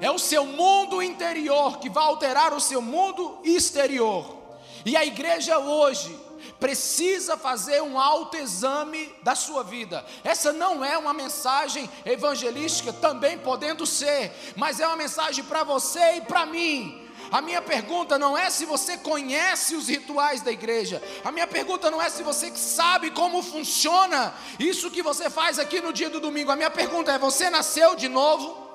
É 0.00 0.10
o 0.10 0.18
seu 0.18 0.44
mundo 0.44 1.02
interior 1.02 1.78
que 1.78 1.88
vai 1.88 2.04
alterar 2.04 2.52
o 2.52 2.60
seu 2.60 2.80
mundo 2.80 3.38
exterior. 3.44 4.36
E 4.84 4.96
a 4.96 5.04
igreja 5.04 5.58
hoje 5.58 6.18
precisa 6.58 7.36
fazer 7.36 7.82
um 7.82 7.98
autoexame 7.98 9.14
da 9.22 9.34
sua 9.34 9.62
vida. 9.62 10.04
Essa 10.24 10.52
não 10.52 10.84
é 10.84 10.98
uma 10.98 11.12
mensagem 11.12 11.88
evangelística, 12.04 12.92
também 12.92 13.38
podendo 13.38 13.86
ser, 13.86 14.32
mas 14.56 14.80
é 14.80 14.86
uma 14.86 14.96
mensagem 14.96 15.44
para 15.44 15.62
você 15.62 16.16
e 16.16 16.20
para 16.22 16.44
mim. 16.46 17.08
A 17.30 17.42
minha 17.42 17.60
pergunta 17.60 18.18
não 18.18 18.36
é 18.36 18.48
se 18.48 18.64
você 18.64 18.96
conhece 18.96 19.76
os 19.76 19.88
rituais 19.88 20.40
da 20.40 20.50
igreja. 20.50 21.02
A 21.22 21.30
minha 21.30 21.46
pergunta 21.46 21.90
não 21.90 22.00
é 22.00 22.08
se 22.08 22.22
você 22.22 22.50
sabe 22.56 23.10
como 23.10 23.42
funciona 23.42 24.32
isso 24.58 24.90
que 24.90 25.02
você 25.02 25.28
faz 25.28 25.58
aqui 25.58 25.80
no 25.80 25.92
dia 25.92 26.08
do 26.08 26.20
domingo. 26.20 26.50
A 26.50 26.56
minha 26.56 26.70
pergunta 26.70 27.12
é: 27.12 27.18
você 27.18 27.50
nasceu 27.50 27.94
de 27.94 28.08
novo? 28.08 28.66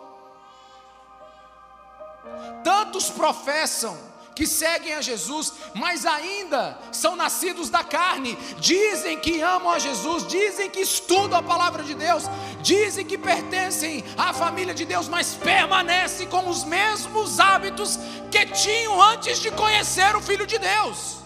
Tantos 2.63 3.09
professam 3.09 3.97
que 4.35 4.47
seguem 4.47 4.93
a 4.93 5.01
Jesus, 5.01 5.53
mas 5.73 6.05
ainda 6.05 6.77
são 6.91 7.15
nascidos 7.15 7.69
da 7.69 7.83
carne, 7.83 8.37
dizem 8.59 9.19
que 9.19 9.41
amam 9.41 9.71
a 9.71 9.79
Jesus, 9.79 10.27
dizem 10.27 10.69
que 10.69 10.79
estudam 10.81 11.39
a 11.39 11.43
palavra 11.43 11.83
de 11.83 11.93
Deus, 11.93 12.23
dizem 12.61 13.05
que 13.05 13.17
pertencem 13.17 14.03
à 14.17 14.33
família 14.33 14.73
de 14.73 14.85
Deus, 14.85 15.07
mas 15.07 15.33
permanecem 15.35 16.27
com 16.27 16.49
os 16.49 16.63
mesmos 16.63 17.39
hábitos 17.39 17.99
que 18.31 18.45
tinham 18.47 19.01
antes 19.01 19.39
de 19.39 19.51
conhecer 19.51 20.15
o 20.15 20.21
Filho 20.21 20.47
de 20.47 20.57
Deus. 20.57 21.23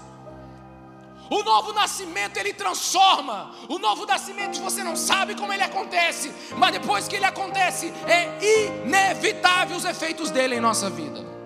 O 1.29 1.43
novo 1.43 1.73
nascimento 1.73 2.37
ele 2.37 2.53
transforma. 2.53 3.53
O 3.67 3.77
novo 3.77 4.05
nascimento 4.05 4.61
você 4.61 4.81
não 4.81 4.95
sabe 4.95 5.35
como 5.35 5.51
ele 5.51 5.63
acontece, 5.63 6.31
mas 6.57 6.71
depois 6.71 7.07
que 7.07 7.17
ele 7.17 7.25
acontece, 7.25 7.93
é 8.07 8.81
inevitável 8.85 9.75
os 9.75 9.83
efeitos 9.83 10.31
dele 10.31 10.55
em 10.55 10.61
nossa 10.61 10.89
vida. 10.89 11.36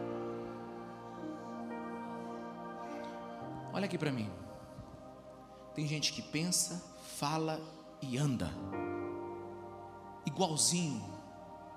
Olha 3.73 3.86
aqui 3.86 3.97
para 3.97 4.12
mim. 4.12 4.29
Tem 5.73 5.88
gente 5.88 6.12
que 6.12 6.21
pensa, 6.21 6.84
fala 7.17 7.60
e 8.01 8.17
anda 8.17 8.51
igualzinho 10.25 11.03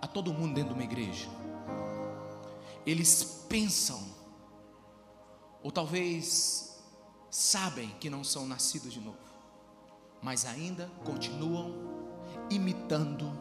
a 0.02 0.07
todo 0.07 0.35
mundo 0.35 0.54
dentro 0.54 0.74
de 0.74 0.80
uma 0.80 0.85
igreja. 0.85 1.28
Eles 2.85 3.46
pensam, 3.48 4.02
ou 5.62 5.70
talvez 5.70 6.83
sabem 7.30 7.88
que 8.00 8.11
não 8.11 8.22
são 8.22 8.46
nascidos 8.46 8.92
de 8.92 9.00
novo, 9.00 9.18
mas 10.20 10.44
ainda 10.44 10.90
continuam 11.04 11.74
imitando 12.50 13.33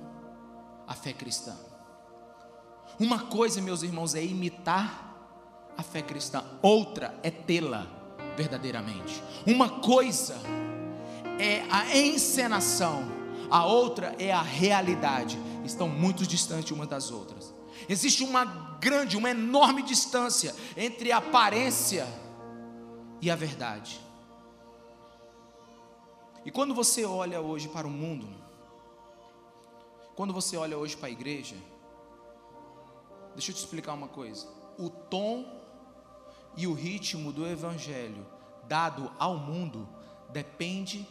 a 0.88 0.94
fé 0.94 1.12
cristã. 1.12 1.58
Uma 3.00 3.26
coisa, 3.26 3.62
meus 3.62 3.82
irmãos, 3.82 4.14
é 4.16 4.24
imitar 4.24 5.12
a 5.76 5.82
fé 5.82 6.02
cristã, 6.02 6.44
outra 6.62 7.20
é 7.24 7.32
tê-la 7.32 8.03
verdadeiramente. 8.36 9.22
Uma 9.46 9.70
coisa 9.82 10.36
é 11.40 11.64
a 11.70 11.98
encenação, 11.98 13.04
a 13.50 13.66
outra 13.66 14.16
é 14.20 14.32
a 14.32 14.42
realidade. 14.42 15.38
Estão 15.64 15.88
muito 15.88 16.26
distantes 16.26 16.72
umas 16.72 16.88
das 16.88 17.12
outras. 17.12 17.54
Existe 17.88 18.24
uma 18.24 18.46
grande, 18.80 19.18
uma 19.18 19.30
enorme 19.30 19.82
distância 19.82 20.56
entre 20.76 21.12
a 21.12 21.18
aparência 21.18 22.08
e 23.22 23.30
a 23.32 23.36
verdade. 23.36 24.00
E 26.46 26.52
quando 26.52 26.74
você 26.74 27.06
olha 27.06 27.40
hoje 27.40 27.70
para 27.70 27.88
o 27.88 27.90
mundo, 27.90 28.28
quando 30.16 30.34
você 30.34 30.58
olha 30.58 30.78
hoje 30.78 30.98
para 30.98 31.08
a 31.08 31.12
igreja, 31.12 31.56
deixa 33.34 33.52
eu 33.52 33.56
te 33.56 33.60
explicar 33.60 33.94
uma 33.94 34.08
coisa: 34.08 34.48
o 34.78 34.90
tom 34.90 35.63
e 36.56 36.68
o 36.68 36.74
ritmo 36.74 37.32
do 37.32 37.48
evangelho 37.48 38.26
dado 38.68 39.12
ao 39.20 39.38
mundo 39.38 39.88
depende 40.30 41.08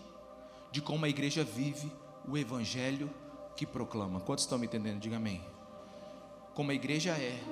de 0.71 0.81
como 0.81 1.05
a 1.05 1.09
igreja 1.09 1.45
vive 1.45 1.93
o 2.27 2.37
evangelho 2.37 3.11
que 3.57 3.67
proclama. 3.67 4.21
Quantos 4.21 4.45
estão 4.45 4.59
me 4.59 4.67
entendendo? 4.67 5.01
Diga 5.01 5.17
amém. 5.17 5.43
Como 6.55 6.71
a 6.71 6.75
igreja 6.75 7.11
é, 7.13 7.43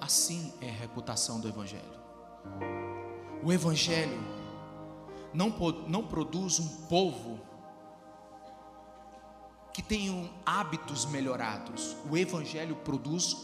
assim 0.00 0.52
é 0.60 0.68
a 0.68 0.72
reputação 0.72 1.40
do 1.40 1.48
evangelho. 1.48 1.98
O 3.42 3.52
Evangelho 3.52 4.18
não, 5.32 5.54
não 5.86 6.06
produz 6.06 6.58
um 6.58 6.86
povo 6.86 7.40
que 9.72 9.82
tenha 9.82 10.28
hábitos 10.44 11.06
melhorados. 11.06 11.96
O 12.10 12.16
Evangelho 12.16 12.74
produz 12.76 13.36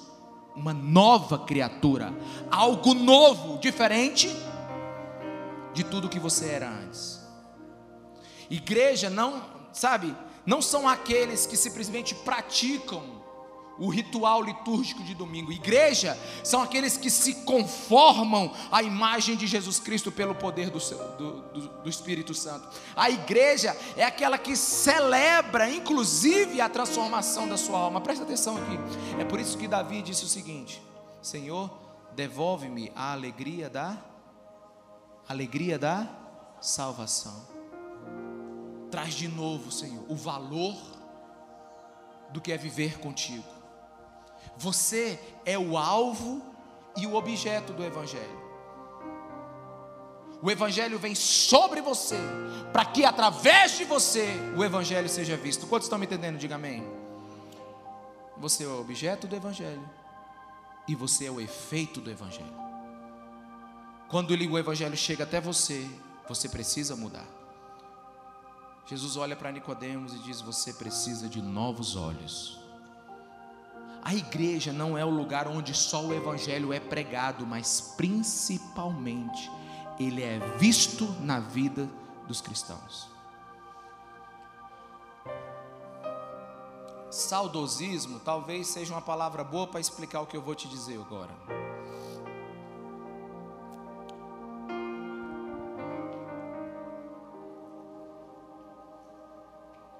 uma 0.54 0.72
nova 0.72 1.38
criatura, 1.38 2.14
algo 2.50 2.94
novo, 2.94 3.58
diferente 3.58 4.28
de 5.72 5.82
tudo 5.82 6.08
que 6.08 6.20
você 6.20 6.48
era 6.48 6.68
antes. 6.68 7.20
Igreja 8.48 9.10
não, 9.10 9.42
sabe, 9.72 10.14
não 10.46 10.62
são 10.62 10.88
aqueles 10.88 11.46
que 11.46 11.56
simplesmente 11.56 12.14
praticam 12.14 13.13
o 13.78 13.88
ritual 13.88 14.42
litúrgico 14.42 15.02
de 15.02 15.14
domingo. 15.14 15.52
Igreja 15.52 16.18
são 16.42 16.62
aqueles 16.62 16.96
que 16.96 17.10
se 17.10 17.44
conformam 17.44 18.52
à 18.70 18.82
imagem 18.82 19.36
de 19.36 19.46
Jesus 19.46 19.78
Cristo 19.78 20.12
pelo 20.12 20.34
poder 20.34 20.70
do, 20.70 20.78
do, 20.78 21.68
do, 21.82 21.88
Espírito 21.88 22.34
Santo. 22.34 22.68
A 22.94 23.10
igreja 23.10 23.76
é 23.96 24.04
aquela 24.04 24.38
que 24.38 24.56
celebra, 24.56 25.70
inclusive, 25.70 26.60
a 26.60 26.68
transformação 26.68 27.48
da 27.48 27.56
sua 27.56 27.78
alma. 27.78 28.00
Presta 28.00 28.24
atenção 28.24 28.56
aqui. 28.56 28.78
É 29.18 29.24
por 29.24 29.40
isso 29.40 29.58
que 29.58 29.66
Davi 29.66 30.02
disse 30.02 30.24
o 30.24 30.28
seguinte: 30.28 30.82
Senhor, 31.22 31.70
devolve-me 32.14 32.92
a 32.94 33.12
alegria 33.12 33.68
da 33.68 33.96
alegria 35.28 35.78
da 35.78 36.06
salvação. 36.60 37.48
Traz 38.90 39.14
de 39.14 39.26
novo, 39.26 39.72
Senhor, 39.72 40.04
o 40.08 40.14
valor 40.14 40.76
do 42.30 42.40
que 42.40 42.52
é 42.52 42.56
viver 42.56 42.98
contigo. 42.98 43.53
Você 44.56 45.18
é 45.44 45.58
o 45.58 45.76
alvo 45.76 46.42
e 46.96 47.06
o 47.06 47.14
objeto 47.14 47.72
do 47.72 47.84
Evangelho. 47.84 48.44
O 50.42 50.50
Evangelho 50.50 50.98
vem 50.98 51.14
sobre 51.14 51.80
você, 51.80 52.18
para 52.72 52.84
que 52.84 53.04
através 53.04 53.76
de 53.76 53.84
você 53.84 54.28
o 54.56 54.62
Evangelho 54.62 55.08
seja 55.08 55.36
visto. 55.36 55.66
Quantos 55.66 55.86
estão 55.86 55.98
me 55.98 56.06
entendendo? 56.06 56.38
Diga 56.38 56.56
amém. 56.56 56.86
Você 58.36 58.64
é 58.64 58.66
o 58.66 58.80
objeto 58.80 59.26
do 59.26 59.34
Evangelho 59.34 59.88
e 60.86 60.94
você 60.94 61.26
é 61.26 61.30
o 61.30 61.40
efeito 61.40 62.00
do 62.00 62.10
Evangelho. 62.10 62.64
Quando 64.08 64.30
o 64.30 64.58
evangelho 64.58 64.96
chega 64.96 65.24
até 65.24 65.40
você, 65.40 65.90
você 66.28 66.48
precisa 66.48 66.94
mudar. 66.94 67.26
Jesus 68.86 69.16
olha 69.16 69.34
para 69.34 69.50
Nicodemos 69.50 70.14
e 70.14 70.18
diz: 70.18 70.40
"Você 70.40 70.72
precisa 70.72 71.28
de 71.28 71.40
novos 71.42 71.96
olhos". 71.96 72.63
A 74.04 74.14
igreja 74.14 74.70
não 74.70 74.98
é 74.98 75.04
o 75.04 75.08
lugar 75.08 75.48
onde 75.48 75.72
só 75.72 76.04
o 76.04 76.12
evangelho 76.12 76.74
é 76.74 76.78
pregado, 76.78 77.46
mas 77.46 77.94
principalmente 77.96 79.50
ele 79.98 80.22
é 80.22 80.38
visto 80.58 81.06
na 81.20 81.40
vida 81.40 81.88
dos 82.28 82.42
cristãos. 82.42 83.08
Saudosismo 87.10 88.20
talvez 88.20 88.66
seja 88.66 88.92
uma 88.92 89.00
palavra 89.00 89.42
boa 89.42 89.66
para 89.66 89.80
explicar 89.80 90.20
o 90.20 90.26
que 90.26 90.36
eu 90.36 90.42
vou 90.42 90.54
te 90.54 90.68
dizer 90.68 91.00
agora. 91.00 91.32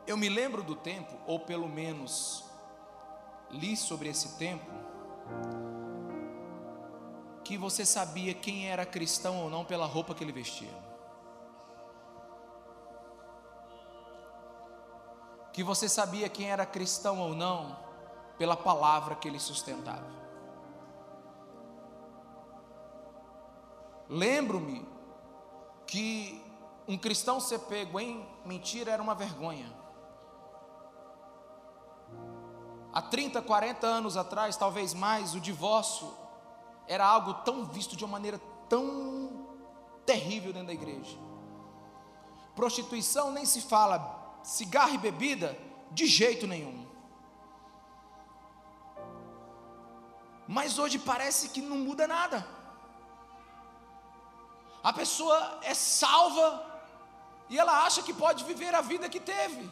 Eu 0.07 0.19
me 0.19 0.29
lembro 0.29 0.63
do 0.63 0.77
tempo, 0.77 1.17
ou 1.27 1.41
pelo 1.41 1.69
menos 1.69 2.44
li 3.51 3.77
sobre 3.77 4.09
esse 4.09 4.37
tempo, 4.39 4.71
que 7.45 7.59
você 7.59 7.85
sabia 7.85 8.33
quem 8.35 8.69
era 8.69 8.87
cristão 8.87 9.43
ou 9.43 9.51
não 9.51 9.65
pela 9.65 9.87
roupa 9.87 10.15
que 10.15 10.25
ele 10.25 10.33
vestia. 10.33 10.75
Que 15.53 15.63
você 15.63 15.89
sabia 15.89 16.29
quem 16.29 16.51
era 16.51 16.67
cristão 16.67 17.21
ou 17.21 17.35
não 17.35 17.77
pela 18.39 18.57
palavra 18.57 19.15
que 19.15 19.29
ele 19.29 19.39
sustentava. 19.39 20.25
Lembro-me 24.09 24.87
que 25.87 26.43
um 26.87 26.99
cristão 26.99 27.41
ser 27.41 27.61
pego 27.61 28.01
em 28.01 28.27
mentira 28.45 28.91
era 28.91 29.03
uma 29.03 29.15
vergonha. 29.15 29.84
Há 32.95 33.03
30, 33.03 33.43
40 33.43 33.85
anos 33.89 34.17
atrás, 34.17 34.57
talvez 34.57 34.95
mais, 34.95 35.35
o 35.35 35.41
divórcio 35.41 36.09
era 36.87 37.05
algo 37.05 37.35
tão 37.43 37.65
visto 37.65 37.97
de 37.97 38.05
uma 38.05 38.13
maneira 38.13 38.41
tão 38.69 39.49
terrível 40.07 40.53
dentro 40.53 40.69
da 40.69 40.75
igreja. 40.75 41.19
Prostituição 42.55 43.33
nem 43.33 43.45
se 43.45 43.63
fala, 43.63 44.39
cigarro 44.45 44.95
e 44.95 44.99
bebida, 44.99 45.59
de 45.91 46.07
jeito 46.07 46.47
nenhum. 46.47 46.87
Mas 50.47 50.79
hoje 50.79 50.97
parece 50.97 51.49
que 51.49 51.61
não 51.61 51.79
muda 51.79 52.07
nada. 52.07 52.47
A 54.85 54.93
pessoa 54.93 55.59
é 55.63 55.75
salva 55.75 56.65
e 57.51 57.59
ela 57.59 57.85
acha 57.85 58.05
que 58.05 58.15
pode 58.15 58.45
viver 58.45 58.73
a 58.73 58.81
vida 58.81 59.09
que 59.09 59.19
teve, 59.19 59.69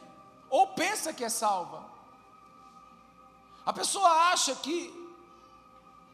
ou 0.50 0.66
pensa 0.68 1.12
que 1.14 1.22
é 1.22 1.28
salva. 1.28 1.91
A 3.64 3.72
pessoa 3.72 4.10
acha 4.32 4.54
que 4.56 4.78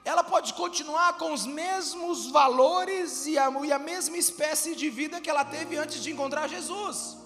ela 0.05 0.25
pode 0.25 0.55
continuar 0.55 1.19
com 1.19 1.33
os 1.33 1.45
mesmos 1.47 2.27
valores 2.31 3.27
e 3.27 3.39
a, 3.39 3.51
e 3.69 3.73
a, 3.73 3.79
mesma 3.79 4.17
espécie 4.17 4.75
de 4.75 4.89
vida 4.89 5.21
que 5.21 5.29
ela 5.29 5.45
teve 5.45 5.77
antes 5.77 6.03
de 6.03 6.11
encontrar 6.11 6.49
Jesus. 6.49 7.17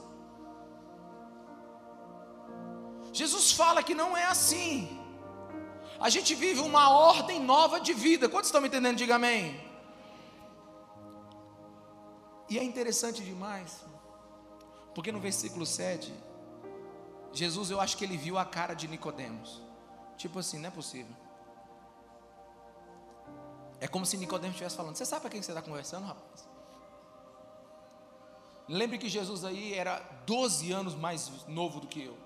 Jesus 3.12 3.52
fala 3.52 3.82
que 3.82 3.94
não 3.94 4.16
é 4.16 4.24
assim. 4.24 4.98
A 6.00 6.08
gente 6.08 6.34
vive 6.34 6.60
uma 6.60 6.90
ordem 6.90 7.38
nova 7.38 7.78
de 7.78 7.92
vida. 7.92 8.28
Quantos 8.28 8.48
estão 8.48 8.60
me 8.60 8.68
entendendo? 8.68 8.96
Diga 8.96 9.14
amém. 9.16 9.60
E 12.50 12.58
é 12.58 12.64
interessante 12.64 13.22
demais, 13.22 13.84
porque 14.94 15.12
no 15.12 15.20
versículo 15.20 15.64
7, 15.64 16.12
Jesus, 17.32 17.70
eu 17.70 17.80
acho 17.80 17.96
que 17.96 18.04
ele 18.04 18.16
viu 18.16 18.36
a 18.36 18.44
cara 18.44 18.74
de 18.74 18.88
Nicodemos. 18.88 19.61
Tipo 20.22 20.38
assim, 20.38 20.56
não 20.56 20.68
é 20.68 20.70
possível. 20.70 21.12
É 23.80 23.88
como 23.88 24.06
se 24.06 24.16
Nicodemo 24.16 24.52
estivesse 24.52 24.76
falando: 24.76 24.94
Você 24.94 25.04
sabe 25.04 25.22
para 25.22 25.30
quem 25.30 25.42
você 25.42 25.50
está 25.50 25.60
conversando, 25.60 26.06
rapaz? 26.06 26.48
Lembre 28.68 28.98
que 28.98 29.08
Jesus 29.08 29.44
aí 29.44 29.74
era 29.74 29.98
12 30.24 30.70
anos 30.70 30.94
mais 30.94 31.28
novo 31.48 31.80
do 31.80 31.88
que 31.88 32.04
eu. 32.04 32.16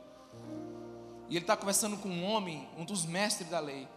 E 1.30 1.36
ele 1.36 1.44
está 1.44 1.56
conversando 1.56 1.96
com 1.96 2.10
um 2.10 2.22
homem, 2.26 2.68
um 2.76 2.84
dos 2.84 3.06
mestres 3.06 3.48
da 3.48 3.60
lei. 3.60 3.88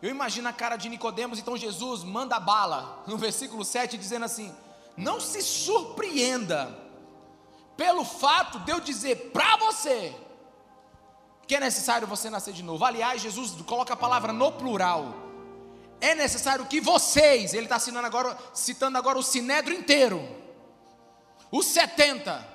Eu 0.00 0.08
imagino 0.08 0.48
a 0.48 0.52
cara 0.54 0.78
de 0.78 0.88
Nicodemos, 0.88 1.38
então 1.38 1.54
Jesus 1.54 2.02
manda 2.02 2.40
bala 2.40 3.04
no 3.06 3.18
versículo 3.18 3.66
7, 3.66 3.98
dizendo 3.98 4.24
assim: 4.24 4.50
Não 4.96 5.20
se 5.20 5.42
surpreenda 5.42 6.74
pelo 7.76 8.02
fato 8.02 8.60
de 8.60 8.72
eu 8.72 8.80
dizer 8.80 9.30
para 9.30 9.58
você 9.58 10.21
que 11.46 11.54
é 11.54 11.60
necessário 11.60 12.06
você 12.06 12.30
nascer 12.30 12.52
de 12.52 12.62
novo. 12.62 12.84
Aliás, 12.84 13.20
Jesus 13.20 13.52
coloca 13.62 13.94
a 13.94 13.96
palavra 13.96 14.32
no 14.32 14.52
plural. 14.52 15.14
É 16.00 16.14
necessário 16.14 16.66
que 16.66 16.80
vocês, 16.80 17.54
ele 17.54 17.66
está 17.66 17.78
citando 17.78 18.06
agora, 18.06 18.36
citando 18.52 18.98
agora 18.98 19.18
o 19.18 19.22
sinédrio 19.22 19.76
inteiro, 19.76 20.20
os 21.50 21.66
70, 21.66 22.52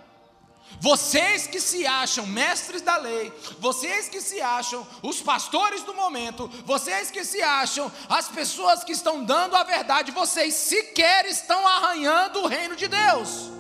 vocês 0.80 1.48
que 1.48 1.60
se 1.60 1.88
acham 1.88 2.28
mestres 2.28 2.82
da 2.82 2.98
lei, 2.98 3.34
vocês 3.60 4.10
que 4.10 4.22
se 4.22 4.42
acham 4.42 4.86
os 5.02 5.22
pastores 5.22 5.82
do 5.84 5.94
momento, 5.94 6.48
vocês 6.66 7.10
que 7.10 7.24
se 7.24 7.42
acham 7.42 7.92
as 8.10 8.28
pessoas 8.28 8.84
que 8.84 8.92
estão 8.92 9.24
dando 9.24 9.56
a 9.56 9.64
verdade, 9.64 10.12
vocês 10.12 10.54
sequer 10.54 11.26
estão 11.26 11.66
arranhando 11.66 12.42
o 12.42 12.48
reino 12.48 12.76
de 12.76 12.88
Deus. 12.88 13.57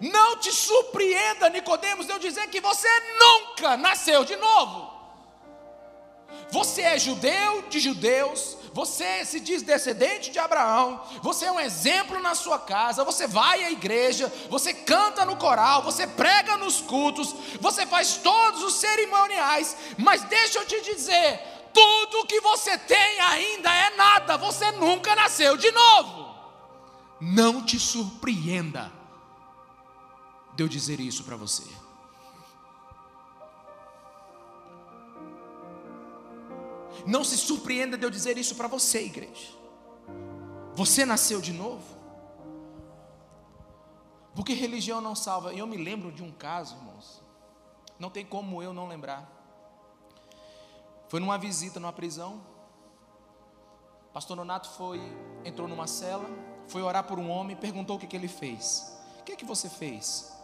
Não 0.00 0.36
te 0.36 0.52
surpreenda, 0.52 1.48
Nicodemos, 1.48 2.06
de 2.06 2.12
eu 2.12 2.18
dizer 2.18 2.48
que 2.48 2.60
você 2.60 2.88
nunca 3.18 3.76
nasceu 3.76 4.24
de 4.24 4.36
novo. 4.36 4.94
Você 6.50 6.82
é 6.82 6.98
judeu 6.98 7.62
de 7.68 7.80
judeus, 7.80 8.56
você 8.72 9.24
se 9.24 9.40
diz 9.40 9.62
descendente 9.62 10.30
de 10.30 10.38
Abraão, 10.38 11.02
você 11.22 11.46
é 11.46 11.52
um 11.52 11.58
exemplo 11.58 12.20
na 12.20 12.34
sua 12.34 12.58
casa, 12.58 13.04
você 13.04 13.26
vai 13.26 13.64
à 13.64 13.70
igreja, 13.70 14.32
você 14.48 14.72
canta 14.72 15.24
no 15.24 15.36
coral, 15.36 15.82
você 15.82 16.06
prega 16.06 16.56
nos 16.56 16.80
cultos, 16.80 17.34
você 17.60 17.84
faz 17.86 18.18
todos 18.18 18.62
os 18.62 18.74
cerimoniais, 18.74 19.76
mas 19.98 20.22
deixa 20.24 20.58
eu 20.58 20.66
te 20.66 20.80
dizer, 20.82 21.40
tudo 21.72 22.26
que 22.26 22.40
você 22.40 22.78
tem 22.78 23.20
ainda 23.20 23.74
é 23.74 23.96
nada, 23.96 24.36
você 24.36 24.70
nunca 24.72 25.16
nasceu 25.16 25.56
de 25.56 25.70
novo. 25.72 26.36
Não 27.20 27.64
te 27.64 27.80
surpreenda 27.80 28.95
de 30.56 30.62
eu 30.62 30.68
dizer 30.68 30.98
isso 30.98 31.22
para 31.22 31.36
você. 31.36 31.64
Não 37.06 37.22
se 37.22 37.36
surpreenda 37.36 37.96
de 37.96 38.04
eu 38.04 38.10
dizer 38.10 38.36
isso 38.38 38.54
para 38.56 38.66
você, 38.66 39.04
igreja. 39.04 39.52
Você 40.74 41.04
nasceu 41.04 41.40
de 41.40 41.52
novo? 41.52 41.84
Porque 44.34 44.54
religião 44.54 45.00
não 45.00 45.14
salva. 45.14 45.52
E 45.52 45.58
eu 45.58 45.66
me 45.66 45.76
lembro 45.76 46.10
de 46.10 46.22
um 46.22 46.32
caso, 46.32 46.74
irmãos. 46.76 47.22
Não 47.98 48.10
tem 48.10 48.24
como 48.24 48.62
eu 48.62 48.72
não 48.72 48.88
lembrar. 48.88 49.30
Foi 51.08 51.20
numa 51.20 51.38
visita 51.38 51.78
numa 51.78 51.92
prisão. 51.92 52.40
Pastor 54.12 54.36
Nonato 54.36 54.70
foi, 54.70 55.00
entrou 55.44 55.68
numa 55.68 55.86
cela, 55.86 56.28
foi 56.66 56.82
orar 56.82 57.04
por 57.04 57.18
um 57.18 57.28
homem, 57.28 57.54
perguntou 57.54 57.96
o 57.96 57.98
que, 57.98 58.06
que 58.06 58.16
ele 58.16 58.28
fez. 58.28 58.98
O 59.20 59.22
que, 59.22 59.36
que 59.36 59.44
você 59.44 59.68
fez? 59.68 60.35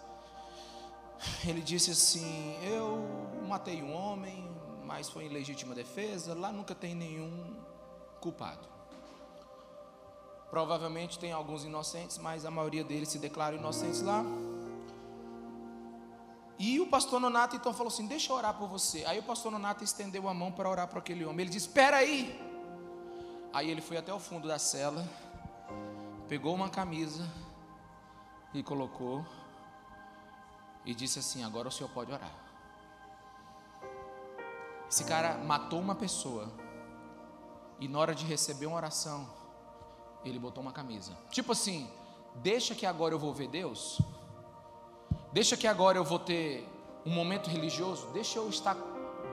Ele 1.46 1.60
disse 1.60 1.90
assim: 1.90 2.56
Eu 2.62 2.98
matei 3.46 3.82
um 3.82 3.94
homem, 3.94 4.50
mas 4.84 5.08
foi 5.08 5.26
em 5.26 5.28
legítima 5.28 5.74
defesa. 5.74 6.34
Lá 6.34 6.52
nunca 6.52 6.74
tem 6.74 6.94
nenhum 6.94 7.56
culpado. 8.20 8.68
Provavelmente 10.50 11.18
tem 11.18 11.32
alguns 11.32 11.64
inocentes, 11.64 12.18
mas 12.18 12.44
a 12.44 12.50
maioria 12.50 12.84
deles 12.84 13.08
se 13.08 13.18
declaram 13.18 13.56
inocentes 13.56 14.02
lá. 14.02 14.22
E 16.58 16.78
o 16.78 16.86
pastor 16.86 17.18
Nonato 17.18 17.56
então 17.56 17.72
falou 17.72 17.88
assim: 17.88 18.06
Deixa 18.06 18.32
eu 18.32 18.36
orar 18.36 18.54
por 18.54 18.68
você. 18.68 19.04
Aí 19.06 19.18
o 19.18 19.22
pastor 19.22 19.50
Nonato 19.50 19.82
estendeu 19.82 20.28
a 20.28 20.34
mão 20.34 20.52
para 20.52 20.68
orar 20.68 20.86
para 20.86 20.98
aquele 20.98 21.24
homem. 21.24 21.40
Ele 21.40 21.50
disse: 21.50 21.68
Espera 21.68 21.96
aí. 21.98 22.38
Aí 23.52 23.70
ele 23.70 23.80
foi 23.80 23.96
até 23.96 24.12
o 24.12 24.18
fundo 24.18 24.48
da 24.48 24.58
cela, 24.58 25.06
pegou 26.26 26.54
uma 26.54 26.70
camisa 26.70 27.28
e 28.54 28.62
colocou 28.62 29.26
e 30.84 30.94
disse 30.94 31.18
assim: 31.18 31.44
Agora 31.44 31.68
o 31.68 31.70
senhor 31.70 31.90
pode 31.90 32.12
orar. 32.12 32.32
Esse 34.88 35.04
cara 35.04 35.38
matou 35.38 35.80
uma 35.80 35.94
pessoa 35.94 36.52
e 37.80 37.88
na 37.88 37.98
hora 37.98 38.14
de 38.14 38.24
receber 38.24 38.66
uma 38.66 38.76
oração, 38.76 39.28
ele 40.24 40.38
botou 40.38 40.62
uma 40.62 40.72
camisa. 40.72 41.16
Tipo 41.30 41.52
assim, 41.52 41.90
deixa 42.36 42.74
que 42.74 42.86
agora 42.86 43.14
eu 43.14 43.18
vou 43.18 43.32
ver 43.32 43.48
Deus. 43.48 44.00
Deixa 45.32 45.56
que 45.56 45.66
agora 45.66 45.98
eu 45.98 46.04
vou 46.04 46.18
ter 46.18 46.68
um 47.04 47.10
momento 47.10 47.48
religioso. 47.48 48.06
Deixa 48.12 48.38
eu 48.38 48.48
estar 48.48 48.76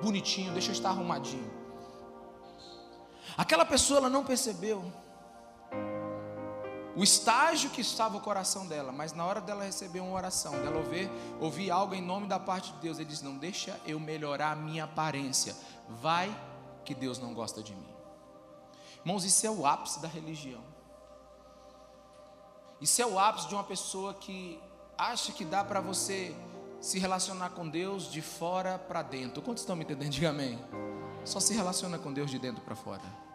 bonitinho, 0.01 0.51
deixa 0.53 0.69
eu 0.69 0.73
estar 0.73 0.89
arrumadinho. 0.89 1.51
Aquela 3.37 3.65
pessoa 3.65 3.99
ela 3.99 4.09
não 4.09 4.23
percebeu 4.23 4.91
o 6.95 7.03
estágio 7.03 7.69
que 7.69 7.81
estava 7.81 8.17
o 8.17 8.21
coração 8.21 8.65
dela, 8.65 8.91
mas 8.91 9.13
na 9.13 9.25
hora 9.25 9.39
dela 9.39 9.63
receber 9.63 9.99
uma 9.99 10.15
oração, 10.15 10.51
dela 10.53 10.77
ouvir, 10.77 11.09
ouvir 11.39 11.71
algo 11.71 11.93
em 11.93 12.01
nome 12.01 12.27
da 12.27 12.39
parte 12.39 12.71
de 12.73 12.79
Deus, 12.79 12.97
ele 12.97 13.09
diz: 13.09 13.21
Não, 13.21 13.37
deixa 13.37 13.79
eu 13.85 13.99
melhorar 13.99 14.51
a 14.51 14.55
minha 14.55 14.85
aparência, 14.85 15.55
vai 15.87 16.35
que 16.83 16.95
Deus 16.95 17.19
não 17.19 17.33
gosta 17.33 17.61
de 17.61 17.75
mim. 17.75 17.93
Irmãos, 18.99 19.23
isso 19.23 19.45
é 19.45 19.49
o 19.49 19.65
ápice 19.65 20.01
da 20.01 20.07
religião. 20.07 20.63
Isso 22.81 23.01
é 23.01 23.05
o 23.05 23.19
ápice 23.19 23.47
de 23.47 23.53
uma 23.53 23.63
pessoa 23.63 24.13
que 24.13 24.59
acha 24.97 25.31
que 25.31 25.45
dá 25.45 25.63
para 25.63 25.81
você 25.81 26.35
se 26.81 26.97
relacionar 26.97 27.49
com 27.51 27.67
Deus 27.67 28.09
de 28.11 28.21
fora 28.21 28.79
para 28.79 29.01
dentro. 29.01 29.41
Quantos 29.41 29.61
estão 29.61 29.75
me 29.75 29.83
entendendo? 29.83 30.09
Diga 30.09 30.29
amém. 30.29 30.59
Só 31.25 31.39
se 31.39 31.53
relaciona 31.53 31.97
com 31.97 32.11
Deus 32.11 32.31
de 32.31 32.39
dentro 32.39 32.61
para 32.61 32.75
fora. 32.75 33.28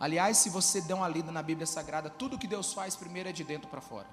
Aliás, 0.00 0.38
se 0.38 0.48
você 0.48 0.80
der 0.80 0.94
uma 0.94 1.06
lida 1.06 1.30
na 1.30 1.42
Bíblia 1.42 1.66
Sagrada, 1.66 2.08
tudo 2.08 2.38
que 2.38 2.46
Deus 2.46 2.72
faz 2.72 2.96
primeiro 2.96 3.28
é 3.28 3.32
de 3.32 3.44
dentro 3.44 3.68
para 3.68 3.82
fora. 3.82 4.08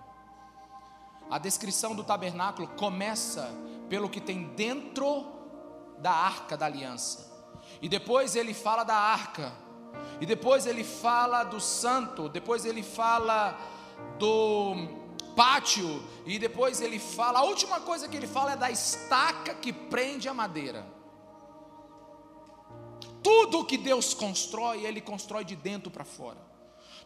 A 1.31 1.38
descrição 1.38 1.95
do 1.95 2.03
tabernáculo 2.03 2.67
começa 2.67 3.49
pelo 3.88 4.09
que 4.09 4.19
tem 4.19 4.49
dentro 4.49 5.25
da 5.99 6.11
arca 6.11 6.57
da 6.57 6.65
aliança. 6.65 7.31
E 7.81 7.88
depois 7.88 8.35
ele 8.35 8.53
fala 8.53 8.83
da 8.83 8.95
arca. 8.95 9.53
E 10.19 10.25
depois 10.25 10.65
ele 10.65 10.83
fala 10.83 11.45
do 11.45 11.61
santo. 11.61 12.27
Depois 12.27 12.65
ele 12.65 12.83
fala 12.83 13.57
do 14.19 14.75
pátio. 15.38 16.03
E 16.25 16.38
depois 16.38 16.81
ele 16.81 16.99
fala. 16.99 17.39
A 17.39 17.43
última 17.43 17.79
coisa 17.79 18.09
que 18.09 18.17
ele 18.17 18.27
fala 18.27 18.53
é 18.53 18.57
da 18.57 18.69
estaca 18.69 19.53
que 19.55 19.71
prende 19.71 20.27
a 20.27 20.33
madeira. 20.33 20.96
Tudo 23.28 23.65
que 23.65 23.78
Deus 23.78 24.13
constrói, 24.13 24.86
Ele 24.86 25.01
constrói 25.01 25.43
de 25.43 25.53
dentro 25.53 25.91
para 25.91 26.05
fora. 26.05 26.38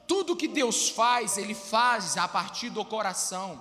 Tudo 0.08 0.36
que 0.36 0.48
Deus 0.48 0.88
faz, 0.88 1.36
Ele 1.36 1.56
faz 1.56 2.16
a 2.16 2.28
partir 2.28 2.70
do 2.70 2.86
coração. 2.86 3.60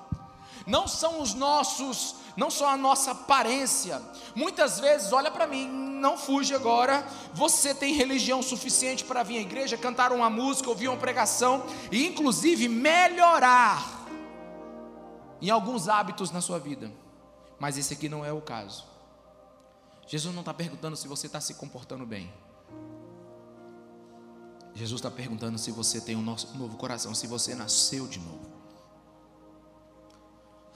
Não 0.66 0.86
são 0.86 1.22
os 1.22 1.32
nossos, 1.32 2.16
não 2.36 2.50
só 2.50 2.68
a 2.68 2.76
nossa 2.76 3.12
aparência. 3.12 4.02
Muitas 4.34 4.78
vezes, 4.78 5.10
olha 5.10 5.30
para 5.30 5.46
mim, 5.46 5.66
não 5.66 6.18
fuja 6.18 6.56
agora. 6.56 7.02
Você 7.32 7.74
tem 7.74 7.94
religião 7.94 8.42
suficiente 8.42 9.04
para 9.04 9.22
vir 9.22 9.38
à 9.38 9.40
igreja, 9.40 9.78
cantar 9.78 10.12
uma 10.12 10.28
música, 10.28 10.68
ouvir 10.68 10.88
uma 10.88 10.98
pregação 10.98 11.64
e, 11.90 12.06
inclusive, 12.06 12.68
melhorar 12.68 14.06
em 15.40 15.48
alguns 15.48 15.88
hábitos 15.88 16.30
na 16.30 16.42
sua 16.42 16.58
vida. 16.58 16.92
Mas 17.58 17.78
esse 17.78 17.94
aqui 17.94 18.06
não 18.06 18.22
é 18.22 18.34
o 18.34 18.42
caso. 18.42 18.84
Jesus 20.06 20.34
não 20.34 20.42
está 20.42 20.52
perguntando 20.52 20.94
se 20.94 21.08
você 21.08 21.26
está 21.26 21.40
se 21.40 21.54
comportando 21.54 22.04
bem. 22.04 22.30
Jesus 24.74 24.98
está 25.00 25.10
perguntando 25.10 25.58
se 25.58 25.70
você 25.70 26.00
tem 26.00 26.16
um 26.16 26.22
novo 26.22 26.76
coração, 26.76 27.14
se 27.14 27.26
você 27.26 27.54
nasceu 27.54 28.06
de 28.06 28.18
novo. 28.18 28.50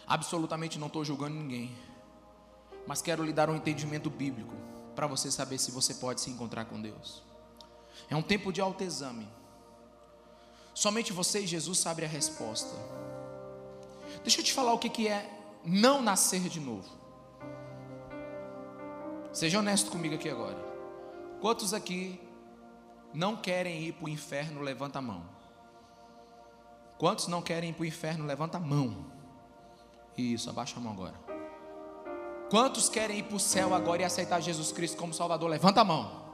Absolutamente 0.06 0.78
não 0.78 0.88
estou 0.88 1.04
julgando 1.04 1.34
ninguém, 1.34 1.74
mas 2.86 3.00
quero 3.00 3.24
lhe 3.24 3.32
dar 3.32 3.48
um 3.48 3.56
entendimento 3.56 4.10
bíblico 4.10 4.54
para 4.94 5.06
você 5.06 5.30
saber 5.30 5.58
se 5.58 5.70
você 5.70 5.94
pode 5.94 6.20
se 6.20 6.30
encontrar 6.30 6.66
com 6.66 6.80
Deus. 6.80 7.22
É 8.10 8.16
um 8.16 8.22
tempo 8.22 8.52
de 8.52 8.60
autoexame. 8.60 9.28
Somente 10.74 11.12
você 11.12 11.40
e 11.40 11.46
Jesus 11.46 11.78
sabem 11.78 12.04
a 12.04 12.08
resposta. 12.08 12.74
Deixa 14.22 14.40
eu 14.40 14.44
te 14.44 14.52
falar 14.52 14.72
o 14.74 14.78
que 14.78 15.08
é 15.08 15.30
não 15.64 16.02
nascer 16.02 16.48
de 16.48 16.60
novo. 16.60 16.88
Seja 19.32 19.58
honesto 19.58 19.90
comigo 19.90 20.14
aqui 20.14 20.28
agora. 20.28 20.58
Quantos 21.40 21.72
aqui 21.74 22.20
não 23.14 23.36
querem 23.36 23.80
ir 23.80 23.92
para 23.92 24.06
o 24.06 24.08
inferno, 24.08 24.60
levanta 24.60 24.98
a 24.98 25.02
mão. 25.02 25.22
Quantos 26.98 27.28
não 27.28 27.40
querem 27.40 27.70
ir 27.70 27.72
para 27.72 27.82
o 27.82 27.86
inferno, 27.86 28.26
levanta 28.26 28.58
a 28.58 28.60
mão. 28.60 29.06
Isso, 30.18 30.50
abaixa 30.50 30.76
a 30.76 30.80
mão 30.80 30.92
agora. 30.92 31.14
Quantos 32.50 32.88
querem 32.88 33.18
ir 33.18 33.22
para 33.22 33.36
o 33.36 33.40
céu 33.40 33.72
agora 33.72 34.02
e 34.02 34.04
aceitar 34.04 34.40
Jesus 34.40 34.72
Cristo 34.72 34.96
como 34.96 35.14
Salvador? 35.14 35.48
Levanta 35.48 35.80
a 35.80 35.84
mão. 35.84 36.24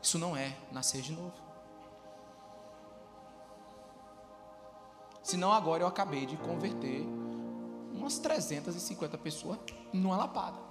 Isso 0.00 0.18
não 0.18 0.36
é 0.36 0.56
nascer 0.72 1.02
de 1.02 1.12
novo. 1.12 1.34
Senão 5.22 5.52
agora 5.52 5.82
eu 5.82 5.86
acabei 5.86 6.24
de 6.24 6.36
converter 6.36 7.06
umas 7.92 8.18
350 8.18 9.18
pessoas 9.18 9.58
numa 9.92 10.16
lapada. 10.16 10.69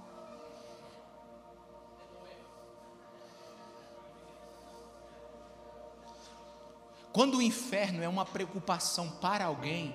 Quando 7.12 7.38
o 7.38 7.42
inferno 7.42 8.02
é 8.02 8.08
uma 8.08 8.24
preocupação 8.24 9.10
para 9.20 9.44
alguém, 9.44 9.94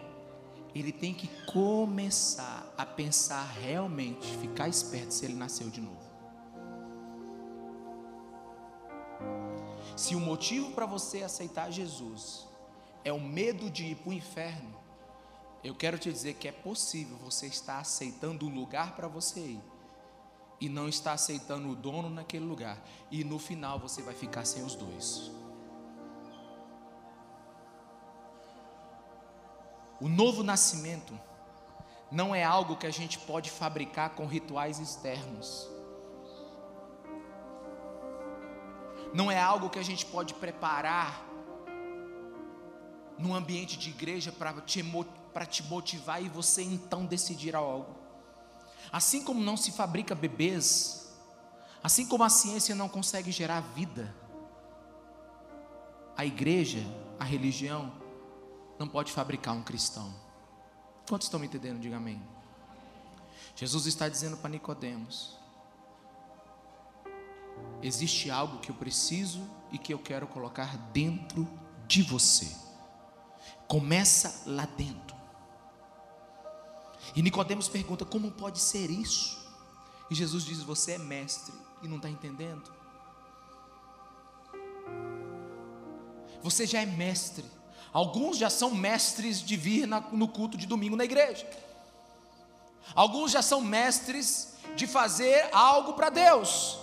ele 0.74 0.92
tem 0.92 1.14
que 1.14 1.30
começar 1.46 2.74
a 2.78 2.86
pensar 2.86 3.46
realmente, 3.62 4.28
ficar 4.38 4.68
esperto 4.68 5.14
se 5.14 5.24
ele 5.24 5.34
nasceu 5.34 5.70
de 5.70 5.80
novo. 5.80 6.04
Se 9.96 10.14
o 10.14 10.20
motivo 10.20 10.72
para 10.72 10.86
você 10.86 11.24
aceitar 11.24 11.72
Jesus 11.72 12.46
é 13.06 13.14
o 13.14 13.22
medo 13.22 13.70
de 13.70 13.86
ir 13.86 13.96
para 13.96 14.10
o 14.10 14.14
inferno, 14.14 14.76
eu 15.64 15.74
quero 15.74 15.98
te 15.98 16.12
dizer 16.12 16.34
que 16.34 16.50
é 16.50 16.52
possível 16.52 17.16
você 17.18 17.48
estar 17.48 17.80
aceitando 17.80 18.46
um 18.46 18.54
lugar 18.54 18.94
para 18.94 19.08
você 19.08 19.40
ir 19.40 19.62
e 20.60 20.68
não 20.68 20.90
estar 20.90 21.14
aceitando 21.14 21.70
o 21.70 21.76
dono 21.76 22.10
naquele 22.10 22.46
lugar, 22.46 22.78
e 23.10 23.24
no 23.24 23.40
final 23.40 23.80
você 23.80 24.02
vai 24.02 24.14
ficar 24.14 24.46
sem 24.46 24.64
os 24.64 24.76
dois. 24.76 25.32
O 30.06 30.08
novo 30.08 30.44
nascimento 30.44 31.20
não 32.12 32.36
é 32.36 32.44
algo 32.44 32.76
que 32.78 32.86
a 32.86 32.92
gente 32.92 33.18
pode 33.18 33.50
fabricar 33.50 34.12
com 34.12 34.28
rituais 34.28 34.78
externos. 34.78 35.68
Não 39.16 39.32
é 39.32 39.42
algo 39.42 39.68
que 39.68 39.80
a 39.80 39.84
gente 39.84 40.06
pode 40.06 40.36
preparar 40.36 41.26
num 43.18 43.34
ambiente 43.34 43.80
de 43.80 43.90
igreja 43.90 44.32
para 44.32 44.54
te, 44.62 44.84
motivar 45.64 46.24
e 46.24 46.30
você 46.30 46.62
então 46.62 47.04
decidir 47.04 47.56
algo. 47.56 47.96
Assim 48.92 49.24
como 49.24 49.42
não 49.42 49.58
se 49.58 49.72
fabrica 49.72 50.14
bebês, 50.14 51.18
assim 51.82 52.06
como 52.06 52.24
a 52.24 52.30
ciência 52.30 52.76
não 52.76 52.88
consegue 52.88 53.32
gerar 53.32 53.62
vida, 53.62 54.16
a 56.16 56.24
igreja, 56.24 56.86
a 57.20 57.24
religião, 57.24 58.05
não 58.78 58.88
pode 58.88 59.12
fabricar 59.12 59.56
um 59.56 59.64
cristão. 59.64 60.14
Quantos 61.08 61.28
estão 61.28 61.40
me 61.40 61.48
entendendo? 61.48 61.80
Diga 61.80 61.98
amém. 61.98 62.22
Jesus 63.56 63.86
está 63.86 64.10
dizendo 64.10 64.38
para 64.38 64.50
Nicodemos: 64.50 65.38
existe 67.82 68.30
algo 68.30 68.60
que 68.60 68.72
eu 68.72 68.76
preciso 68.76 69.42
e 69.72 69.78
que 69.78 69.94
eu 69.94 70.00
quero 70.00 70.28
colocar 70.28 70.78
dentro 70.92 71.48
de 71.88 72.04
você. 72.04 72.54
Começa 73.68 74.44
lá 74.46 74.66
dentro. 74.66 75.16
E 77.16 77.22
Nicodemos 77.22 77.68
pergunta: 77.68 78.04
como 78.04 78.32
pode 78.32 78.60
ser 78.60 78.90
isso? 78.90 79.46
E 80.10 80.16
Jesus 80.16 80.44
diz: 80.44 80.62
você 80.64 80.94
é 80.94 80.98
mestre 80.98 81.54
e 81.82 81.88
não 81.88 81.98
está 81.98 82.10
entendendo. 82.10 82.74
Você 86.42 86.68
já 86.68 86.82
é 86.82 86.86
mestre 86.86 87.46
Alguns 87.96 88.36
já 88.36 88.50
são 88.50 88.72
mestres 88.72 89.42
de 89.42 89.56
vir 89.56 89.88
na, 89.88 90.02
no 90.12 90.28
culto 90.28 90.58
de 90.58 90.66
domingo 90.66 90.98
na 90.98 91.06
igreja. 91.06 91.50
Alguns 92.94 93.32
já 93.32 93.42
são 93.42 93.62
mestres 93.62 94.54
de 94.76 94.86
fazer 94.86 95.48
algo 95.54 95.94
para 95.94 96.10
Deus. 96.10 96.78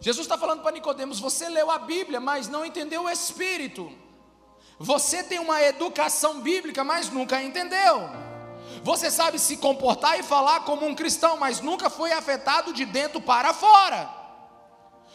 Jesus 0.00 0.24
está 0.24 0.36
falando 0.36 0.62
para 0.62 0.72
Nicodemos: 0.72 1.20
você 1.20 1.48
leu 1.48 1.70
a 1.70 1.78
Bíblia, 1.78 2.18
mas 2.18 2.48
não 2.48 2.64
entendeu 2.64 3.04
o 3.04 3.08
Espírito. 3.08 3.88
Você 4.80 5.22
tem 5.22 5.38
uma 5.38 5.62
educação 5.62 6.40
bíblica, 6.40 6.82
mas 6.82 7.08
nunca 7.08 7.40
entendeu. 7.40 8.10
Você 8.82 9.12
sabe 9.12 9.38
se 9.38 9.58
comportar 9.58 10.18
e 10.18 10.24
falar 10.24 10.64
como 10.64 10.84
um 10.84 10.94
cristão, 10.96 11.36
mas 11.36 11.60
nunca 11.60 11.88
foi 11.88 12.10
afetado 12.10 12.72
de 12.72 12.84
dentro 12.84 13.20
para 13.20 13.54
fora. 13.54 14.12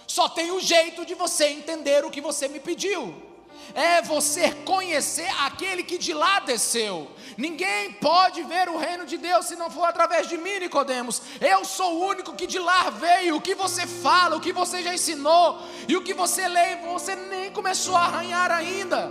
Só 0.07 0.29
tem 0.29 0.51
o 0.51 0.61
jeito 0.61 1.05
de 1.05 1.15
você 1.15 1.47
entender 1.47 2.05
o 2.05 2.09
que 2.09 2.21
você 2.21 2.47
me 2.47 2.61
pediu 2.61 3.29
é 3.73 4.01
você 4.01 4.51
conhecer 4.51 5.29
aquele 5.39 5.83
que 5.83 5.97
de 5.97 6.13
lá 6.13 6.39
desceu. 6.39 7.09
Ninguém 7.37 7.93
pode 7.93 8.43
ver 8.43 8.69
o 8.69 8.77
reino 8.77 9.05
de 9.05 9.17
Deus 9.17 9.45
se 9.45 9.55
não 9.55 9.69
for 9.69 9.85
através 9.85 10.27
de 10.27 10.37
mim, 10.37 10.59
Nicodemos. 10.59 11.21
Eu 11.39 11.63
sou 11.63 11.99
o 11.99 12.05
único 12.07 12.33
que 12.33 12.47
de 12.47 12.59
lá 12.59 12.89
veio. 12.89 13.37
O 13.37 13.41
que 13.41 13.55
você 13.55 13.87
fala, 13.87 14.35
o 14.35 14.41
que 14.41 14.51
você 14.51 14.81
já 14.81 14.93
ensinou 14.93 15.59
e 15.87 15.95
o 15.95 16.03
que 16.03 16.13
você 16.13 16.47
lê, 16.47 16.75
você 16.77 17.15
nem 17.15 17.51
começou 17.51 17.95
a 17.95 18.05
arranhar 18.05 18.51
ainda. 18.51 19.09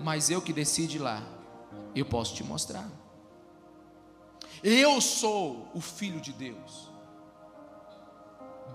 Mas 0.00 0.30
eu 0.30 0.40
que 0.40 0.52
decidi 0.52 0.98
lá, 0.98 1.22
eu 1.94 2.04
posso 2.04 2.34
te 2.34 2.44
mostrar. 2.44 2.88
Eu 4.62 5.00
sou 5.00 5.68
o 5.74 5.80
filho 5.80 6.20
de 6.20 6.32
Deus. 6.32 6.87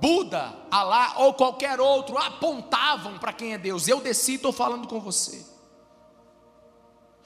Buda, 0.03 0.53
Alá 0.69 1.13
ou 1.19 1.33
qualquer 1.33 1.79
outro 1.79 2.17
apontavam 2.17 3.17
para 3.17 3.31
quem 3.31 3.53
é 3.53 3.57
Deus. 3.57 3.87
Eu 3.87 4.01
desci 4.01 4.33
estou 4.33 4.51
falando 4.51 4.85
com 4.85 4.99
você. 4.99 5.45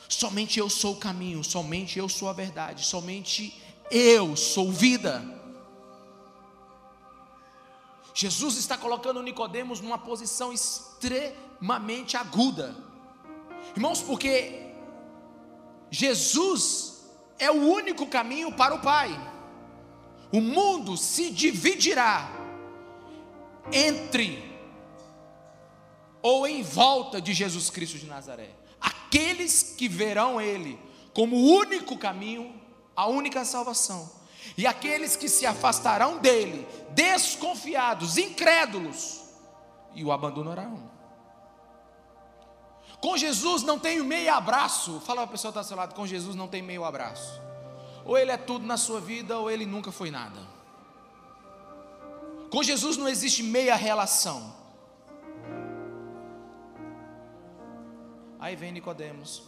Somente 0.07 0.59
eu 0.59 0.69
sou 0.69 0.93
o 0.93 0.97
caminho, 0.97 1.43
somente 1.43 1.97
eu 1.97 2.07
sou 2.07 2.29
a 2.29 2.33
verdade, 2.33 2.85
somente 2.85 3.59
eu 3.89 4.35
sou 4.35 4.71
vida. 4.71 5.25
Jesus 8.13 8.57
está 8.57 8.77
colocando 8.77 9.23
Nicodemos 9.23 9.81
numa 9.81 9.97
posição 9.97 10.53
extremamente 10.53 12.15
aguda. 12.15 12.75
Irmãos, 13.75 14.03
porque 14.03 14.71
Jesus 15.89 17.07
é 17.39 17.49
o 17.49 17.55
único 17.55 18.05
caminho 18.05 18.51
para 18.51 18.75
o 18.75 18.81
Pai. 18.81 19.09
O 20.31 20.39
mundo 20.39 20.95
se 20.95 21.31
dividirá 21.31 22.36
entre 23.71 24.43
ou 26.21 26.47
em 26.47 26.61
volta 26.61 27.21
de 27.21 27.33
Jesus 27.33 27.69
Cristo 27.69 27.97
de 27.97 28.05
Nazaré. 28.05 28.49
Aqueles 28.79 29.75
que 29.77 29.87
verão 29.87 30.41
Ele 30.41 30.79
como 31.13 31.35
o 31.35 31.57
único 31.57 31.97
caminho, 31.97 32.53
a 32.95 33.07
única 33.07 33.43
salvação, 33.43 34.07
e 34.55 34.67
aqueles 34.67 35.15
que 35.15 35.27
se 35.27 35.47
afastarão 35.47 36.19
dele, 36.19 36.67
desconfiados, 36.91 38.19
incrédulos, 38.19 39.23
e 39.95 40.03
o 40.03 40.11
abandonarão. 40.11 40.91
Com 43.01 43.17
Jesus 43.17 43.63
não 43.63 43.79
tem 43.79 44.03
meio 44.03 44.31
abraço. 44.31 44.99
Fala 44.99 45.21
para 45.21 45.29
a 45.29 45.31
pessoa 45.31 45.51
que 45.51 45.57
está 45.57 45.61
ao 45.61 45.67
seu 45.67 45.77
lado: 45.77 45.95
com 45.95 46.05
Jesus 46.05 46.35
não 46.35 46.47
tem 46.47 46.61
meio 46.61 46.83
abraço. 46.83 47.41
Ou 48.05 48.15
ele 48.15 48.31
é 48.31 48.37
tudo 48.37 48.65
na 48.65 48.77
sua 48.77 49.01
vida, 49.01 49.39
ou 49.39 49.49
ele 49.49 49.65
nunca 49.65 49.91
foi 49.91 50.11
nada. 50.11 50.39
Com 52.49 52.63
Jesus 52.63 52.97
não 52.97 53.07
existe 53.07 53.43
meia 53.43 53.75
relação. 53.75 54.55
Aí 58.39 58.55
vem 58.55 58.71
Nicodemos, 58.71 59.43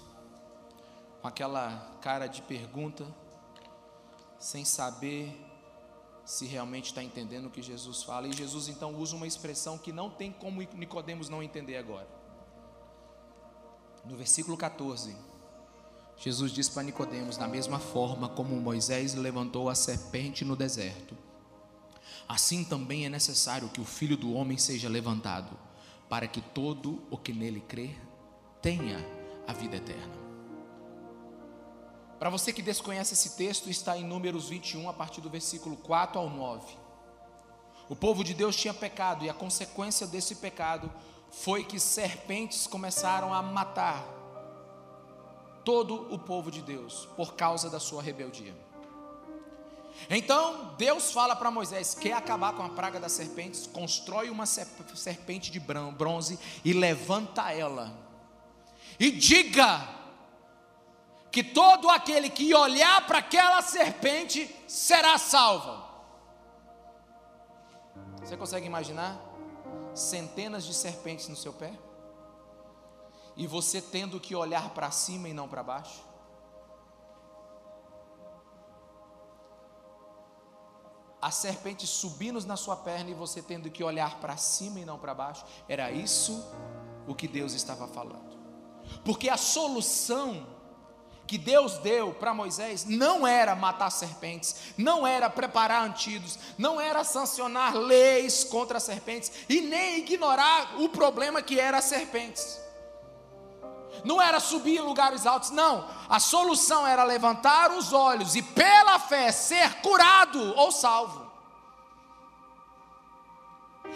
com 1.21 1.27
aquela 1.27 1.97
cara 2.01 2.27
de 2.27 2.41
pergunta, 2.41 3.05
sem 4.37 4.65
saber 4.65 5.33
se 6.25 6.45
realmente 6.45 6.87
está 6.87 7.01
entendendo 7.01 7.45
o 7.45 7.49
que 7.49 7.61
Jesus 7.61 8.03
fala. 8.03 8.27
E 8.27 8.33
Jesus 8.33 8.67
então 8.67 8.95
usa 8.95 9.15
uma 9.15 9.27
expressão 9.27 9.77
que 9.77 9.91
não 9.91 10.09
tem 10.09 10.31
como 10.31 10.61
Nicodemos 10.61 11.29
não 11.29 11.41
entender 11.41 11.77
agora. 11.77 12.07
No 14.05 14.15
versículo 14.15 14.57
14, 14.57 15.15
Jesus 16.17 16.51
diz 16.51 16.67
para 16.67 16.83
Nicodemos, 16.83 17.37
da 17.37 17.47
mesma 17.47 17.79
forma 17.79 18.27
como 18.27 18.55
Moisés 18.55 19.13
levantou 19.13 19.69
a 19.69 19.75
serpente 19.75 20.43
no 20.43 20.55
deserto, 20.55 21.15
assim 22.29 22.63
também 22.63 23.07
é 23.07 23.09
necessário 23.09 23.69
que 23.69 23.81
o 23.81 23.85
Filho 23.85 24.15
do 24.15 24.33
homem 24.33 24.55
seja 24.55 24.87
levantado, 24.87 25.57
para 26.07 26.27
que 26.27 26.39
todo 26.39 27.01
o 27.09 27.17
que 27.17 27.33
nele 27.33 27.59
crer 27.59 27.99
tenha 28.61 29.03
a 29.47 29.53
vida 29.53 29.77
eterna. 29.77 30.13
Para 32.19 32.29
você 32.29 32.53
que 32.53 32.61
desconhece 32.61 33.15
esse 33.15 33.35
texto, 33.35 33.67
está 33.67 33.97
em 33.97 34.03
Números 34.03 34.47
21, 34.47 34.87
a 34.87 34.93
partir 34.93 35.21
do 35.21 35.29
versículo 35.29 35.75
4 35.77 36.19
ao 36.19 36.29
9. 36.29 36.77
O 37.89 37.95
povo 37.95 38.23
de 38.23 38.35
Deus 38.35 38.55
tinha 38.55 38.73
pecado, 38.73 39.25
e 39.25 39.29
a 39.29 39.33
consequência 39.33 40.05
desse 40.05 40.35
pecado 40.35 40.91
foi 41.31 41.63
que 41.63 41.79
serpentes 41.79 42.67
começaram 42.67 43.33
a 43.33 43.41
matar 43.41 44.05
todo 45.65 46.13
o 46.13 46.19
povo 46.19 46.51
de 46.51 46.61
Deus, 46.61 47.07
por 47.15 47.33
causa 47.33 47.69
da 47.69 47.79
sua 47.79 48.03
rebeldia. 48.03 48.68
Então 50.09 50.75
Deus 50.77 51.11
fala 51.11 51.35
para 51.35 51.49
Moisés: 51.49 51.95
quer 51.95 52.13
acabar 52.13 52.53
com 52.53 52.63
a 52.63 52.69
praga 52.69 52.99
das 52.99 53.11
serpentes? 53.11 53.65
Constrói 53.67 54.29
uma 54.29 54.45
serpente 54.45 55.51
de 55.51 55.59
bronze 55.59 56.37
e 56.63 56.73
levanta 56.73 57.51
ela, 57.51 57.91
e 58.99 59.11
diga 59.11 59.87
que 61.31 61.43
todo 61.43 61.89
aquele 61.89 62.29
que 62.29 62.53
olhar 62.53 63.05
para 63.05 63.19
aquela 63.19 63.61
serpente 63.61 64.49
será 64.67 65.17
salvo. 65.17 65.87
Você 68.19 68.35
consegue 68.35 68.65
imaginar 68.65 69.19
centenas 69.93 70.65
de 70.65 70.73
serpentes 70.73 71.27
no 71.27 71.35
seu 71.35 71.53
pé? 71.53 71.73
E 73.35 73.47
você 73.47 73.81
tendo 73.81 74.19
que 74.19 74.35
olhar 74.35 74.71
para 74.71 74.91
cima 74.91 75.29
e 75.29 75.33
não 75.33 75.47
para 75.47 75.63
baixo? 75.63 76.08
As 81.21 81.35
serpentes 81.35 81.89
subindo 81.89 82.43
na 82.45 82.55
sua 82.55 82.77
perna 82.77 83.09
e 83.09 83.13
você 83.13 83.41
tendo 83.41 83.69
que 83.69 83.83
olhar 83.83 84.19
para 84.19 84.37
cima 84.37 84.79
e 84.79 84.85
não 84.85 84.97
para 84.97 85.13
baixo? 85.13 85.43
Era 85.67 85.91
isso 85.91 86.43
o 87.07 87.13
que 87.13 87.27
Deus 87.27 87.53
estava 87.53 87.87
falando. 87.87 88.37
Porque 89.03 89.29
a 89.29 89.37
solução 89.37 90.47
que 91.29 91.37
Deus 91.37 91.77
deu 91.77 92.11
para 92.11 92.33
Moisés 92.33 92.85
não 92.85 93.27
era 93.27 93.55
matar 93.55 93.91
serpentes, 93.91 94.73
não 94.75 95.05
era 95.05 95.29
preparar 95.29 95.85
antídotos, 95.85 96.39
não 96.57 96.81
era 96.81 97.03
sancionar 97.03 97.75
leis 97.75 98.43
contra 98.43 98.79
serpentes 98.79 99.31
e 99.47 99.61
nem 99.61 99.99
ignorar 99.99 100.81
o 100.81 100.89
problema 100.89 101.41
que 101.41 101.59
era 101.59 101.77
as 101.77 101.85
serpentes. 101.85 102.59
Não 104.03 104.21
era 104.21 104.39
subir 104.39 104.77
em 104.77 104.81
lugares 104.81 105.25
altos, 105.25 105.51
não. 105.51 105.87
A 106.07 106.19
solução 106.19 106.85
era 106.85 107.03
levantar 107.03 107.71
os 107.71 107.93
olhos 107.93 108.35
e 108.35 108.41
pela 108.41 108.99
fé 108.99 109.31
ser 109.31 109.75
curado 109.81 110.53
ou 110.55 110.71
salvo. 110.71 111.29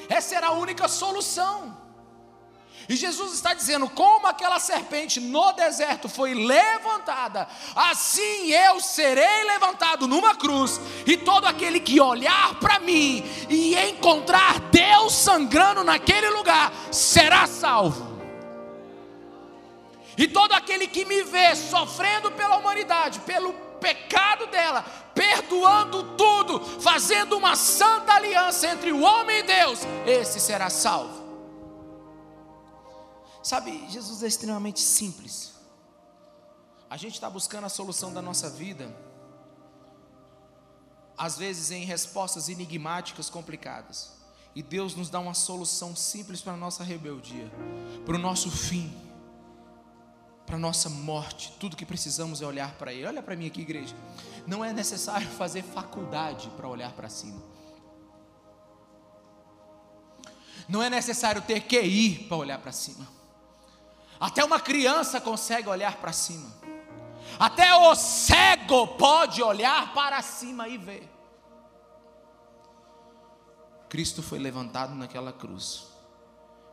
Essa 0.09 0.35
era 0.35 0.47
a 0.47 0.53
única 0.53 0.87
solução. 0.87 1.83
E 2.89 2.95
Jesus 2.95 3.33
está 3.33 3.53
dizendo: 3.53 3.89
como 3.89 4.27
aquela 4.27 4.59
serpente 4.59 5.19
no 5.19 5.53
deserto 5.53 6.09
foi 6.09 6.33
levantada, 6.33 7.47
assim 7.75 8.51
eu 8.51 8.81
serei 8.81 9.43
levantado 9.45 10.07
numa 10.07 10.35
cruz, 10.35 10.81
e 11.05 11.15
todo 11.15 11.45
aquele 11.45 11.79
que 11.79 12.01
olhar 12.01 12.55
para 12.55 12.79
mim 12.79 13.23
e 13.49 13.75
encontrar 13.89 14.59
Deus 14.71 15.13
sangrando 15.13 15.83
naquele 15.83 16.29
lugar 16.31 16.73
será 16.91 17.47
salvo. 17.47 18.12
E 20.17 20.27
todo 20.27 20.53
aquele 20.53 20.87
que 20.87 21.05
me 21.05 21.23
vê 21.23 21.55
sofrendo 21.55 22.31
pela 22.31 22.57
humanidade, 22.57 23.19
pelo 23.21 23.53
pecado 23.79 24.47
dela, 24.47 24.83
perdoando 25.13 26.15
tudo, 26.15 26.59
fazendo 26.79 27.37
uma 27.37 27.55
santa 27.55 28.13
aliança 28.13 28.67
entre 28.67 28.91
o 28.91 29.01
homem 29.01 29.39
e 29.39 29.43
Deus, 29.43 29.79
esse 30.05 30.39
será 30.39 30.69
salvo. 30.69 31.21
Sabe, 33.41 33.85
Jesus 33.89 34.23
é 34.23 34.27
extremamente 34.27 34.79
simples. 34.79 35.53
A 36.89 36.95
gente 36.95 37.15
está 37.15 37.29
buscando 37.29 37.65
a 37.65 37.69
solução 37.69 38.13
da 38.13 38.21
nossa 38.21 38.49
vida, 38.49 38.95
às 41.17 41.37
vezes 41.37 41.71
em 41.71 41.83
respostas 41.83 42.47
enigmáticas, 42.47 43.29
complicadas. 43.29 44.13
E 44.55 44.61
Deus 44.61 44.95
nos 44.95 45.09
dá 45.09 45.19
uma 45.19 45.33
solução 45.33 45.95
simples 45.95 46.41
para 46.41 46.53
a 46.53 46.57
nossa 46.57 46.83
rebeldia, 46.83 47.51
para 48.05 48.15
o 48.15 48.19
nosso 48.19 48.51
fim, 48.51 48.95
para 50.45 50.57
nossa 50.57 50.89
morte. 50.89 51.53
Tudo 51.59 51.75
que 51.75 51.85
precisamos 51.85 52.41
é 52.41 52.45
olhar 52.45 52.73
para 52.75 52.93
Ele. 52.93 53.05
Olha 53.05 53.23
para 53.23 53.35
mim 53.35 53.47
aqui, 53.47 53.61
igreja. 53.61 53.95
Não 54.45 54.63
é 54.63 54.73
necessário 54.73 55.27
fazer 55.37 55.63
faculdade 55.63 56.49
para 56.57 56.67
olhar 56.67 56.91
para 56.91 57.09
cima. 57.09 57.41
Não 60.67 60.81
é 60.81 60.89
necessário 60.89 61.41
ter 61.41 61.61
QI 61.61 62.25
para 62.27 62.37
olhar 62.37 62.57
para 62.59 62.71
cima. 62.71 63.07
Até 64.19 64.43
uma 64.43 64.59
criança 64.59 65.19
consegue 65.19 65.67
olhar 65.67 65.97
para 65.97 66.13
cima. 66.13 66.49
Até 67.39 67.73
o 67.73 67.95
cego 67.95 68.87
pode 68.87 69.41
olhar 69.41 69.93
para 69.93 70.21
cima 70.21 70.67
e 70.67 70.77
ver. 70.77 71.09
Cristo 73.89 74.23
foi 74.23 74.39
levantado 74.39 74.95
naquela 74.95 75.33
cruz. 75.33 75.87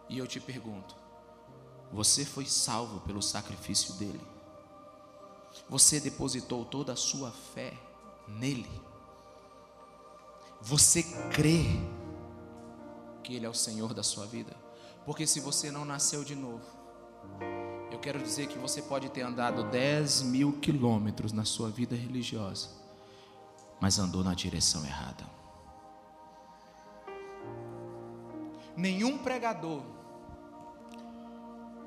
E 0.08 0.18
eu 0.18 0.26
te 0.26 0.40
pergunto: 0.40 0.94
você 1.92 2.24
foi 2.24 2.46
salvo 2.46 3.00
pelo 3.00 3.22
sacrifício 3.22 3.94
dele? 3.94 4.20
Você 5.68 5.98
depositou 5.98 6.64
toda 6.64 6.92
a 6.92 6.96
sua 6.96 7.30
fé 7.30 7.74
nele? 8.28 8.70
Você 10.60 11.02
crê 11.32 11.64
que 13.22 13.34
ele 13.34 13.46
é 13.46 13.48
o 13.48 13.54
Senhor 13.54 13.92
da 13.92 14.02
sua 14.02 14.26
vida? 14.26 14.56
Porque 15.04 15.26
se 15.26 15.40
você 15.40 15.70
não 15.70 15.84
nasceu 15.84 16.22
de 16.22 16.34
novo, 16.34 16.64
eu 17.90 17.98
quero 17.98 18.22
dizer 18.22 18.46
que 18.46 18.58
você 18.58 18.80
pode 18.80 19.08
ter 19.08 19.22
andado 19.22 19.64
10 19.64 20.22
mil 20.22 20.52
quilômetros 20.60 21.32
na 21.32 21.44
sua 21.44 21.70
vida 21.70 21.96
religiosa, 21.96 22.68
mas 23.80 23.98
andou 23.98 24.22
na 24.22 24.34
direção 24.34 24.84
errada. 24.84 25.28
Nenhum 28.76 29.18
pregador 29.18 29.82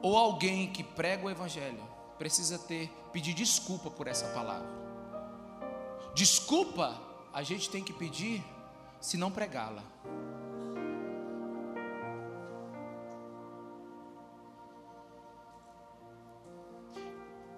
ou 0.03 0.17
alguém 0.17 0.67
que 0.67 0.83
prega 0.83 1.25
o 1.25 1.29
evangelho 1.29 1.81
precisa 2.19 2.59
ter 2.59 2.89
pedir 3.13 3.33
desculpa 3.33 3.89
por 3.89 4.05
essa 4.05 4.27
palavra. 4.33 4.67
Desculpa 6.13 6.99
a 7.33 7.41
gente 7.41 7.69
tem 7.69 7.81
que 7.81 7.93
pedir 7.93 8.43
se 8.99 9.15
não 9.17 9.31
pregá-la. 9.31 9.81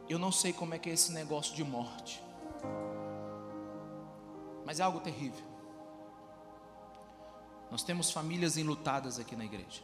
Eu 0.07 0.19
não 0.19 0.31
sei 0.31 0.53
como 0.53 0.75
é 0.75 0.79
que 0.79 0.87
é 0.87 0.93
esse 0.93 1.11
negócio 1.11 1.55
de 1.55 1.63
morte. 1.63 2.23
Mas 4.63 4.79
é 4.79 4.83
algo 4.83 4.99
terrível. 4.99 5.43
Nós 7.71 7.81
temos 7.81 8.11
famílias 8.11 8.55
enlutadas 8.55 9.19
aqui 9.19 9.35
na 9.35 9.45
igreja. 9.45 9.81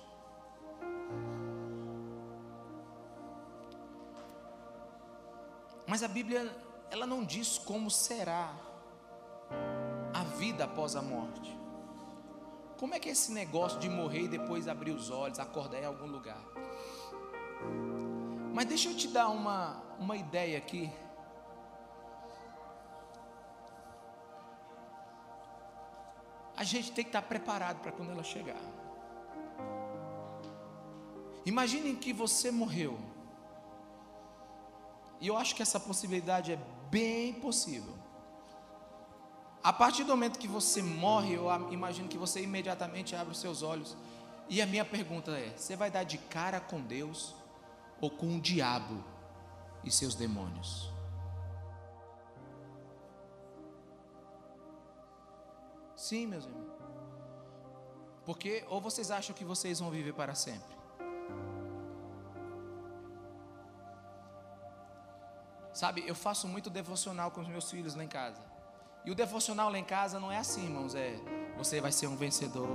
Mas 5.87 6.03
a 6.03 6.07
Bíblia, 6.07 6.49
ela 6.89 7.05
não 7.05 7.23
diz 7.23 7.57
como 7.57 7.89
será 7.89 8.53
a 10.13 10.23
vida 10.23 10.65
após 10.65 10.95
a 10.95 11.01
morte. 11.01 11.57
Como 12.77 12.95
é 12.95 12.99
que 12.99 13.09
é 13.09 13.11
esse 13.11 13.31
negócio 13.31 13.79
de 13.79 13.89
morrer 13.89 14.21
e 14.21 14.27
depois 14.27 14.67
abrir 14.67 14.91
os 14.91 15.09
olhos, 15.09 15.39
acordar 15.39 15.79
em 15.79 15.85
algum 15.85 16.07
lugar? 16.07 16.41
Mas 18.53 18.65
deixa 18.65 18.89
eu 18.89 18.95
te 18.95 19.07
dar 19.07 19.29
uma, 19.29 19.81
uma 19.99 20.15
ideia 20.15 20.57
aqui. 20.57 20.91
A 26.55 26.63
gente 26.63 26.91
tem 26.91 27.03
que 27.03 27.09
estar 27.09 27.21
preparado 27.21 27.81
para 27.81 27.91
quando 27.91 28.11
ela 28.11 28.23
chegar. 28.23 28.61
Imaginem 31.45 31.95
que 31.95 32.13
você 32.13 32.51
morreu. 32.51 32.99
E 35.21 35.27
eu 35.27 35.37
acho 35.37 35.55
que 35.55 35.61
essa 35.61 35.79
possibilidade 35.79 36.51
é 36.51 36.59
bem 36.89 37.33
possível. 37.35 37.93
A 39.63 39.71
partir 39.71 40.03
do 40.03 40.09
momento 40.09 40.39
que 40.39 40.47
você 40.47 40.81
morre, 40.81 41.35
eu 41.35 41.47
imagino 41.71 42.09
que 42.09 42.17
você 42.17 42.41
imediatamente 42.41 43.15
abre 43.15 43.31
os 43.31 43.39
seus 43.39 43.61
olhos. 43.61 43.95
E 44.49 44.59
a 44.59 44.65
minha 44.65 44.83
pergunta 44.83 45.31
é: 45.31 45.55
você 45.55 45.75
vai 45.75 45.91
dar 45.91 46.03
de 46.03 46.17
cara 46.17 46.59
com 46.59 46.81
Deus 46.81 47.35
ou 48.01 48.09
com 48.09 48.37
o 48.37 48.41
diabo 48.41 49.03
e 49.83 49.91
seus 49.91 50.15
demônios? 50.15 50.91
Sim, 55.95 56.25
meus 56.25 56.45
irmãos. 56.45 56.71
Porque 58.25 58.65
ou 58.67 58.81
vocês 58.81 59.11
acham 59.11 59.35
que 59.35 59.45
vocês 59.45 59.79
vão 59.79 59.91
viver 59.91 60.13
para 60.15 60.33
sempre? 60.33 60.80
Sabe, 65.73 66.03
eu 66.05 66.15
faço 66.15 66.47
muito 66.47 66.69
devocional 66.69 67.31
com 67.31 67.41
os 67.41 67.47
meus 67.47 67.69
filhos 67.69 67.95
lá 67.95 68.03
em 68.03 68.07
casa. 68.07 68.41
E 69.05 69.11
o 69.11 69.15
devocional 69.15 69.69
lá 69.71 69.79
em 69.79 69.83
casa 69.83 70.19
não 70.19 70.31
é 70.31 70.37
assim, 70.37 70.65
irmãos, 70.65 70.93
é 70.95 71.19
você 71.57 71.79
vai 71.79 71.91
ser 71.91 72.07
um 72.07 72.15
vencedor. 72.15 72.67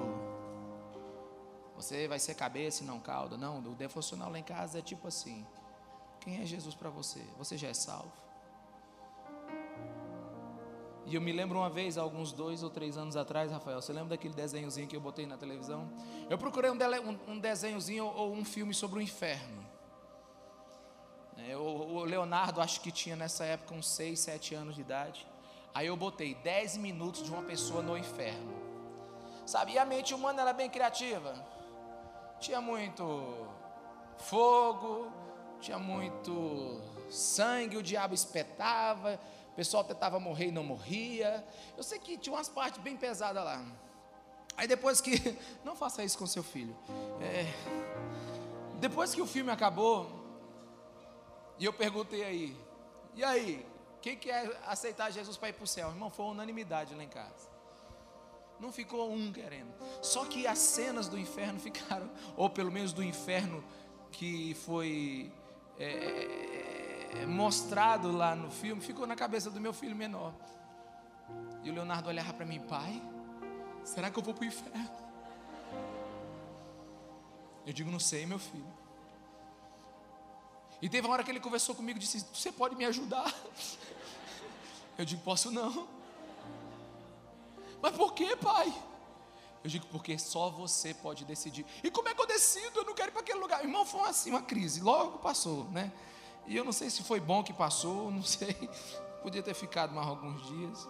Você 1.76 2.08
vai 2.08 2.18
ser 2.18 2.34
cabeça 2.34 2.82
e 2.82 2.86
não 2.86 2.98
cauda. 2.98 3.36
Não, 3.36 3.58
o 3.58 3.74
devocional 3.74 4.30
lá 4.30 4.38
em 4.38 4.42
casa 4.42 4.78
é 4.78 4.82
tipo 4.82 5.06
assim: 5.06 5.46
quem 6.20 6.40
é 6.40 6.46
Jesus 6.46 6.74
para 6.74 6.88
você? 6.88 7.20
Você 7.38 7.56
já 7.56 7.68
é 7.68 7.74
salvo? 7.74 8.12
E 11.04 11.14
eu 11.14 11.20
me 11.20 11.32
lembro 11.32 11.58
uma 11.58 11.70
vez, 11.70 11.96
alguns 11.96 12.32
dois 12.32 12.64
ou 12.64 12.70
três 12.70 12.96
anos 12.96 13.16
atrás, 13.16 13.52
Rafael, 13.52 13.80
você 13.80 13.92
lembra 13.92 14.10
daquele 14.10 14.34
desenhozinho 14.34 14.88
que 14.88 14.96
eu 14.96 15.00
botei 15.00 15.24
na 15.24 15.36
televisão? 15.36 15.88
Eu 16.28 16.36
procurei 16.36 16.68
um, 16.68 16.76
um 17.28 17.38
desenhozinho 17.38 18.06
ou 18.06 18.32
um 18.32 18.44
filme 18.44 18.74
sobre 18.74 18.98
o 18.98 19.02
inferno. 19.02 19.64
É, 21.48 21.56
o 21.56 22.04
Leonardo, 22.04 22.60
acho 22.60 22.80
que 22.80 22.90
tinha 22.90 23.16
nessa 23.16 23.44
época 23.44 23.74
uns 23.74 23.88
seis, 23.88 24.20
sete 24.20 24.54
anos 24.54 24.74
de 24.74 24.80
idade. 24.80 25.26
Aí 25.74 25.86
eu 25.86 25.96
botei 25.96 26.34
dez 26.34 26.76
minutos 26.76 27.22
de 27.22 27.30
uma 27.30 27.42
pessoa 27.42 27.82
no 27.82 27.96
inferno. 27.96 28.54
Sabe, 29.44 29.72
e 29.72 29.78
a 29.78 29.84
mente 29.84 30.12
humana 30.12 30.40
era 30.42 30.50
é 30.50 30.54
bem 30.54 30.68
criativa 30.68 31.34
tinha 32.38 32.60
muito 32.60 33.46
fogo, 34.18 35.10
tinha 35.60 35.78
muito 35.78 36.80
sangue, 37.10 37.76
o 37.76 37.82
diabo 37.82 38.14
espetava, 38.14 39.18
o 39.52 39.54
pessoal 39.54 39.84
tentava 39.84 40.20
morrer 40.20 40.48
e 40.48 40.52
não 40.52 40.64
morria. 40.64 41.44
Eu 41.76 41.82
sei 41.82 41.98
que 41.98 42.16
tinha 42.16 42.34
umas 42.34 42.48
partes 42.48 42.80
bem 42.80 42.96
pesadas 42.96 43.44
lá. 43.44 43.64
Aí 44.56 44.66
depois 44.66 45.00
que. 45.00 45.36
Não 45.64 45.76
faça 45.76 46.02
isso 46.02 46.16
com 46.16 46.26
seu 46.26 46.42
filho. 46.42 46.74
É, 47.20 47.44
depois 48.78 49.14
que 49.14 49.20
o 49.20 49.26
filme 49.26 49.50
acabou, 49.50 50.25
e 51.58 51.64
eu 51.64 51.72
perguntei 51.72 52.24
aí, 52.24 52.56
e 53.14 53.24
aí, 53.24 53.66
quem 54.02 54.16
quer 54.16 54.60
aceitar 54.66 55.10
Jesus 55.10 55.36
para 55.36 55.48
ir 55.48 55.54
para 55.54 55.64
o 55.64 55.66
céu? 55.66 55.88
Irmão, 55.88 56.10
foi 56.10 56.26
unanimidade 56.26 56.94
lá 56.94 57.02
em 57.02 57.08
casa. 57.08 57.48
Não 58.60 58.70
ficou 58.72 59.10
um 59.10 59.32
querendo. 59.32 59.72
Só 60.02 60.24
que 60.26 60.46
as 60.46 60.58
cenas 60.58 61.08
do 61.08 61.18
inferno 61.18 61.58
ficaram, 61.60 62.10
ou 62.36 62.48
pelo 62.50 62.70
menos 62.70 62.92
do 62.92 63.02
inferno 63.02 63.64
que 64.12 64.54
foi 64.54 65.32
é, 65.78 67.20
é, 67.20 67.26
mostrado 67.26 68.12
lá 68.12 68.34
no 68.34 68.50
filme, 68.50 68.80
ficou 68.80 69.06
na 69.06 69.16
cabeça 69.16 69.50
do 69.50 69.60
meu 69.60 69.72
filho 69.72 69.96
menor. 69.96 70.34
E 71.62 71.70
o 71.70 71.72
Leonardo 71.72 72.08
olhava 72.08 72.32
para 72.32 72.46
mim, 72.46 72.60
pai, 72.60 73.02
será 73.82 74.10
que 74.10 74.18
eu 74.18 74.22
vou 74.22 74.34
para 74.34 74.44
o 74.44 74.46
inferno? 74.46 74.90
Eu 77.66 77.72
digo, 77.72 77.90
não 77.90 77.98
sei, 77.98 78.24
meu 78.26 78.38
filho. 78.38 78.85
E 80.80 80.88
teve 80.88 81.06
uma 81.06 81.14
hora 81.14 81.24
que 81.24 81.30
ele 81.30 81.40
conversou 81.40 81.74
comigo 81.74 81.98
e 81.98 82.00
disse: 82.00 82.24
Você 82.32 82.52
pode 82.52 82.74
me 82.76 82.84
ajudar? 82.84 83.32
Eu 84.98 85.04
digo: 85.04 85.22
Posso 85.22 85.50
não. 85.50 85.88
Mas 87.80 87.96
por 87.96 88.14
que, 88.14 88.36
pai? 88.36 88.72
Eu 89.62 89.70
digo, 89.70 89.86
porque 89.88 90.16
só 90.18 90.48
você 90.48 90.94
pode 90.94 91.24
decidir. 91.24 91.66
E 91.82 91.90
como 91.90 92.08
é 92.08 92.14
que 92.14 92.20
eu 92.20 92.26
decido? 92.26 92.80
Eu 92.80 92.84
não 92.84 92.94
quero 92.94 93.10
ir 93.10 93.12
para 93.12 93.20
aquele 93.20 93.40
lugar. 93.40 93.64
Irmão, 93.64 93.84
foi 93.84 94.08
assim, 94.08 94.30
uma 94.30 94.42
crise. 94.42 94.80
Logo 94.80 95.18
passou, 95.18 95.64
né? 95.70 95.92
E 96.46 96.56
eu 96.56 96.64
não 96.64 96.72
sei 96.72 96.88
se 96.88 97.02
foi 97.02 97.18
bom 97.18 97.42
que 97.42 97.52
passou, 97.52 98.10
não 98.12 98.22
sei. 98.22 98.54
Podia 99.22 99.42
ter 99.42 99.54
ficado 99.54 99.92
mais 99.92 100.06
alguns 100.06 100.46
dias. 100.46 100.88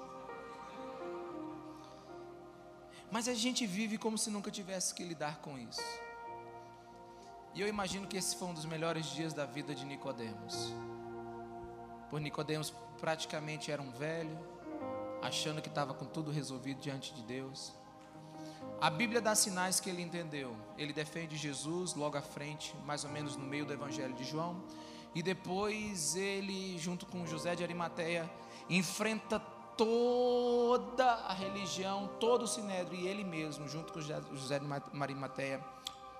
Mas 3.11 3.29
a 3.29 3.35
gente 3.35 3.67
vive 3.67 3.97
como 3.97 4.19
se 4.19 4.31
nunca 4.31 4.51
tivesse 4.51 4.95
que 4.95 5.03
lidar 5.03 5.39
com 5.39 5.59
isso. 5.59 5.81
E 7.57 7.61
eu 7.63 7.67
imagino 7.67 8.07
que 8.07 8.19
esse 8.19 8.37
foi 8.37 8.49
um 8.49 8.53
dos 8.53 8.67
melhores 8.67 9.07
dias 9.07 9.33
da 9.33 9.47
vida 9.47 9.75
de 9.75 9.87
Nicodemos. 9.87 10.75
Por 12.11 12.21
Nicodemos 12.21 12.71
praticamente 13.01 13.73
era 13.73 13.81
um 13.81 13.91
velho, 13.93 14.39
achando 15.23 15.63
que 15.63 15.69
estava 15.71 15.95
com 15.95 16.05
tudo 16.05 16.31
resolvido 16.31 16.83
diante 16.83 17.15
de 17.15 17.23
Deus. 17.23 17.73
A 18.79 18.91
Bíblia 18.91 19.23
dá 19.23 19.35
sinais 19.35 19.81
que 19.81 19.89
ele 19.89 20.03
entendeu. 20.03 20.55
Ele 20.77 20.93
defende 20.93 21.35
Jesus 21.35 21.95
logo 21.95 22.19
à 22.19 22.21
frente, 22.21 22.77
mais 22.85 23.05
ou 23.05 23.11
menos 23.11 23.37
no 23.37 23.47
meio 23.47 23.65
do 23.65 23.73
Evangelho 23.73 24.13
de 24.13 24.25
João. 24.25 24.63
E 25.15 25.23
depois 25.23 26.15
ele, 26.15 26.77
junto 26.77 27.07
com 27.07 27.27
José 27.27 27.55
de 27.55 27.63
Arimateia, 27.63 28.31
enfrenta 28.69 29.41
toda 29.79 31.07
a 31.07 31.33
religião, 31.33 32.07
todo 32.21 32.43
o 32.43 32.47
sinédrio, 32.47 33.01
e 33.01 33.09
ele 33.09 33.25
mesmo, 33.25 33.67
junto 33.67 33.95
com 33.95 34.01
José 34.03 34.59
de 34.59 34.67
Arimateia, 35.01 35.65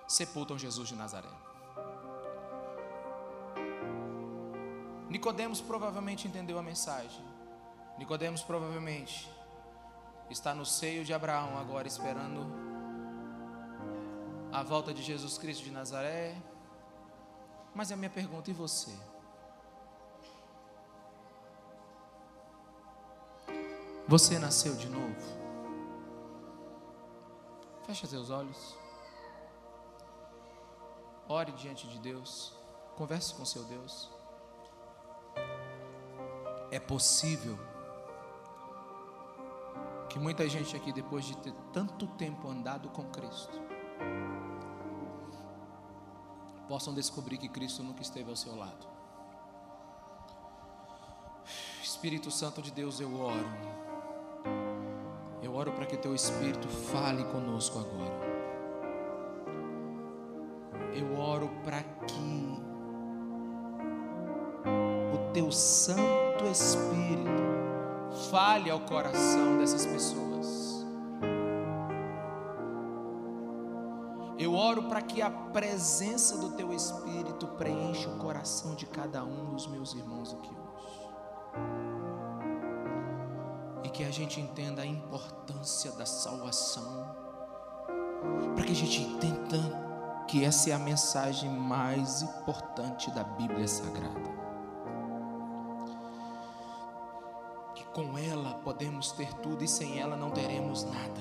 sepultam 0.07 0.59
Jesus 0.59 0.89
de 0.89 0.95
Nazaré. 0.95 1.29
Nicodemos 5.09 5.61
provavelmente 5.61 6.27
entendeu 6.29 6.59
a 6.59 6.63
mensagem. 6.63 7.25
Nicodemos 7.99 8.43
provavelmente 8.43 9.31
está 10.29 10.55
no 10.55 10.67
seio 10.67 11.05
de 11.05 11.15
Abraão 11.15 11.57
agora 11.57 11.87
esperando 11.87 12.47
a 14.53 14.63
volta 14.63 14.93
de 14.93 15.03
Jesus 15.03 15.39
Cristo 15.39 15.65
de 15.65 15.71
Nazaré. 15.71 16.37
Mas 17.75 17.93
a 17.93 17.97
minha 17.97 18.11
pergunta, 18.11 18.51
e 18.51 18.55
você? 18.55 18.93
Você 24.09 24.39
nasceu 24.39 24.75
de 24.77 24.89
novo? 24.89 25.37
Feche 27.87 28.07
seus 28.07 28.31
olhos. 28.31 28.86
Ore 31.29 31.53
diante 31.53 31.87
de 31.89 31.99
Deus. 31.99 32.53
Converse 32.97 33.35
com 33.35 33.45
seu 33.45 33.65
Deus. 33.65 34.11
É 36.71 36.79
possível 36.79 37.59
que 40.09 40.19
muita 40.19 40.49
gente 40.49 40.75
aqui, 40.77 40.93
depois 40.93 41.25
de 41.25 41.37
ter 41.37 41.53
tanto 41.73 42.07
tempo 42.07 42.49
andado 42.49 42.89
com 42.91 43.05
Cristo, 43.11 43.61
possam 46.69 46.95
descobrir 46.95 47.39
que 47.39 47.49
Cristo 47.49 47.83
nunca 47.83 48.03
esteve 48.03 48.31
ao 48.31 48.37
seu 48.37 48.57
lado. 48.57 48.87
Espírito 51.83 52.31
Santo 52.31 52.63
de 52.63 52.71
Deus, 52.71 53.01
eu 53.01 53.15
oro. 53.21 53.47
Eu 55.43 55.55
oro 55.55 55.73
para 55.73 55.87
que 55.87 55.97
teu 55.97 56.15
Espírito 56.15 56.69
fale 56.69 57.25
conosco 57.25 57.79
agora. 57.79 58.26
Teu 65.47 65.53
Santo 65.53 66.45
Espírito 66.51 67.31
fale 68.31 68.69
ao 68.69 68.81
coração 68.81 69.59
dessas 69.59 69.87
pessoas. 69.87 70.85
Eu 74.39 74.55
oro 74.55 74.83
para 74.85 75.01
que 75.01 75.23
a 75.23 75.31
presença 75.31 76.37
do 76.39 76.51
Teu 76.51 76.73
Espírito 76.73 77.47
preencha 77.47 78.09
o 78.09 78.19
coração 78.19 78.75
de 78.75 78.87
cada 78.87 79.25
um 79.25 79.55
dos 79.55 79.69
meus 79.69 79.95
irmãos 79.95 80.35
aqui 80.35 80.51
hoje. 80.51 81.09
E 83.85 83.89
que 83.89 84.03
a 84.03 84.11
gente 84.11 84.41
entenda 84.41 84.83
a 84.83 84.87
importância 84.87 85.93
da 85.93 86.05
salvação. 86.05 87.15
Para 88.57 88.65
que 88.65 88.73
a 88.73 88.77
gente 88.77 89.01
entenda 89.01 90.25
que 90.27 90.45
essa 90.45 90.71
é 90.71 90.73
a 90.73 90.79
mensagem 90.79 91.49
mais 91.49 92.21
importante 92.23 93.13
da 93.13 93.23
Bíblia 93.23 93.69
Sagrada. 93.69 94.36
Com 97.97 98.19
ela 98.19 98.53
podemos 98.63 99.11
ter 99.13 99.33
tudo 99.37 99.65
e 99.65 99.69
sem 99.69 99.99
ela 99.99 100.19
não 100.19 100.31
teremos 100.31 100.85
nada. 100.85 101.21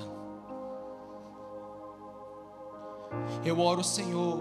Eu 3.46 3.62
oro, 3.62 3.82
Senhor, 3.82 4.40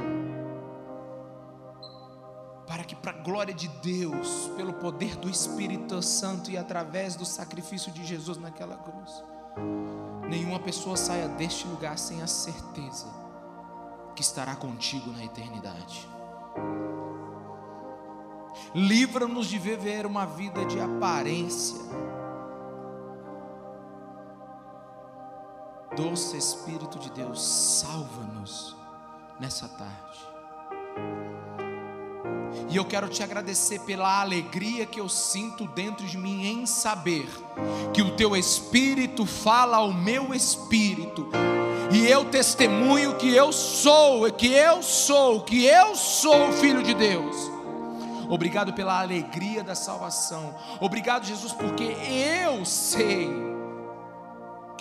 para 2.66 2.82
que, 2.82 2.96
para 2.96 3.12
a 3.12 3.22
glória 3.22 3.54
de 3.54 3.68
Deus, 3.68 4.50
pelo 4.56 4.72
poder 4.72 5.14
do 5.14 5.30
Espírito 5.30 6.02
Santo 6.02 6.50
e 6.50 6.58
através 6.58 7.14
do 7.14 7.24
sacrifício 7.24 7.92
de 7.92 8.04
Jesus 8.04 8.36
naquela 8.36 8.78
cruz, 8.78 9.22
nenhuma 10.28 10.58
pessoa 10.58 10.96
saia 10.96 11.28
deste 11.28 11.68
lugar 11.68 11.96
sem 11.96 12.20
a 12.20 12.26
certeza 12.26 13.06
que 14.16 14.22
estará 14.22 14.56
contigo 14.56 15.08
na 15.12 15.24
eternidade. 15.24 16.08
Livra-nos 18.74 19.46
de 19.46 19.56
viver 19.56 20.04
uma 20.04 20.26
vida 20.26 20.64
de 20.64 20.80
aparência. 20.80 21.78
Doce 25.96 26.36
Espírito 26.36 26.98
de 26.98 27.10
Deus, 27.10 27.40
salva-nos 27.42 28.74
nessa 29.38 29.68
tarde. 29.68 29.94
E 32.68 32.76
eu 32.76 32.84
quero 32.84 33.08
te 33.08 33.22
agradecer 33.22 33.80
pela 33.80 34.20
alegria 34.20 34.86
que 34.86 35.00
eu 35.00 35.08
sinto 35.08 35.66
dentro 35.68 36.04
de 36.06 36.18
mim 36.18 36.46
em 36.46 36.66
saber 36.66 37.28
que 37.92 38.02
o 38.02 38.16
teu 38.16 38.34
Espírito 38.36 39.24
fala 39.24 39.76
ao 39.76 39.92
meu 39.92 40.34
espírito 40.34 41.28
e 41.92 42.06
eu 42.06 42.24
testemunho 42.24 43.16
que 43.16 43.32
eu 43.32 43.52
sou, 43.52 44.30
que 44.32 44.52
eu 44.52 44.82
sou, 44.82 45.42
que 45.42 45.64
eu 45.64 45.94
sou 45.94 46.52
filho 46.54 46.82
de 46.82 46.94
Deus. 46.94 47.36
Obrigado 48.28 48.72
pela 48.72 49.00
alegria 49.00 49.62
da 49.62 49.74
salvação. 49.74 50.54
Obrigado, 50.80 51.24
Jesus, 51.24 51.52
porque 51.52 51.84
eu 51.84 52.64
sei 52.64 53.43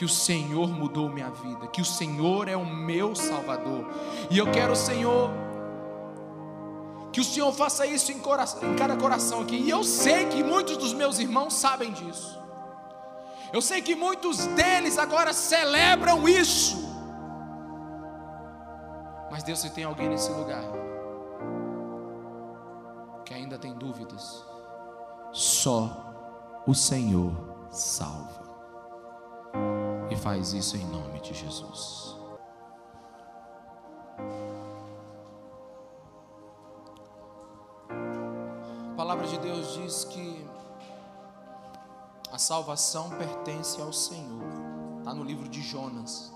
que 0.03 0.05
o 0.05 0.09
Senhor 0.09 0.67
mudou 0.67 1.07
minha 1.07 1.29
vida, 1.29 1.65
que 1.67 1.79
o 1.79 1.85
Senhor 1.85 2.49
é 2.49 2.57
o 2.57 2.65
meu 2.65 3.15
Salvador. 3.15 3.87
E 4.29 4.37
eu 4.37 4.51
quero, 4.51 4.75
Senhor, 4.75 5.31
que 7.13 7.21
o 7.21 7.23
Senhor 7.23 7.53
faça 7.53 7.85
isso 7.85 8.11
em, 8.11 8.19
coração, 8.19 8.69
em 8.69 8.75
cada 8.75 8.97
coração 8.97 9.39
aqui. 9.39 9.55
E 9.55 9.69
eu 9.69 9.81
sei 9.81 10.25
que 10.25 10.43
muitos 10.43 10.75
dos 10.75 10.91
meus 10.93 11.19
irmãos 11.19 11.53
sabem 11.53 11.93
disso. 11.93 12.37
Eu 13.53 13.61
sei 13.61 13.81
que 13.81 13.95
muitos 13.95 14.45
deles 14.47 14.97
agora 14.97 15.31
celebram 15.31 16.27
isso. 16.27 16.83
Mas 19.31 19.41
Deus, 19.41 19.59
se 19.59 19.69
tem 19.69 19.85
alguém 19.85 20.09
nesse 20.09 20.33
lugar 20.33 20.65
que 23.23 23.33
ainda 23.33 23.57
tem 23.57 23.73
dúvidas, 23.73 24.45
só 25.31 26.61
o 26.67 26.75
Senhor 26.75 27.31
salva. 27.71 28.42
E 30.09 30.15
faz 30.15 30.53
isso 30.53 30.77
em 30.77 30.85
nome 30.85 31.19
de 31.21 31.33
Jesus. 31.33 32.15
A 38.91 38.95
palavra 38.95 39.27
de 39.27 39.37
Deus 39.39 39.73
diz 39.73 40.05
que 40.05 40.45
a 42.31 42.37
salvação 42.37 43.09
pertence 43.11 43.79
ao 43.79 43.93
Senhor. 43.93 44.41
Está 44.97 45.13
no 45.13 45.23
livro 45.23 45.47
de 45.47 45.61
Jonas, 45.61 46.33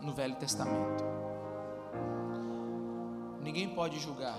no 0.00 0.12
Velho 0.12 0.36
Testamento. 0.36 1.04
Ninguém 3.42 3.74
pode 3.74 3.98
julgar 3.98 4.38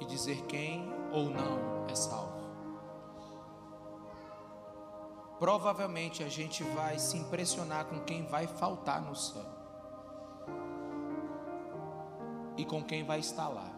e 0.00 0.04
dizer 0.06 0.42
quem 0.46 0.90
ou 1.12 1.28
não 1.28 1.86
é 1.88 1.94
salvo. 1.94 2.29
Provavelmente 5.40 6.22
a 6.22 6.28
gente 6.28 6.62
vai 6.62 7.00
se 7.00 7.16
impressionar 7.16 7.86
com 7.86 7.98
quem 8.00 8.24
vai 8.26 8.46
faltar 8.46 9.02
no 9.02 9.16
céu 9.16 9.44
e 12.56 12.64
com 12.64 12.84
quem 12.84 13.02
vai 13.02 13.18
estar 13.18 13.48
lá. 13.48 13.68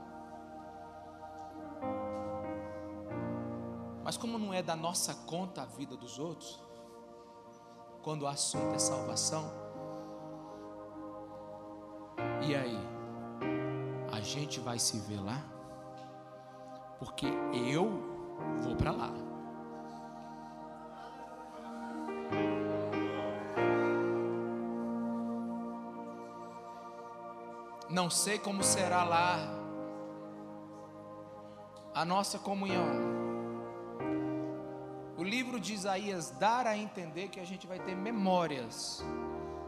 Mas 4.05 4.19
como 4.19 4.39
não 4.39 4.53
é 4.53 4.63
da 4.63 4.77
nossa 4.77 5.15
conta 5.15 5.63
a 5.63 5.65
vida 5.65 5.97
dos 5.97 6.19
outros, 6.19 6.61
quando 8.03 8.23
o 8.23 8.27
assunto 8.27 8.75
é 8.75 8.79
salvação, 8.79 9.51
e 12.47 12.55
aí? 12.55 12.93
a 14.13 14.21
gente 14.21 14.61
vai 14.61 14.79
se 14.79 14.99
ver 15.01 15.21
lá, 15.21 15.43
porque 16.99 17.27
eu 17.53 17.91
vou 18.63 18.77
para 18.77 18.93
lá. 18.93 19.11
Não 28.03 28.11
sei 28.11 28.37
como 28.37 28.65
será 28.65 29.05
lá 29.05 29.39
a 31.95 32.05
nossa 32.05 32.37
comunhão. 32.37 32.85
O 35.17 35.23
livro 35.23 35.61
de 35.61 35.73
Isaías 35.73 36.31
dá 36.31 36.69
a 36.69 36.77
entender 36.77 37.29
que 37.29 37.39
a 37.39 37.45
gente 37.45 37.65
vai 37.65 37.79
ter 37.79 37.95
memórias 37.95 39.05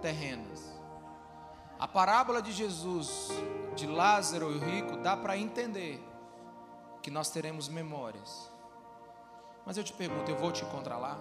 terrenas. 0.02 0.68
A 1.78 1.86
parábola 1.86 2.42
de 2.42 2.50
Jesus, 2.50 3.28
de 3.76 3.86
Lázaro 3.86 4.50
e 4.50 4.56
o 4.56 4.58
rico, 4.58 4.96
dá 4.96 5.16
para 5.16 5.38
entender 5.38 6.02
que 7.02 7.12
nós 7.12 7.30
teremos 7.30 7.68
memórias. 7.68 8.50
Mas 9.64 9.76
eu 9.76 9.84
te 9.84 9.92
pergunto, 9.92 10.28
eu 10.28 10.36
vou 10.36 10.50
te 10.50 10.64
encontrar 10.64 10.98
lá? 10.98 11.16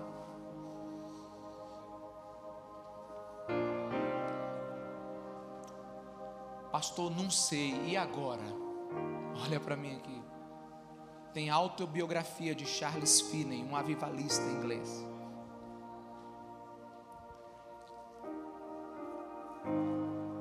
Pastor, 6.83 7.09
não 7.15 7.29
sei, 7.29 7.81
e 7.85 7.95
agora? 7.95 8.43
Olha 9.41 9.57
para 9.57 9.73
mim 9.73 9.95
aqui. 9.95 10.21
Tem 11.33 11.49
autobiografia 11.49 12.53
de 12.53 12.65
Charles 12.65 13.21
Finney, 13.21 13.63
um 13.63 13.73
avivalista 13.73 14.43
inglês. 14.51 15.07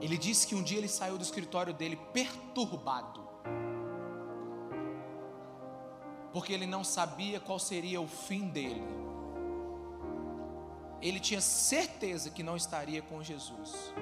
Ele 0.01 0.19
disse 0.19 0.49
que 0.49 0.57
um 0.57 0.65
dia 0.65 0.79
ele 0.79 0.89
saiu 0.89 1.17
do 1.17 1.23
escritório 1.23 1.73
dele 1.73 1.95
perturbado, 2.13 3.23
porque 6.33 6.53
ele 6.53 6.67
não 6.67 6.83
sabia 6.83 7.39
qual 7.39 7.61
seria 7.61 8.01
o 8.01 8.09
fim 8.09 8.49
dele. 8.49 8.83
Ele 11.01 11.21
tinha 11.21 11.41
certeza 11.41 12.31
que 12.31 12.43
não 12.43 12.57
estaria 12.57 13.01
com 13.01 13.23
Jesus, 13.23 13.95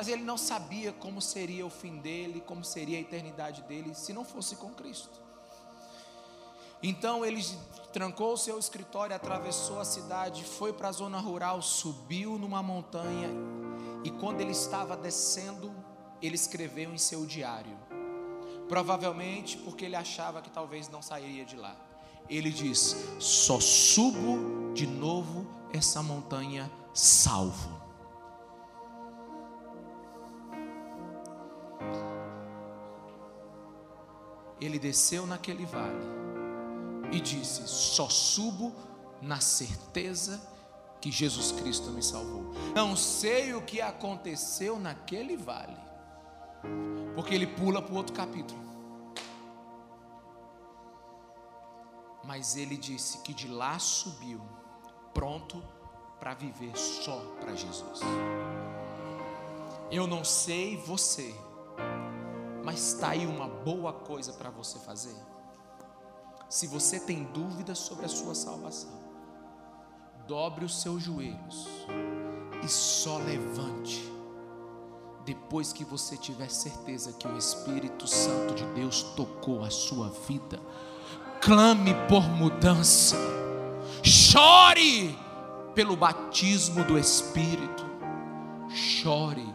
mas 0.00 0.08
ele 0.08 0.22
não 0.22 0.38
sabia 0.38 0.94
como 0.94 1.20
seria 1.20 1.66
o 1.66 1.68
fim 1.68 1.98
dele, 1.98 2.42
como 2.46 2.64
seria 2.64 2.96
a 2.96 3.02
eternidade 3.02 3.60
dele, 3.64 3.94
se 3.94 4.14
não 4.14 4.24
fosse 4.24 4.56
com 4.56 4.70
Cristo. 4.70 5.20
Então 6.82 7.22
ele 7.22 7.44
trancou 7.92 8.32
o 8.32 8.36
seu 8.38 8.58
escritório, 8.58 9.14
atravessou 9.14 9.78
a 9.78 9.84
cidade, 9.84 10.42
foi 10.42 10.72
para 10.72 10.88
a 10.88 10.92
zona 10.92 11.20
rural, 11.20 11.60
subiu 11.60 12.38
numa 12.38 12.62
montanha 12.62 13.28
e 14.02 14.10
quando 14.10 14.40
ele 14.40 14.52
estava 14.52 14.96
descendo, 14.96 15.70
ele 16.22 16.34
escreveu 16.34 16.94
em 16.94 16.96
seu 16.96 17.26
diário. 17.26 17.76
Provavelmente 18.70 19.58
porque 19.58 19.84
ele 19.84 19.96
achava 19.96 20.40
que 20.40 20.48
talvez 20.48 20.88
não 20.88 21.02
sairia 21.02 21.44
de 21.44 21.56
lá. 21.56 21.76
Ele 22.26 22.50
diz: 22.50 22.96
Só 23.18 23.60
subo 23.60 24.72
de 24.72 24.86
novo 24.86 25.46
essa 25.74 26.02
montanha 26.02 26.72
salvo. 26.94 27.79
Ele 34.60 34.78
desceu 34.78 35.26
naquele 35.26 35.64
vale 35.64 36.04
e 37.12 37.20
disse: 37.20 37.66
Só 37.66 38.08
subo 38.08 38.74
na 39.22 39.40
certeza 39.40 40.40
que 41.00 41.10
Jesus 41.10 41.52
Cristo 41.52 41.90
me 41.90 42.02
salvou. 42.02 42.52
Não 42.74 42.94
sei 42.94 43.54
o 43.54 43.62
que 43.62 43.80
aconteceu 43.80 44.78
naquele 44.78 45.36
vale, 45.36 45.76
porque 47.14 47.34
ele 47.34 47.46
pula 47.46 47.80
para 47.80 47.92
o 47.92 47.96
outro 47.96 48.14
capítulo. 48.14 48.60
Mas 52.22 52.54
ele 52.54 52.76
disse 52.76 53.18
que 53.18 53.32
de 53.32 53.48
lá 53.48 53.78
subiu, 53.78 54.40
pronto 55.14 55.62
para 56.18 56.34
viver 56.34 56.76
só 56.76 57.18
para 57.40 57.56
Jesus. 57.56 58.00
Eu 59.90 60.06
não 60.06 60.22
sei 60.22 60.76
você, 60.76 61.34
Mas 62.64 62.94
está 62.94 63.10
aí 63.10 63.26
uma 63.26 63.48
boa 63.48 63.92
coisa 63.92 64.32
para 64.32 64.50
você 64.50 64.78
fazer. 64.78 65.16
Se 66.48 66.66
você 66.66 66.98
tem 66.98 67.24
dúvidas 67.24 67.78
sobre 67.78 68.06
a 68.06 68.08
sua 68.08 68.34
salvação, 68.34 68.90
dobre 70.26 70.64
os 70.64 70.80
seus 70.82 71.02
joelhos 71.02 71.68
e 72.62 72.68
só 72.68 73.18
levante 73.18 74.10
depois 75.24 75.72
que 75.72 75.84
você 75.84 76.16
tiver 76.16 76.50
certeza 76.50 77.12
que 77.12 77.28
o 77.28 77.36
Espírito 77.36 78.06
Santo 78.06 78.54
de 78.54 78.64
Deus 78.74 79.02
tocou 79.14 79.62
a 79.62 79.70
sua 79.70 80.08
vida. 80.26 80.60
Clame 81.40 81.94
por 82.08 82.22
mudança, 82.28 83.16
chore 84.02 85.16
pelo 85.74 85.96
batismo 85.96 86.84
do 86.84 86.98
Espírito, 86.98 87.84
chore 88.68 89.54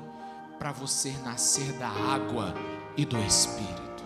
para 0.58 0.72
você 0.72 1.12
nascer 1.24 1.74
da 1.74 1.90
água 1.90 2.54
e 2.98 3.06
do 3.06 3.20
Espírito, 3.20 4.04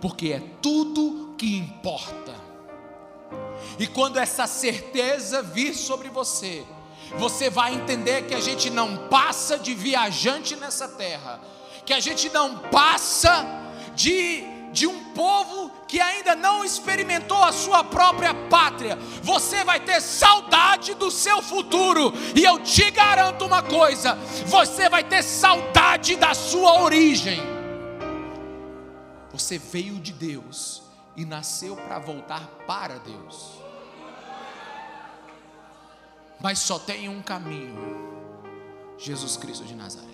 porque 0.00 0.32
é 0.32 0.42
tudo 0.60 1.34
que 1.36 1.56
importa. 1.56 2.34
E 3.78 3.86
quando 3.86 4.18
essa 4.18 4.46
certeza 4.46 5.42
vir 5.42 5.74
sobre 5.74 6.08
você, 6.08 6.64
você 7.18 7.50
vai 7.50 7.74
entender 7.74 8.26
que 8.26 8.34
a 8.34 8.40
gente 8.40 8.70
não 8.70 9.08
passa 9.08 9.58
de 9.58 9.74
viajante 9.74 10.56
nessa 10.56 10.88
terra, 10.88 11.40
que 11.84 11.92
a 11.92 12.00
gente 12.00 12.28
não 12.30 12.58
passa 12.70 13.46
de, 13.94 14.44
de 14.72 14.86
um 14.86 15.12
povo 15.12 15.70
que 15.86 16.00
ainda 16.00 16.34
não 16.34 16.64
experimentou 16.64 17.42
a 17.42 17.52
sua 17.52 17.84
própria 17.84 18.32
pátria. 18.32 18.96
Você 19.22 19.62
vai 19.64 19.80
ter 19.80 20.00
saudade 20.00 20.94
do 20.94 21.10
seu 21.10 21.42
futuro, 21.42 22.12
e 22.34 22.42
eu 22.44 22.58
te 22.60 22.90
garanto 22.90 23.44
uma 23.44 23.62
coisa: 23.62 24.14
você 24.46 24.88
vai 24.88 25.04
ter 25.04 25.22
saudade 25.22 26.16
da 26.16 26.34
sua 26.34 26.82
origem. 26.82 27.51
Você 29.42 29.58
veio 29.58 29.98
de 29.98 30.12
Deus 30.12 30.82
e 31.16 31.24
nasceu 31.24 31.74
para 31.74 31.98
voltar 31.98 32.46
para 32.64 32.98
Deus. 32.98 33.58
Mas 36.40 36.60
só 36.60 36.78
tem 36.78 37.08
um 37.08 37.20
caminho: 37.20 37.76
Jesus 38.96 39.36
Cristo 39.36 39.64
de 39.64 39.74
Nazaré. 39.74 40.11